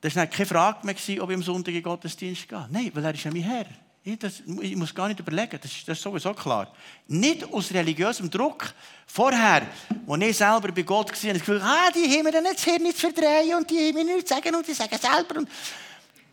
Das 0.00 0.16
war 0.16 0.26
keine 0.26 0.46
Frage 0.46 0.86
mehr, 0.86 0.94
ob 1.22 1.30
ich 1.30 1.36
am 1.36 1.42
Sonntag 1.42 1.68
in 1.68 1.74
den 1.74 1.82
Gottesdienst 1.82 2.48
gehe. 2.48 2.68
Nein, 2.70 2.90
weil 2.94 3.04
er 3.04 3.14
ist 3.14 3.24
ja 3.24 3.30
mein 3.30 3.42
Herr. 3.42 3.66
Ich, 4.02 4.18
das, 4.18 4.42
ich 4.62 4.76
muss 4.76 4.94
gar 4.94 5.08
nicht 5.08 5.20
überlegen, 5.20 5.58
das 5.60 5.70
ist, 5.70 5.86
das 5.86 5.98
ist 5.98 6.02
sowieso 6.02 6.32
klar. 6.32 6.72
Nicht 7.06 7.44
aus 7.52 7.70
religiösem 7.70 8.30
Druck. 8.30 8.72
Vorher, 9.06 9.66
als 10.08 10.22
ich 10.22 10.36
selber 10.38 10.72
bei 10.72 10.82
Gott 10.82 11.10
war, 11.10 11.16
habe 11.16 11.26
ich 11.26 11.32
das 11.32 11.40
Gefühl, 11.40 11.60
ah, 11.60 11.90
die 11.94 12.10
haben 12.10 12.24
mir 12.24 12.42
jetzt 12.42 12.64
hier 12.64 12.78
nicht 12.78 12.98
verdrehen 12.98 13.56
und 13.56 13.70
die 13.70 13.88
haben 13.88 13.94
mir 13.94 14.04
nichts 14.04 14.30
sagen 14.30 14.54
und 14.54 14.66
die 14.66 14.72
sagen 14.72 14.96
selber. 14.96 15.40
Und 15.40 15.48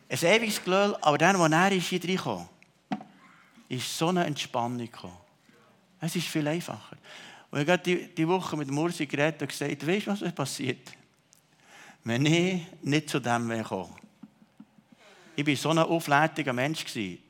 ein 0.09 0.17
ewiges 0.17 0.63
Glöhl, 0.63 0.95
aber 1.01 1.17
dann, 1.17 1.35
als 1.35 1.51
er 1.51 1.71
ist 1.73 1.87
hier 1.87 2.01
reingekommen, 2.01 2.47
ist 3.67 3.97
so 3.97 4.07
eine 4.07 4.23
Entspannung 4.25 4.77
gekommen. 4.77 5.17
Es 5.99 6.15
ist 6.15 6.27
viel 6.27 6.47
einfacher. 6.47 6.95
Und 7.51 7.61
ich 7.61 7.69
habe 7.69 7.83
die, 7.83 8.15
die 8.15 8.27
Woche 8.27 8.55
mit 8.55 8.69
Mursi 8.69 9.05
geredet 9.05 9.41
und 9.41 9.49
gesagt, 9.49 9.85
weißt 9.85 10.07
du, 10.07 10.21
was 10.21 10.31
passiert? 10.33 10.89
Wenn 12.07 12.25
ich 12.25 12.61
nicht 12.83 13.09
zu 13.09 13.19
dem 13.19 13.49
komme. 13.65 13.93
Ich 15.35 15.45
war 15.45 15.55
so 15.57 15.69
ein 15.71 15.79
auflädiger 15.79 16.53
Mensch. 16.53 16.85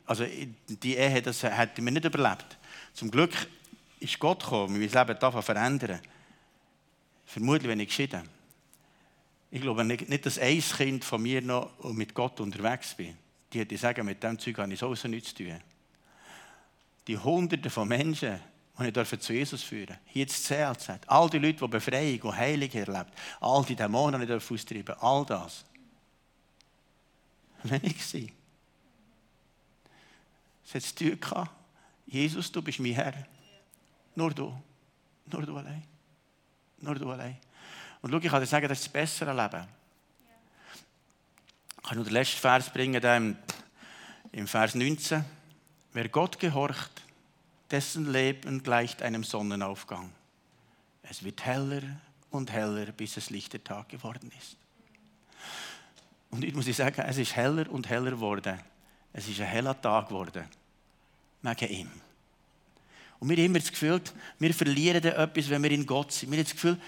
Also 0.05 0.23
die 0.67 0.95
Ehe, 0.95 1.19
das 1.19 1.41
hätte 1.41 1.81
mir 1.81 1.89
nicht 1.89 2.05
überlebt. 2.05 2.45
Zum 2.93 3.09
Glück 3.09 3.31
ist 3.99 4.19
Gott 4.19 4.43
gekommen, 4.43 4.79
mein 4.79 4.87
Leben 4.87 5.19
zu 5.19 5.41
verändern. 5.41 5.99
Vermutlich, 7.25 7.67
wenn 7.67 7.79
ich 7.79 7.87
geschieden 7.87 8.29
Ich 9.49 9.61
glaube 9.61 9.83
nicht, 9.83 10.25
dass 10.27 10.37
ein 10.37 10.61
Kind 10.61 11.03
von 11.03 11.23
mir 11.23 11.41
noch 11.41 11.71
mit 11.93 12.13
Gott 12.13 12.39
unterwegs 12.39 12.93
bin. 12.93 13.17
Die 13.51 13.61
hätte 13.61 13.77
sagen, 13.77 14.05
mit 14.05 14.21
diesem 14.21 14.37
Zeug 14.37 14.59
habe 14.59 14.71
ich 14.71 14.79
sowieso 14.79 15.07
nichts 15.07 15.33
zu 15.33 15.43
tun. 15.43 15.59
Die 17.07 17.17
Hunderte 17.17 17.71
von 17.71 17.87
Menschen, 17.87 18.39
die 18.79 18.99
ich 18.99 19.19
zu 19.19 19.33
Jesus 19.33 19.63
führen. 19.63 19.97
Hier 20.05 20.25
das 20.25 20.43
CLZ. 20.43 21.07
All 21.07 21.29
die 21.29 21.39
Leute, 21.39 21.59
die 21.59 21.67
Befreiung 21.67 22.21
und 22.21 22.35
Heilung 22.35 22.69
erlebt. 22.71 23.11
All 23.39 23.65
die 23.65 23.75
Dämonen, 23.75 24.25
die 24.25 24.33
ich 24.33 24.51
austreiben 24.51 24.95
All 24.99 25.25
das. 25.25 25.65
Wenn 27.63 27.83
ich 27.83 28.13
war. 28.13 28.29
Es 30.63 30.75
hat 30.75 30.83
zu 30.83 31.19
tun. 31.19 31.49
Jesus, 32.05 32.51
du 32.51 32.61
bist 32.61 32.79
mein 32.79 32.93
Herr. 32.93 33.13
Nur 34.15 34.31
du. 34.31 34.55
Nur 35.31 35.45
du 35.45 35.57
allein. 35.57 35.83
Nur 36.79 36.95
du 36.95 37.11
allein. 37.11 37.37
Und 38.01 38.11
schau, 38.11 38.17
ich 38.17 38.29
kann 38.29 38.41
dir 38.41 38.45
sagen, 38.45 38.67
das 38.67 38.79
ist 38.79 38.85
das 38.87 38.93
bessere 38.93 39.33
Leben. 39.33 39.67
Ich 41.77 41.83
kann 41.83 41.97
nur 41.97 42.05
den 42.05 42.13
letzten 42.13 42.39
Vers 42.39 42.69
bringen, 42.71 43.37
im 44.31 44.47
Vers 44.47 44.75
19. 44.75 45.23
Wer 45.93 46.09
Gott 46.09 46.37
gehorcht, 46.39 47.01
dessen 47.71 48.11
Leben 48.11 48.63
gleicht 48.63 49.01
einem 49.01 49.23
Sonnenaufgang. 49.23 50.11
Es 51.03 51.23
wird 51.23 51.45
heller 51.45 51.81
und 52.29 52.51
heller, 52.51 52.87
bis 52.87 53.17
es 53.17 53.29
lichter 53.29 53.63
Tag 53.63 53.89
geworden 53.89 54.31
ist. 54.37 54.57
Und 56.29 56.43
ich 56.43 56.53
muss 56.53 56.65
sagen, 56.65 57.01
es 57.07 57.17
ist 57.17 57.35
heller 57.35 57.69
und 57.71 57.89
heller 57.89 58.11
geworden. 58.11 58.59
Es 59.13 59.27
ist 59.27 59.39
ein 59.39 59.47
heller 59.47 59.79
Tag 59.79 60.09
geworden. 60.09 60.43
Wegen 61.41 61.69
ihm. 61.69 61.91
Und 63.19 63.29
wir 63.29 63.37
haben 63.37 63.45
immer 63.45 63.59
das 63.59 63.71
Gefühl, 63.71 64.01
wir 64.37 64.53
verlieren 64.53 65.03
etwas, 65.03 65.49
wenn 65.49 65.63
wir 65.63 65.71
in 65.71 65.85
Gott 65.85 66.11
sind. 66.11 66.29
Wir 66.29 66.37
haben 66.37 66.43
das 66.43 66.53
Gefühl, 66.53 66.79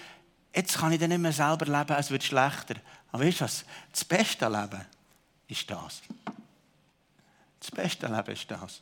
jetzt 0.54 0.78
kann 0.78 0.92
ich 0.92 1.00
dann 1.00 1.08
nicht 1.08 1.18
mehr 1.18 1.32
selber 1.32 1.66
leben, 1.66 1.96
es 1.98 2.10
wird 2.10 2.22
schlechter. 2.22 2.76
Aber 3.10 3.24
weißt 3.24 3.40
du 3.40 3.44
was? 3.44 3.64
Das 3.90 4.04
beste 4.04 4.46
Leben 4.46 4.86
ist 5.48 5.68
das. 5.70 6.02
Das 7.58 7.70
beste 7.70 8.06
Leben 8.06 8.32
ist 8.32 8.50
das. 8.50 8.80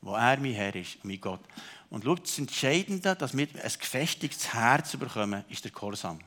Wo 0.00 0.14
er 0.14 0.38
mein 0.38 0.52
Herr 0.52 0.74
ist, 0.74 1.04
mein 1.04 1.20
Gott. 1.20 1.40
Und 1.90 2.04
schau, 2.04 2.14
das 2.14 2.38
Entscheidende, 2.38 3.16
dass 3.16 3.36
wir 3.36 3.48
ein 3.54 3.72
gefestigtes 3.78 4.52
Herz 4.52 4.96
bekommen, 4.96 5.44
ist 5.48 5.64
der 5.64 5.72
Gehorsam. 5.72 6.18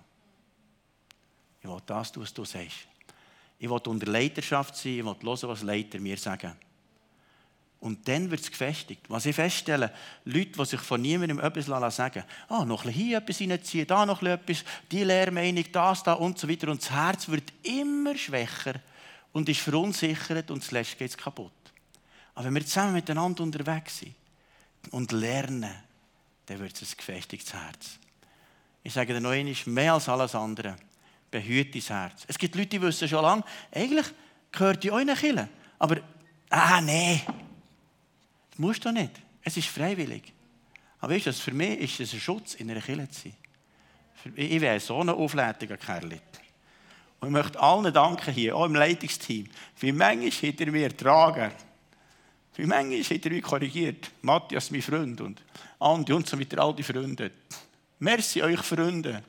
Ich 1.61 1.69
will 1.69 1.77
das 1.85 2.11
tun, 2.11 2.23
was 2.23 2.33
du 2.33 2.43
sagst. 2.43 2.87
Ich 3.59 3.69
will 3.69 3.79
unter 3.85 4.11
Leiterschaft 4.11 4.75
sein, 4.75 4.93
ich 4.93 5.05
will 5.05 5.15
hören, 5.21 5.49
was 5.49 5.61
Leiter 5.61 5.99
mir 5.99 6.17
sagen. 6.17 6.53
Und 7.81 8.07
dann 8.07 8.29
wird 8.29 8.41
es 8.41 8.51
gefestigt. 8.51 9.09
Was 9.09 9.25
ich 9.25 9.35
feststelle, 9.35 9.91
Leute, 10.25 10.51
die 10.51 10.65
sich 10.65 10.79
von 10.79 11.01
niemandem 11.01 11.39
etwas 11.39 11.95
sagen 11.95 12.23
ah, 12.47 12.63
noch 12.63 12.85
ein 12.85 12.91
hier 12.91 13.17
etwas 13.17 13.41
reinziehen, 13.41 13.87
da 13.87 14.05
noch 14.05 14.21
etwas, 14.21 14.63
die 14.91 15.03
Lehrmeinung, 15.03 15.65
das, 15.71 16.03
da 16.03 16.13
und 16.13 16.37
so 16.37 16.47
weiter. 16.47 16.69
Und 16.69 16.81
das 16.81 16.91
Herz 16.91 17.27
wird 17.27 17.51
immer 17.63 18.15
schwächer 18.15 18.75
und 19.31 19.49
ist 19.49 19.61
verunsichert 19.61 20.51
und 20.51 20.63
zuletzt 20.63 20.97
geht 20.97 21.09
es 21.09 21.17
kaputt. 21.17 21.51
Aber 22.33 22.45
wenn 22.45 22.55
wir 22.55 22.65
zusammen 22.65 22.93
miteinander 22.93 23.43
unterwegs 23.43 23.99
sind 23.99 24.15
und 24.91 25.11
lernen, 25.11 25.73
dann 26.45 26.59
wird 26.59 26.81
es 26.81 26.93
ein 26.93 26.97
gefestigtes 26.97 27.53
Herz. 27.53 27.99
Ich 28.83 28.93
sage 28.93 29.13
dir 29.13 29.21
noch 29.21 29.31
einmal, 29.31 29.55
mehr 29.65 29.93
als 29.93 30.09
alles 30.09 30.33
andere, 30.35 30.75
behüte 31.29 31.79
dein 31.79 31.97
Herz. 31.97 32.25
Es 32.27 32.37
gibt 32.37 32.55
Leute, 32.55 32.69
die 32.69 32.81
wissen 32.81 33.07
schon 33.07 33.21
lange, 33.21 33.43
eigentlich 33.71 34.07
gehört 34.51 34.83
die 34.83 34.91
euch 34.91 35.05
Kirche. 35.19 35.47
Aber, 35.79 35.97
ah, 36.49 36.81
nee, 36.81 37.21
das 38.49 38.59
musst 38.59 38.83
du 38.85 38.91
nicht. 38.91 39.11
Es 39.43 39.57
ist 39.57 39.67
freiwillig. 39.67 40.33
Aber 40.99 41.13
weißt 41.13 41.27
du, 41.27 41.33
für 41.33 41.53
mich 41.53 41.79
ist 41.79 41.99
es 41.99 42.13
ein 42.13 42.19
Schutz, 42.19 42.55
in 42.55 42.69
einer 42.69 42.81
Kirche 42.81 43.09
zu 43.09 43.21
sein. 43.23 43.35
Ich 44.35 44.61
wäre 44.61 44.79
so 44.79 44.99
ein 44.99 45.09
auflädiger 45.09 45.77
Kerl. 45.77 46.19
Und 47.19 47.27
ich 47.27 47.33
möchte 47.33 47.59
allen 47.59 47.93
danken 47.93 48.33
hier, 48.33 48.55
auch 48.55 48.65
im 48.65 48.75
Leitungsteam, 48.75 49.47
wie 49.79 49.91
manchmal 49.91 50.31
hinter 50.31 50.71
mir 50.71 50.95
tragen. 50.95 51.51
Wie 52.55 52.65
manchmal 52.65 53.01
hat 53.01 53.25
er 53.25 53.31
mich 53.31 53.43
korrigiert. 53.43 54.11
Matthias, 54.21 54.71
mein 54.71 54.81
Freund, 54.81 55.21
und 55.21 55.41
Andi 55.79 56.13
und 56.13 56.27
so 56.27 56.39
weiter, 56.39 56.59
all 56.61 56.75
die 56.75 56.83
Freunde. 56.83 57.31
Merci 57.99 58.41
euch 58.41 58.59
Freunde. 58.61 59.23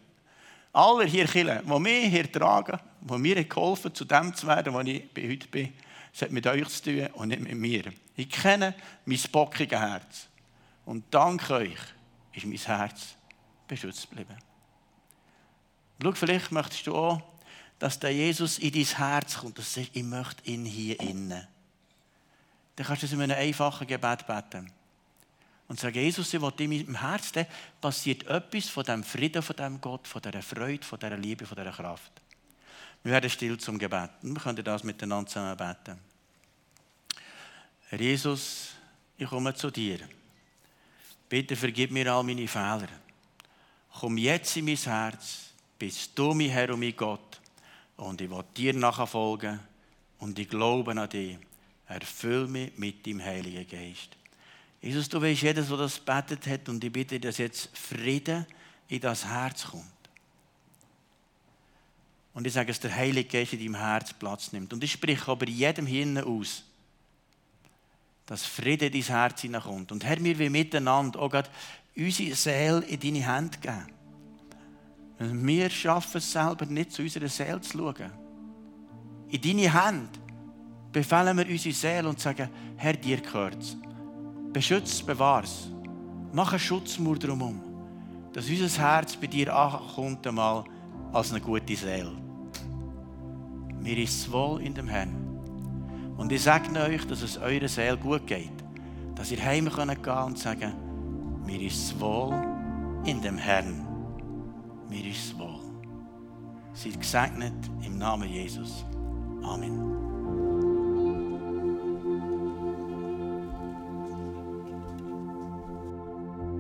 Alle 0.73 1.05
hier 1.05 1.27
Kirchen, 1.27 1.67
die 1.67 1.79
mich 1.79 2.09
hier 2.09 2.33
tragen, 2.33 2.79
die 3.01 3.19
mir 3.19 3.45
geholfen 3.45 3.95
zu 3.95 4.05
dem 4.05 4.35
zu 4.35 4.47
werden, 4.47 4.73
wo 4.73 4.81
ich 4.81 5.05
heute 5.17 5.49
bin. 5.49 5.73
Es 6.13 6.23
hat 6.23 6.31
mit 6.31 6.47
euch 6.47 6.69
zu 6.69 6.83
tun 6.83 7.07
und 7.15 7.29
nicht 7.29 7.43
mit 7.43 7.55
mir. 7.55 7.93
Ich 8.17 8.29
kenne 8.29 8.75
mein 9.05 9.21
bockiges 9.31 9.79
Herz. 9.79 10.29
Und 10.85 11.05
dank 11.11 11.49
euch 11.51 11.79
ist 12.33 12.47
mein 12.47 12.57
Herz 12.57 13.15
beschützt 13.69 14.09
geblieben. 14.11 14.37
Schau, 16.03 16.13
vielleicht 16.13 16.53
möchtest 16.53 16.87
du 16.87 16.95
auch, 16.95 17.23
dass 17.79 17.99
der 17.99 18.13
Jesus 18.13 18.59
in 18.59 18.73
dein 18.73 18.85
Herz 18.85 19.39
kommt. 19.39 19.59
Dass 19.59 19.77
ich 19.77 20.03
möchte 20.03 20.51
ihn 20.51 20.65
hier 20.65 20.99
innen. 21.01 21.47
Dann 22.77 22.87
kannst 22.87 23.03
du 23.03 23.07
es 23.07 23.13
in 23.13 23.21
einem 23.21 23.37
einfachen 23.37 23.87
Gebet 23.87 24.27
beten. 24.27 24.71
Und 25.69 25.81
sagen, 25.81 25.99
Jesus, 25.99 26.33
ich 26.35 26.41
will 26.41 26.53
in 26.59 26.71
meinem 26.71 27.01
Herz, 27.01 27.33
dann 27.33 27.47
passiert 27.81 28.27
etwas 28.27 28.69
von 28.69 28.85
dem 28.85 29.03
Frieden, 29.03 29.43
von 29.43 29.57
dem 29.57 29.81
Gott, 29.81 30.07
von 30.07 30.21
dieser 30.21 30.43
Freude, 30.43 30.85
von 30.85 30.99
dieser 30.99 31.17
Liebe, 31.17 31.47
von 31.47 31.57
dieser 31.57 31.73
Kraft. 31.73 32.13
Wir 33.03 33.13
werden 33.13 33.31
still 33.31 33.59
zum 33.59 33.79
Gebet. 33.79 34.11
Und 34.23 34.35
wir 34.35 34.41
können 34.41 34.63
das 34.63 34.85
miteinander 34.85 35.29
zusammen 35.29 35.57
beten. 35.57 35.99
Herr 37.89 38.01
Jesus, 38.01 38.71
ich 39.19 39.29
komme 39.29 39.55
zu 39.55 39.71
dir. 39.71 40.01
Bitte 41.29 41.57
vergib 41.57 41.91
mir 41.91 42.13
all 42.13 42.23
meine 42.23 42.47
Fehler. 42.47 42.89
Komm 43.99 44.19
jetzt 44.19 44.57
in 44.57 44.67
mein 44.67 44.77
Herz. 44.77 45.53
Bist 45.79 46.19
du 46.19 46.33
mein 46.35 46.51
Herr 46.51 46.73
und 46.73 46.81
mein 46.81 46.97
Gott. 46.97 47.41
Und 47.97 48.21
ich 48.21 48.31
will 48.31 48.45
dir 48.57 48.75
nachfolgen. 48.75 49.61
Und 50.19 50.39
ich 50.39 50.49
glaube 50.49 50.93
an 50.93 51.09
dich. 51.09 51.39
Erfüll 51.93 52.49
mich 52.49 52.77
mit 52.77 53.05
dem 53.07 53.23
Heiligen 53.23 53.67
Geist. 53.67 54.17
Jesus, 54.81 55.09
du 55.09 55.21
weißt, 55.21 55.43
jedes, 55.43 55.69
der 55.69 55.77
das 55.77 55.99
betet 55.99 56.47
hat, 56.47 56.69
und 56.69 56.83
ich 56.83 56.93
bitte, 56.93 57.21
dass 57.21 57.39
jetzt 57.39 57.71
Frieden 57.77 58.47
in 58.89 59.01
das 59.01 59.25
Herz 59.25 59.65
kommt. 59.65 59.85
Und 62.35 62.47
ich 62.47 62.53
sage, 62.53 62.69
dass 62.69 62.81
der 62.81 62.95
Heilige 62.95 63.29
Geist 63.29 63.53
in 63.53 63.61
deinem 63.61 63.75
Herz 63.77 64.13
Platz 64.13 64.53
nimmt. 64.53 64.73
Und 64.73 64.83
ich 64.83 64.93
spreche 64.93 65.31
aber 65.31 65.47
jedem 65.47 65.87
hier 65.87 66.27
aus, 66.27 66.65
dass 68.27 68.45
Frieden 68.45 68.91
in 68.91 68.93
dein 68.93 69.03
Herz 69.03 69.43
hineinkommt. 69.43 69.93
Und 69.93 70.05
Herr, 70.05 70.23
wir 70.23 70.39
wollen 70.39 70.53
miteinander 70.53 71.21
auch 71.21 71.31
gerade 71.31 71.51
unsere 71.97 72.35
Seele 72.35 72.81
in 72.87 73.01
deine 73.01 73.27
Hände 73.27 73.59
geben. 73.59 73.87
Wir 75.47 75.71
schaffen 75.71 76.19
es 76.19 76.33
selber 76.33 76.67
nicht, 76.67 76.93
zu 76.93 77.03
unserer 77.03 77.29
Seele 77.29 77.61
zu 77.61 77.79
schauen. 77.79 78.11
In 79.29 79.41
deine 79.41 79.73
Hände 79.73 80.19
befehlen 80.93 81.37
wir 81.37 81.47
unsere 81.49 81.75
Seele 81.75 82.09
und 82.09 82.21
sagen, 82.21 82.49
Herr, 82.77 82.93
dir 82.93 83.21
gehört 83.21 83.61
es. 83.61 83.77
Beschütze 84.53 84.93
es, 84.93 85.03
bewahre 85.03 85.45
es. 85.45 85.69
Mach 86.33 86.53
einen 86.53 86.61
Schutzmauer 86.61 87.19
drumherum, 87.19 87.61
dass 88.33 88.49
unser 88.49 88.83
Herz 88.83 89.17
bei 89.17 89.27
dir 89.27 89.55
ankommt 89.55 90.27
einmal 90.27 90.65
als 91.13 91.31
eine 91.31 91.41
gute 91.41 91.77
Seele. 91.77 92.13
Mir 93.81 93.99
ist 93.99 94.21
es 94.21 94.33
wohl 94.33 94.63
in 94.63 94.75
dem 94.75 94.89
Herrn. 94.89 95.23
Und 96.17 96.31
ich 96.31 96.43
sage 96.43 96.79
euch, 96.79 97.05
dass 97.07 97.23
es 97.23 97.37
eurer 97.39 97.69
Seele 97.69 97.97
gut 97.97 98.27
geht. 98.27 98.53
Dass 99.15 99.31
ihr 99.31 99.45
heim 99.45 99.69
gehen 99.69 100.03
könnt 100.03 100.27
und 100.27 100.39
sagen, 100.39 100.73
mir 101.45 101.61
ist 101.61 101.77
es 101.77 102.01
wohl 102.01 102.33
in 103.05 103.21
dem 103.21 103.39
Herrn. 103.39 103.87
Mir 104.89 105.05
ist 105.05 105.27
es 105.27 105.39
wohl. 105.39 105.61
Seid 106.75 107.01
gesegnet 107.01 107.55
im 107.85 107.99
Namen 107.99 108.29
Jesus. 108.29 108.85
Amen. 109.43 110.02